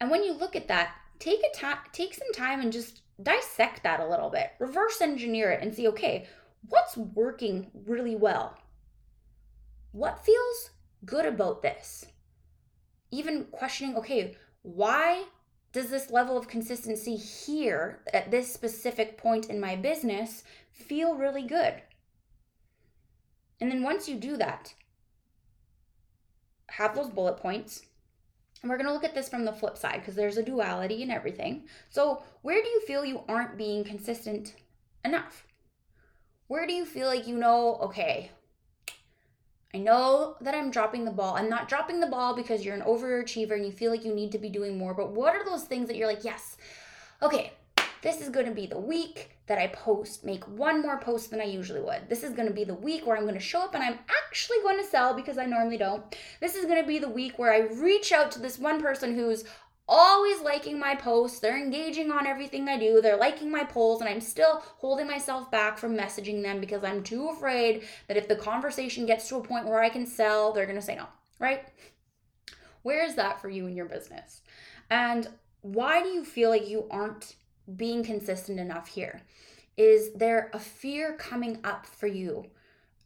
And 0.00 0.10
when 0.10 0.24
you 0.24 0.32
look 0.32 0.56
at 0.56 0.68
that, 0.68 0.94
take 1.18 1.40
a 1.40 1.56
time 1.56 1.78
take 1.92 2.14
some 2.14 2.32
time 2.32 2.60
and 2.60 2.72
just 2.72 3.02
dissect 3.22 3.82
that 3.84 4.00
a 4.00 4.08
little 4.08 4.30
bit. 4.30 4.52
Reverse 4.58 5.00
engineer 5.00 5.50
it 5.50 5.62
and 5.62 5.74
see, 5.74 5.88
okay, 5.88 6.26
what's 6.68 6.96
working 6.96 7.70
really 7.86 8.16
well? 8.16 8.58
What 9.92 10.24
feels 10.24 10.70
good 11.04 11.26
about 11.26 11.62
this. 11.62 12.06
Even 13.10 13.44
questioning, 13.50 13.96
okay, 13.96 14.36
why 14.62 15.24
does 15.72 15.88
this 15.88 16.10
level 16.10 16.36
of 16.36 16.48
consistency 16.48 17.16
here 17.16 18.00
at 18.12 18.30
this 18.30 18.52
specific 18.52 19.16
point 19.16 19.48
in 19.48 19.58
my 19.58 19.74
business 19.74 20.44
feel 20.70 21.14
really 21.14 21.42
good? 21.42 21.74
And 23.60 23.70
then 23.70 23.82
once 23.82 24.08
you 24.08 24.16
do 24.16 24.36
that, 24.36 24.74
have 26.68 26.94
those 26.94 27.08
bullet 27.08 27.38
points. 27.38 27.86
And 28.60 28.70
we're 28.70 28.76
going 28.76 28.86
to 28.86 28.92
look 28.92 29.04
at 29.04 29.14
this 29.14 29.28
from 29.28 29.44
the 29.44 29.52
flip 29.52 29.76
side 29.76 30.00
because 30.00 30.14
there's 30.14 30.36
a 30.36 30.42
duality 30.42 31.02
in 31.02 31.10
everything. 31.10 31.64
So, 31.88 32.22
where 32.42 32.62
do 32.62 32.68
you 32.68 32.80
feel 32.86 33.04
you 33.04 33.22
aren't 33.28 33.56
being 33.56 33.82
consistent 33.82 34.54
enough? 35.04 35.46
Where 36.46 36.66
do 36.66 36.72
you 36.72 36.84
feel 36.84 37.06
like 37.06 37.26
you 37.26 37.36
know, 37.36 37.76
okay, 37.76 38.30
I 39.74 39.78
know 39.78 40.36
that 40.42 40.54
I'm 40.54 40.70
dropping 40.70 41.06
the 41.06 41.10
ball. 41.10 41.34
I'm 41.34 41.48
not 41.48 41.66
dropping 41.66 42.00
the 42.00 42.06
ball 42.06 42.36
because 42.36 42.62
you're 42.62 42.74
an 42.74 42.82
overachiever 42.82 43.52
and 43.52 43.64
you 43.64 43.72
feel 43.72 43.90
like 43.90 44.04
you 44.04 44.14
need 44.14 44.32
to 44.32 44.38
be 44.38 44.50
doing 44.50 44.76
more. 44.76 44.92
But 44.92 45.12
what 45.12 45.34
are 45.34 45.44
those 45.46 45.64
things 45.64 45.88
that 45.88 45.96
you're 45.96 46.08
like, 46.08 46.24
yes, 46.24 46.58
okay, 47.22 47.52
this 48.02 48.20
is 48.20 48.28
going 48.28 48.46
to 48.46 48.52
be 48.52 48.66
the 48.66 48.78
week 48.78 49.30
that 49.46 49.58
I 49.58 49.68
post, 49.68 50.24
make 50.24 50.44
one 50.44 50.82
more 50.82 50.98
post 50.98 51.30
than 51.30 51.40
I 51.40 51.44
usually 51.44 51.80
would. 51.80 52.08
This 52.08 52.22
is 52.22 52.32
going 52.32 52.48
to 52.48 52.54
be 52.54 52.64
the 52.64 52.74
week 52.74 53.06
where 53.06 53.16
I'm 53.16 53.22
going 53.22 53.34
to 53.34 53.40
show 53.40 53.62
up 53.62 53.74
and 53.74 53.82
I'm 53.82 53.98
actually 54.24 54.58
going 54.62 54.78
to 54.78 54.84
sell 54.84 55.14
because 55.14 55.38
I 55.38 55.46
normally 55.46 55.78
don't. 55.78 56.02
This 56.40 56.54
is 56.54 56.66
going 56.66 56.80
to 56.82 56.86
be 56.86 56.98
the 56.98 57.08
week 57.08 57.38
where 57.38 57.52
I 57.52 57.60
reach 57.60 58.12
out 58.12 58.30
to 58.32 58.40
this 58.40 58.58
one 58.58 58.82
person 58.82 59.14
who's 59.14 59.44
always 59.92 60.40
liking 60.40 60.78
my 60.78 60.94
posts. 60.94 61.38
They're 61.38 61.62
engaging 61.62 62.10
on 62.10 62.26
everything 62.26 62.66
I 62.66 62.78
do. 62.78 63.02
They're 63.02 63.18
liking 63.18 63.50
my 63.50 63.62
polls, 63.62 64.00
and 64.00 64.08
I'm 64.08 64.22
still 64.22 64.62
holding 64.78 65.06
myself 65.06 65.50
back 65.50 65.76
from 65.76 65.94
messaging 65.94 66.42
them 66.42 66.60
because 66.60 66.82
I'm 66.82 67.02
too 67.02 67.28
afraid 67.28 67.84
that 68.08 68.16
if 68.16 68.26
the 68.26 68.36
conversation 68.36 69.04
gets 69.04 69.28
to 69.28 69.36
a 69.36 69.42
point 69.42 69.66
where 69.66 69.82
I 69.82 69.90
can 69.90 70.06
sell, 70.06 70.52
they're 70.52 70.64
going 70.64 70.78
to 70.78 70.82
say 70.84 70.96
no, 70.96 71.08
right? 71.38 71.68
Where 72.80 73.04
is 73.04 73.16
that 73.16 73.42
for 73.42 73.50
you 73.50 73.66
in 73.66 73.76
your 73.76 73.84
business? 73.84 74.40
And 74.88 75.28
why 75.60 76.02
do 76.02 76.08
you 76.08 76.24
feel 76.24 76.48
like 76.48 76.66
you 76.66 76.86
aren't 76.90 77.36
being 77.76 78.02
consistent 78.02 78.58
enough 78.58 78.88
here? 78.88 79.20
Is 79.76 80.14
there 80.14 80.50
a 80.54 80.58
fear 80.58 81.16
coming 81.16 81.58
up 81.64 81.84
for 81.84 82.06
you? 82.06 82.46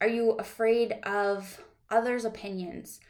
Are 0.00 0.08
you 0.08 0.32
afraid 0.32 0.92
of 1.02 1.64
others' 1.90 2.24
opinions? 2.24 3.00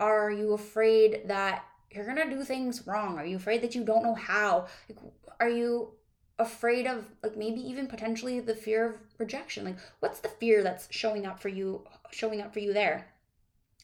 Are 0.00 0.32
you 0.32 0.52
afraid 0.52 1.22
that 1.26 1.64
you're 1.90 2.06
gonna 2.06 2.30
do 2.30 2.44
things 2.44 2.86
wrong. 2.86 3.18
Are 3.18 3.26
you 3.26 3.36
afraid 3.36 3.62
that 3.62 3.74
you 3.74 3.84
don't 3.84 4.02
know 4.02 4.14
how? 4.14 4.66
Like 4.88 4.98
are 5.40 5.48
you 5.48 5.94
afraid 6.38 6.86
of 6.86 7.04
like 7.22 7.36
maybe 7.36 7.60
even 7.60 7.86
potentially 7.86 8.40
the 8.40 8.54
fear 8.54 8.86
of 8.86 8.96
rejection? 9.18 9.64
Like 9.64 9.78
what's 10.00 10.20
the 10.20 10.28
fear 10.28 10.62
that's 10.62 10.88
showing 10.90 11.26
up 11.26 11.40
for 11.40 11.48
you 11.48 11.84
showing 12.10 12.40
up 12.40 12.52
for 12.52 12.60
you 12.60 12.72
there? 12.72 13.06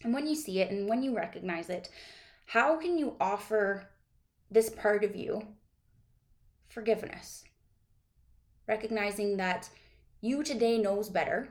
And 0.04 0.12
when 0.12 0.26
you 0.26 0.34
see 0.34 0.61
it 0.61 0.70
and 0.70 0.88
when 0.88 1.02
you 1.02 1.16
recognize 1.16 1.68
it 1.70 1.90
how 2.46 2.76
can 2.76 2.96
you 2.96 3.16
offer 3.20 3.88
this 4.50 4.70
part 4.70 5.02
of 5.02 5.16
you 5.16 5.42
forgiveness? 6.68 7.44
Recognizing 8.68 9.36
that 9.36 9.68
you 10.20 10.44
today 10.44 10.78
knows 10.78 11.09
better. 11.09 11.48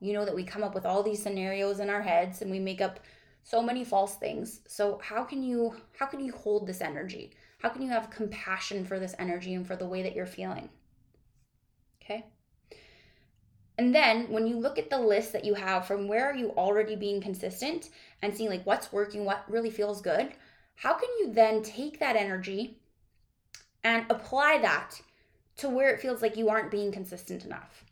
You 0.00 0.12
know 0.12 0.24
that 0.24 0.34
we 0.34 0.44
come 0.44 0.64
up 0.64 0.74
with 0.74 0.84
all 0.84 1.02
these 1.02 1.22
scenarios 1.22 1.80
in 1.80 1.88
our 1.88 2.02
heads 2.02 2.42
and 2.42 2.50
we 2.50 2.58
make 2.58 2.80
up 2.80 3.00
so 3.48 3.62
many 3.62 3.82
false 3.82 4.16
things. 4.16 4.60
So 4.66 5.00
how 5.02 5.24
can 5.24 5.42
you 5.42 5.74
how 5.98 6.04
can 6.04 6.20
you 6.20 6.32
hold 6.32 6.66
this 6.66 6.82
energy? 6.82 7.32
How 7.62 7.70
can 7.70 7.80
you 7.80 7.88
have 7.88 8.10
compassion 8.10 8.84
for 8.84 8.98
this 8.98 9.14
energy 9.18 9.54
and 9.54 9.66
for 9.66 9.74
the 9.74 9.88
way 9.88 10.02
that 10.02 10.14
you're 10.14 10.26
feeling? 10.26 10.68
Okay? 12.02 12.26
And 13.78 13.94
then 13.94 14.30
when 14.30 14.46
you 14.46 14.58
look 14.58 14.78
at 14.78 14.90
the 14.90 14.98
list 14.98 15.32
that 15.32 15.46
you 15.46 15.54
have 15.54 15.86
from 15.86 16.08
where 16.08 16.26
are 16.30 16.36
you 16.36 16.50
already 16.58 16.94
being 16.94 17.22
consistent 17.22 17.88
and 18.20 18.36
seeing 18.36 18.50
like 18.50 18.66
what's 18.66 18.92
working, 18.92 19.24
what 19.24 19.50
really 19.50 19.70
feels 19.70 20.02
good, 20.02 20.32
how 20.74 20.92
can 20.92 21.08
you 21.18 21.32
then 21.32 21.62
take 21.62 21.98
that 22.00 22.16
energy 22.16 22.82
and 23.82 24.04
apply 24.10 24.58
that 24.58 25.00
to 25.56 25.70
where 25.70 25.88
it 25.88 26.00
feels 26.00 26.20
like 26.20 26.36
you 26.36 26.50
aren't 26.50 26.70
being 26.70 26.92
consistent 26.92 27.46
enough? 27.46 27.84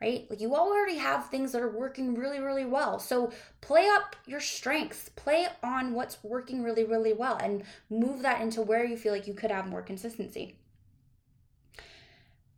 Right? 0.00 0.26
Like 0.28 0.40
you 0.40 0.54
already 0.54 0.96
have 0.98 1.28
things 1.28 1.52
that 1.52 1.62
are 1.62 1.70
working 1.70 2.14
really, 2.14 2.40
really 2.40 2.64
well. 2.64 2.98
So 2.98 3.32
play 3.60 3.88
up 3.88 4.16
your 4.26 4.40
strengths, 4.40 5.08
play 5.10 5.46
on 5.62 5.94
what's 5.94 6.22
working 6.22 6.62
really, 6.62 6.84
really 6.84 7.12
well, 7.12 7.36
and 7.36 7.64
move 7.88 8.22
that 8.22 8.40
into 8.40 8.62
where 8.62 8.84
you 8.84 8.96
feel 8.96 9.12
like 9.12 9.26
you 9.26 9.34
could 9.34 9.50
have 9.50 9.66
more 9.66 9.82
consistency. 9.82 10.58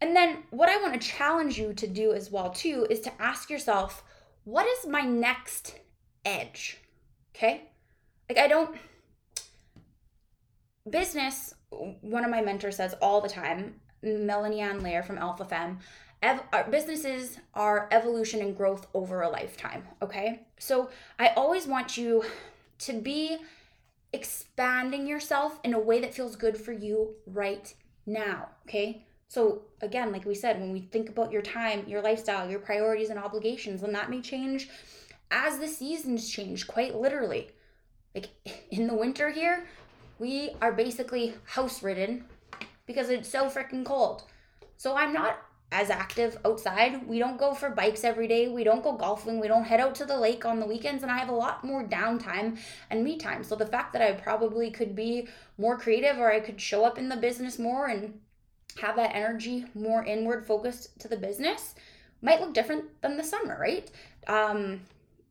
And 0.00 0.14
then 0.14 0.44
what 0.50 0.68
I 0.68 0.80
want 0.80 1.00
to 1.00 1.08
challenge 1.08 1.58
you 1.58 1.72
to 1.74 1.86
do 1.86 2.12
as 2.12 2.30
well 2.30 2.50
too 2.50 2.86
is 2.88 3.00
to 3.00 3.22
ask 3.22 3.50
yourself, 3.50 4.04
what 4.44 4.66
is 4.66 4.86
my 4.86 5.02
next 5.02 5.78
edge? 6.24 6.78
Okay? 7.34 7.62
Like 8.28 8.38
I 8.38 8.48
don't 8.48 8.76
business, 10.88 11.54
one 11.70 12.24
of 12.24 12.30
my 12.30 12.40
mentors 12.40 12.76
says 12.76 12.94
all 13.02 13.20
the 13.20 13.28
time, 13.28 13.80
Melanie 14.02 14.60
Ann 14.60 14.82
Lair 14.82 15.02
from 15.02 15.18
Alpha 15.18 15.44
Femme, 15.44 15.80
Ev- 16.22 16.42
businesses 16.70 17.38
are 17.54 17.88
evolution 17.92 18.40
and 18.40 18.56
growth 18.56 18.86
over 18.92 19.22
a 19.22 19.28
lifetime, 19.28 19.84
okay? 20.02 20.46
So 20.58 20.90
I 21.18 21.28
always 21.36 21.66
want 21.66 21.96
you 21.96 22.24
to 22.80 22.92
be 22.92 23.38
expanding 24.12 25.06
yourself 25.06 25.60
in 25.62 25.74
a 25.74 25.78
way 25.78 26.00
that 26.00 26.14
feels 26.14 26.34
good 26.34 26.56
for 26.56 26.72
you 26.72 27.14
right 27.26 27.72
now, 28.06 28.48
okay? 28.66 29.04
So 29.28 29.62
again, 29.82 30.10
like 30.10 30.24
we 30.24 30.34
said, 30.34 30.58
when 30.58 30.72
we 30.72 30.80
think 30.80 31.08
about 31.08 31.30
your 31.30 31.42
time, 31.42 31.84
your 31.86 32.00
lifestyle, 32.00 32.50
your 32.50 32.60
priorities 32.60 33.10
and 33.10 33.18
obligations, 33.18 33.82
then 33.82 33.92
that 33.92 34.10
may 34.10 34.20
change 34.20 34.68
as 35.30 35.58
the 35.58 35.68
seasons 35.68 36.28
change, 36.28 36.66
quite 36.66 36.96
literally. 36.96 37.50
Like 38.14 38.30
in 38.70 38.86
the 38.86 38.94
winter 38.94 39.30
here, 39.30 39.66
we 40.18 40.50
are 40.60 40.72
basically 40.72 41.34
house 41.44 41.82
ridden 41.82 42.24
because 42.86 43.10
it's 43.10 43.28
so 43.28 43.46
freaking 43.46 43.84
cold. 43.84 44.24
So 44.78 44.96
I'm 44.96 45.12
not 45.12 45.42
as 45.70 45.90
active 45.90 46.38
outside. 46.44 47.06
We 47.06 47.18
don't 47.18 47.38
go 47.38 47.52
for 47.52 47.68
bikes 47.68 48.02
every 48.02 48.26
day. 48.26 48.48
We 48.48 48.64
don't 48.64 48.82
go 48.82 48.92
golfing. 48.92 49.38
We 49.38 49.48
don't 49.48 49.64
head 49.64 49.80
out 49.80 49.94
to 49.96 50.06
the 50.06 50.16
lake 50.16 50.46
on 50.46 50.60
the 50.60 50.66
weekends. 50.66 51.02
And 51.02 51.12
I 51.12 51.18
have 51.18 51.28
a 51.28 51.34
lot 51.34 51.62
more 51.62 51.84
downtime 51.84 52.58
and 52.90 53.04
me 53.04 53.18
time. 53.18 53.44
So 53.44 53.54
the 53.54 53.66
fact 53.66 53.92
that 53.92 54.02
I 54.02 54.12
probably 54.12 54.70
could 54.70 54.96
be 54.96 55.28
more 55.58 55.76
creative 55.76 56.18
or 56.18 56.32
I 56.32 56.40
could 56.40 56.60
show 56.60 56.84
up 56.84 56.98
in 56.98 57.08
the 57.08 57.16
business 57.16 57.58
more 57.58 57.86
and 57.86 58.18
have 58.80 58.96
that 58.96 59.14
energy 59.14 59.66
more 59.74 60.04
inward 60.04 60.46
focused 60.46 60.98
to 61.00 61.08
the 61.08 61.16
business 61.16 61.74
might 62.22 62.40
look 62.40 62.54
different 62.54 63.00
than 63.02 63.16
the 63.16 63.24
summer, 63.24 63.58
right? 63.60 63.90
Um, 64.26 64.80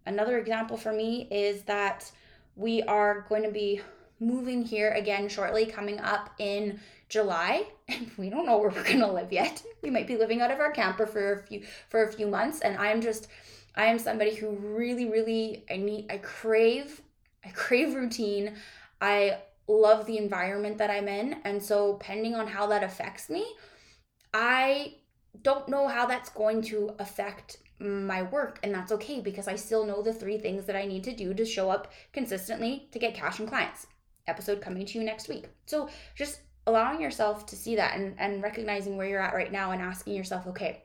another 0.05 0.38
example 0.38 0.77
for 0.77 0.91
me 0.91 1.27
is 1.31 1.63
that 1.63 2.11
we 2.55 2.83
are 2.83 3.25
going 3.27 3.43
to 3.43 3.51
be 3.51 3.81
moving 4.20 4.63
here 4.63 4.91
again 4.91 5.30
shortly, 5.30 5.65
coming 5.65 5.99
up 5.99 6.32
in 6.39 6.80
July, 7.09 7.65
and 7.88 8.09
we 8.18 8.30
don't 8.30 8.45
know 8.45 8.57
where 8.57 8.70
we're 8.70 8.84
gonna 8.84 9.11
live 9.11 9.32
yet. 9.32 9.63
We 9.84 9.91
might 9.91 10.07
be 10.07 10.18
living 10.18 10.41
out 10.41 10.51
of 10.51 10.59
our 10.59 10.72
camper 10.72 11.05
for 11.05 11.34
a 11.34 11.43
few 11.43 11.63
for 11.88 12.03
a 12.03 12.11
few 12.11 12.28
months, 12.28 12.61
and 12.61 12.78
I'm 12.78 13.01
just 13.01 13.28
I 13.76 13.86
am 13.86 13.99
somebody 13.99 14.36
who 14.36 14.49
really, 14.49 15.05
really 15.09 15.65
I 15.70 15.78
need 15.78 16.11
I 16.11 16.18
crave 16.18 17.01
I 17.45 17.49
crave 17.49 17.93
routine. 17.93 18.55
I 18.99 19.38
love 19.68 20.05
the 20.05 20.18
environment 20.18 20.78
that 20.80 20.89
I'm 20.89 21.07
in, 21.07 21.38
and 21.45 21.61
so 21.61 21.97
depending 21.99 22.36
on 22.36 22.47
how 22.47 22.68
that 22.68 22.84
affects 22.84 23.30
me, 23.30 23.45
I 24.34 24.95
don't 25.43 25.70
know 25.70 25.88
how 25.88 26.05
that's 26.05 26.30
going 26.30 26.61
to 26.63 26.95
affect 26.99 27.57
my 27.80 28.24
work 28.24 28.59
and 28.63 28.74
that's 28.74 28.91
okay 28.91 29.20
because 29.20 29.47
I 29.47 29.55
still 29.55 29.86
know 29.86 30.01
the 30.01 30.13
three 30.13 30.38
things 30.38 30.65
that 30.65 30.76
I 30.76 30.86
need 30.86 31.03
to 31.03 31.15
do 31.15 31.34
to 31.34 31.45
show 31.45 31.70
up 31.70 31.91
consistently 32.11 32.88
to 32.91 32.99
get 32.99 33.13
cash 33.13 33.39
and 33.39 33.47
clients. 33.47 33.86
Episode 34.28 34.61
coming 34.61 34.86
to 34.86 34.99
you 34.99 35.03
next 35.03 35.28
week. 35.30 35.47
So 35.65 35.89
just 36.15 36.41
allowing 36.65 37.01
yourself 37.01 37.45
to 37.47 37.55
see 37.55 37.75
that 37.78 37.95
and, 37.95 38.13
and 38.19 38.43
recognizing 38.43 38.97
where 38.97 39.07
you're 39.07 39.21
at 39.21 39.34
right 39.34 39.51
now 39.51 39.71
and 39.71 39.82
asking 39.82 40.15
yourself, 40.15 40.45
okay, 40.47 40.84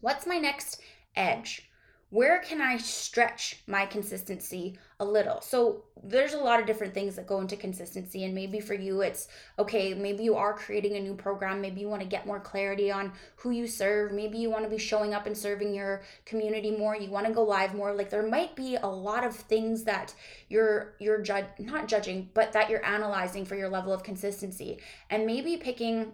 what's 0.00 0.26
my 0.26 0.38
next 0.38 0.80
edge? 1.16 1.70
Where 2.16 2.38
can 2.38 2.62
I 2.62 2.78
stretch 2.78 3.62
my 3.66 3.84
consistency 3.84 4.78
a 4.98 5.04
little? 5.04 5.42
So, 5.42 5.84
there's 6.02 6.32
a 6.32 6.38
lot 6.38 6.60
of 6.60 6.66
different 6.66 6.94
things 6.94 7.14
that 7.16 7.26
go 7.26 7.42
into 7.42 7.56
consistency. 7.56 8.24
And 8.24 8.34
maybe 8.34 8.58
for 8.58 8.72
you, 8.72 9.02
it's 9.02 9.28
okay, 9.58 9.92
maybe 9.92 10.24
you 10.24 10.34
are 10.34 10.54
creating 10.54 10.96
a 10.96 11.00
new 11.00 11.12
program. 11.12 11.60
Maybe 11.60 11.82
you 11.82 11.90
want 11.90 12.00
to 12.00 12.08
get 12.08 12.26
more 12.26 12.40
clarity 12.40 12.90
on 12.90 13.12
who 13.36 13.50
you 13.50 13.66
serve. 13.66 14.12
Maybe 14.12 14.38
you 14.38 14.48
want 14.48 14.64
to 14.64 14.70
be 14.70 14.78
showing 14.78 15.12
up 15.12 15.26
and 15.26 15.36
serving 15.36 15.74
your 15.74 16.04
community 16.24 16.70
more. 16.70 16.96
You 16.96 17.10
want 17.10 17.26
to 17.26 17.34
go 17.34 17.42
live 17.42 17.74
more. 17.74 17.92
Like, 17.92 18.08
there 18.08 18.26
might 18.26 18.56
be 18.56 18.76
a 18.76 18.86
lot 18.86 19.22
of 19.22 19.36
things 19.36 19.84
that 19.84 20.14
you're, 20.48 20.94
you're 20.98 21.22
not 21.58 21.86
judging, 21.86 22.30
but 22.32 22.50
that 22.54 22.70
you're 22.70 22.86
analyzing 22.86 23.44
for 23.44 23.56
your 23.56 23.68
level 23.68 23.92
of 23.92 24.02
consistency. 24.02 24.78
And 25.10 25.26
maybe 25.26 25.58
picking 25.58 26.12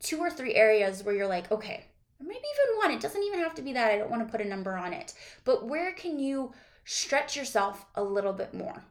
two 0.00 0.18
or 0.18 0.30
three 0.30 0.56
areas 0.56 1.04
where 1.04 1.14
you're 1.14 1.28
like, 1.28 1.52
okay, 1.52 1.84
or 2.20 2.26
maybe 2.26 2.40
even 2.40 2.78
one. 2.78 2.90
It 2.90 3.00
doesn't 3.00 3.22
even 3.22 3.40
have 3.40 3.54
to 3.56 3.62
be 3.62 3.72
that. 3.72 3.90
I 3.90 3.98
don't 3.98 4.10
want 4.10 4.26
to 4.26 4.30
put 4.30 4.44
a 4.44 4.48
number 4.48 4.76
on 4.76 4.92
it. 4.92 5.14
But 5.44 5.66
where 5.66 5.92
can 5.92 6.18
you 6.18 6.52
stretch 6.84 7.36
yourself 7.36 7.86
a 7.94 8.02
little 8.02 8.32
bit 8.32 8.54
more? 8.54 8.84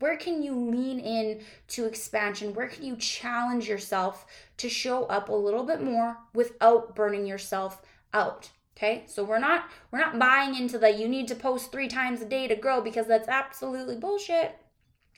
Where 0.00 0.16
can 0.16 0.42
you 0.42 0.54
lean 0.54 0.98
in 0.98 1.40
to 1.68 1.86
expansion? 1.86 2.52
Where 2.52 2.68
can 2.68 2.84
you 2.84 2.96
challenge 2.96 3.68
yourself 3.68 4.26
to 4.58 4.68
show 4.68 5.04
up 5.04 5.28
a 5.28 5.34
little 5.34 5.64
bit 5.64 5.80
more 5.80 6.18
without 6.34 6.94
burning 6.96 7.26
yourself 7.26 7.80
out? 8.12 8.50
Okay? 8.76 9.04
So 9.06 9.24
we're 9.24 9.38
not 9.38 9.70
we're 9.90 10.00
not 10.00 10.18
buying 10.18 10.56
into 10.56 10.78
the 10.78 10.90
you 10.90 11.08
need 11.08 11.28
to 11.28 11.34
post 11.34 11.70
3 11.70 11.86
times 11.88 12.20
a 12.20 12.26
day 12.26 12.48
to 12.48 12.56
grow 12.56 12.80
because 12.80 13.06
that's 13.06 13.28
absolutely 13.28 13.96
bullshit. 13.96 14.58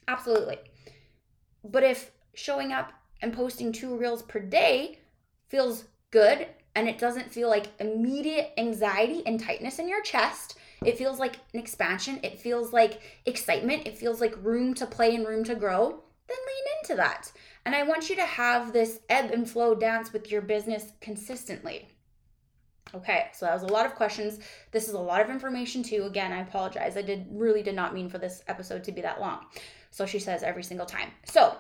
Absolutely. 0.07 0.59
But 1.64 1.83
if 1.83 2.12
showing 2.35 2.71
up 2.73 2.93
and 3.23 3.33
posting 3.33 3.73
two 3.73 3.97
reels 3.97 4.23
per 4.23 4.41
day 4.41 5.01
feels 5.49 5.85
good 6.11 6.47
and 6.77 6.89
it 6.89 6.99
doesn't 6.99 7.33
feel 7.33 7.49
like 7.49 7.68
immediate 7.81 8.53
anxiety 8.59 9.22
and 9.27 9.41
tightness 9.41 9.79
in 9.79 9.89
your 9.89 10.03
chest. 10.03 10.59
It 10.85 10.99
feels 10.99 11.18
like 11.18 11.37
an 11.55 11.59
expansion. 11.59 12.20
It 12.22 12.39
feels 12.39 12.72
like 12.72 13.01
excitement. 13.24 13.87
It 13.87 13.97
feels 13.97 14.20
like 14.20 14.45
room 14.45 14.74
to 14.74 14.87
play 14.87 15.14
and 15.14 15.27
room 15.27 15.43
to 15.45 15.55
grow. 15.55 16.03
Then 16.29 16.37
lean 16.37 16.64
into 16.83 16.97
that. 16.97 17.33
And 17.64 17.74
I 17.74 17.83
want 17.83 18.11
you 18.11 18.16
to 18.16 18.27
have 18.27 18.72
this 18.72 19.01
ebb 19.09 19.31
and 19.31 19.49
flow 19.49 19.74
dance 19.74 20.12
with 20.12 20.31
your 20.31 20.43
business 20.43 20.93
consistently. 21.01 21.89
Okay, 22.95 23.29
so 23.33 23.47
that 23.47 23.55
was 23.55 23.62
a 23.62 23.72
lot 23.72 23.87
of 23.87 23.95
questions. 23.95 24.39
This 24.70 24.87
is 24.87 24.95
a 24.95 24.99
lot 24.99 25.22
of 25.22 25.31
information 25.31 25.83
too. 25.83 26.05
Again, 26.05 26.31
I 26.31 26.43
apologize. 26.43 26.97
I 26.97 27.03
did 27.03 27.27
really 27.31 27.62
did 27.62 27.74
not 27.74 27.95
mean 27.95 28.11
for 28.11 28.18
this 28.18 28.43
episode 28.49 28.85
to 28.85 28.93
be 28.93 29.01
that 29.01 29.20
long. 29.20 29.47
So 29.91 30.05
she 30.05 30.18
says 30.18 30.43
every 30.43 30.62
single 30.62 30.87
time. 30.87 31.11
So, 31.24 31.57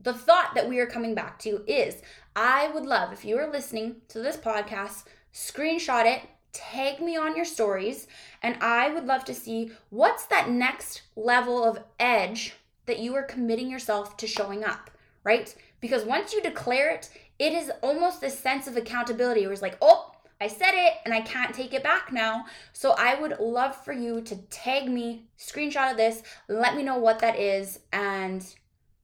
the 0.00 0.14
thought 0.14 0.52
that 0.54 0.68
we 0.68 0.78
are 0.78 0.86
coming 0.86 1.14
back 1.14 1.40
to 1.40 1.64
is 1.66 2.02
I 2.40 2.68
would 2.68 2.86
love 2.86 3.12
if 3.12 3.24
you 3.24 3.36
are 3.38 3.50
listening 3.50 3.96
to 4.10 4.20
this 4.20 4.36
podcast, 4.36 5.06
screenshot 5.34 6.04
it, 6.06 6.22
tag 6.52 7.00
me 7.00 7.16
on 7.16 7.34
your 7.34 7.44
stories, 7.44 8.06
and 8.44 8.56
I 8.60 8.94
would 8.94 9.06
love 9.06 9.24
to 9.24 9.34
see 9.34 9.72
what's 9.90 10.24
that 10.26 10.48
next 10.48 11.02
level 11.16 11.64
of 11.64 11.80
edge 11.98 12.54
that 12.86 13.00
you 13.00 13.12
are 13.16 13.24
committing 13.24 13.68
yourself 13.68 14.16
to 14.18 14.28
showing 14.28 14.62
up, 14.62 14.88
right? 15.24 15.52
Because 15.80 16.04
once 16.04 16.32
you 16.32 16.40
declare 16.40 16.92
it, 16.92 17.10
it 17.40 17.54
is 17.54 17.72
almost 17.82 18.20
this 18.20 18.38
sense 18.38 18.68
of 18.68 18.76
accountability 18.76 19.40
where 19.40 19.52
it's 19.52 19.60
like, 19.60 19.76
oh, 19.82 20.12
I 20.40 20.46
said 20.46 20.74
it 20.74 20.92
and 21.04 21.12
I 21.12 21.22
can't 21.22 21.52
take 21.52 21.74
it 21.74 21.82
back 21.82 22.12
now. 22.12 22.44
So 22.72 22.94
I 22.96 23.20
would 23.20 23.40
love 23.40 23.74
for 23.84 23.92
you 23.92 24.20
to 24.20 24.36
tag 24.36 24.88
me, 24.88 25.24
screenshot 25.36 25.90
of 25.90 25.96
this, 25.96 26.22
let 26.46 26.76
me 26.76 26.84
know 26.84 26.98
what 26.98 27.18
that 27.18 27.36
is, 27.36 27.80
and 27.92 28.46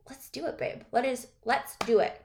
let's 0.09 0.29
do 0.29 0.47
it, 0.47 0.57
babe. 0.57 0.83
Let 0.93 1.05
us 1.05 1.27
let's 1.45 1.75
do 1.85 1.99
it. 1.99 2.24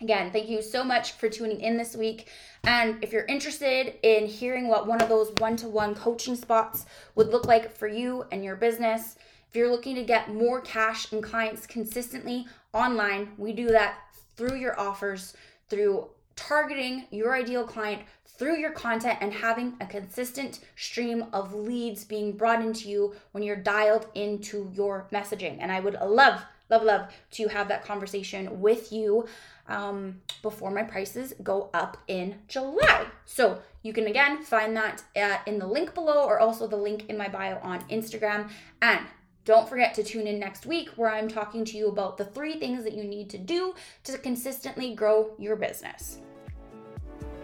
Again, 0.00 0.30
thank 0.30 0.48
you 0.48 0.62
so 0.62 0.82
much 0.82 1.12
for 1.12 1.28
tuning 1.28 1.60
in 1.60 1.76
this 1.76 1.94
week. 1.94 2.28
And 2.64 3.02
if 3.02 3.12
you're 3.12 3.26
interested 3.26 3.94
in 4.02 4.26
hearing 4.26 4.68
what 4.68 4.86
one 4.86 5.02
of 5.02 5.08
those 5.10 5.30
one 5.38 5.56
to 5.56 5.68
one 5.68 5.94
coaching 5.94 6.36
spots 6.36 6.86
would 7.14 7.28
look 7.28 7.46
like 7.46 7.70
for 7.70 7.86
you 7.86 8.24
and 8.32 8.42
your 8.42 8.56
business, 8.56 9.16
if 9.48 9.56
you're 9.56 9.70
looking 9.70 9.96
to 9.96 10.04
get 10.04 10.32
more 10.32 10.60
cash 10.60 11.12
and 11.12 11.22
clients 11.22 11.66
consistently 11.66 12.46
online, 12.72 13.32
we 13.36 13.52
do 13.52 13.68
that 13.68 13.98
through 14.36 14.56
your 14.56 14.78
offers, 14.80 15.34
through 15.68 16.08
targeting 16.34 17.04
your 17.10 17.34
ideal 17.36 17.64
client 17.64 18.00
through 18.24 18.56
your 18.56 18.70
content 18.70 19.18
and 19.20 19.34
having 19.34 19.74
a 19.82 19.86
consistent 19.86 20.60
stream 20.74 21.26
of 21.34 21.52
leads 21.52 22.04
being 22.04 22.32
brought 22.32 22.62
into 22.62 22.88
you 22.88 23.14
when 23.32 23.44
you're 23.44 23.54
dialed 23.54 24.06
into 24.14 24.70
your 24.72 25.06
messaging. 25.12 25.58
And 25.60 25.70
I 25.70 25.80
would 25.80 25.92
love 25.92 26.40
love, 26.70 26.82
love 26.84 27.08
to 27.32 27.48
have 27.48 27.68
that 27.68 27.84
conversation 27.84 28.60
with 28.60 28.92
you 28.92 29.26
um, 29.70 30.20
before 30.42 30.70
my 30.70 30.82
prices 30.82 31.32
go 31.42 31.70
up 31.72 31.96
in 32.08 32.36
July. 32.48 33.06
So 33.24 33.60
you 33.82 33.92
can 33.92 34.06
again 34.06 34.42
find 34.42 34.76
that 34.76 35.02
uh, 35.16 35.38
in 35.46 35.58
the 35.58 35.66
link 35.66 35.94
below 35.94 36.24
or 36.24 36.38
also 36.38 36.66
the 36.66 36.76
link 36.76 37.08
in 37.08 37.16
my 37.16 37.28
bio 37.28 37.58
on 37.62 37.80
Instagram. 37.88 38.50
And 38.82 39.00
don't 39.44 39.68
forget 39.68 39.94
to 39.94 40.02
tune 40.02 40.26
in 40.26 40.38
next 40.38 40.66
week 40.66 40.90
where 40.96 41.10
I'm 41.10 41.28
talking 41.28 41.64
to 41.64 41.76
you 41.76 41.88
about 41.88 42.18
the 42.18 42.24
three 42.24 42.58
things 42.58 42.84
that 42.84 42.92
you 42.92 43.04
need 43.04 43.30
to 43.30 43.38
do 43.38 43.74
to 44.04 44.18
consistently 44.18 44.94
grow 44.94 45.30
your 45.38 45.56
business. 45.56 46.18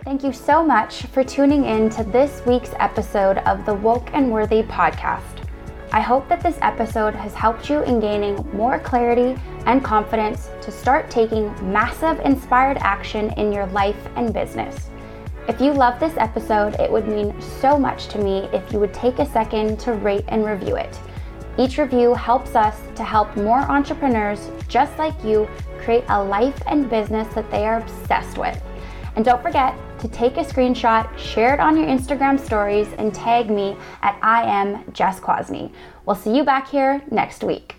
Thank 0.05 0.23
you 0.23 0.33
so 0.33 0.65
much 0.65 1.03
for 1.07 1.25
tuning 1.25 1.65
in 1.65 1.91
to 1.91 2.05
this 2.05 2.45
week's 2.47 2.71
episode 2.79 3.39
of 3.39 3.67
the 3.67 3.75
Woke 3.75 4.09
and 4.13 4.31
Worthy 4.31 4.63
podcast. 4.63 5.46
I 5.93 6.01
hope 6.01 6.29
that 6.29 6.43
this 6.43 6.59
episode 6.63 7.15
has 7.15 7.33
helped 7.33 7.71
you 7.71 7.83
in 7.85 8.01
gaining 8.01 8.37
more 8.53 8.79
clarity 8.81 9.41
and 9.67 9.85
confidence 9.85 10.51
to 10.63 10.71
start 10.71 11.11
taking 11.11 11.55
massive 11.73 12.19
inspired 12.21 12.79
action 12.79 13.31
in 13.33 13.53
your 13.53 13.67
life 13.67 14.09
and 14.17 14.35
business. 14.35 14.91
If 15.49 15.61
you 15.61 15.73
love 15.73 16.01
this 16.01 16.17
episode, 16.17 16.75
it 16.81 16.91
would 16.91 17.07
mean 17.07 17.41
so 17.41 17.79
much 17.79 18.09
to 18.09 18.19
me 18.19 18.49
if 18.53 18.73
you 18.73 18.81
would 18.81 18.93
take 18.93 19.21
a 19.21 19.27
second 19.27 19.79
to 19.81 19.93
rate 19.93 20.25
and 20.29 20.45
review 20.45 20.75
it. 20.77 20.99
Each 21.57 21.79
review 21.79 22.15
helps 22.15 22.57
us 22.57 22.79
to 22.97 23.05
help 23.05 23.37
more 23.37 23.61
entrepreneurs 23.61 24.51
just 24.69 24.99
like 24.99 25.15
you 25.25 25.49
create 25.79 26.05
a 26.09 26.23
life 26.23 26.61
and 26.67 26.91
business 26.91 27.33
that 27.35 27.51
they 27.51 27.65
are 27.65 27.79
obsessed 27.79 28.37
with. 28.37 28.61
And 29.15 29.25
don't 29.25 29.41
forget, 29.41 29.75
to 30.01 30.09
take 30.09 30.37
a 30.37 30.45
screenshot, 30.45 31.17
share 31.19 31.55
it 31.55 31.61
on 31.61 31.77
your 31.77 31.87
Instagram 31.87 32.39
stories, 32.39 32.89
and 32.99 33.15
tag 33.15 33.51
me 33.51 33.77
at 34.03 34.19
I 34.23 34.43
am 34.43 34.91
Jess 34.93 35.21
Quasney. 35.21 35.73
We'll 36.05 36.17
see 36.17 36.37
you 36.37 36.45
back 36.45 36.69
here 36.69 37.03
next 37.11 37.43
week. 37.43 37.75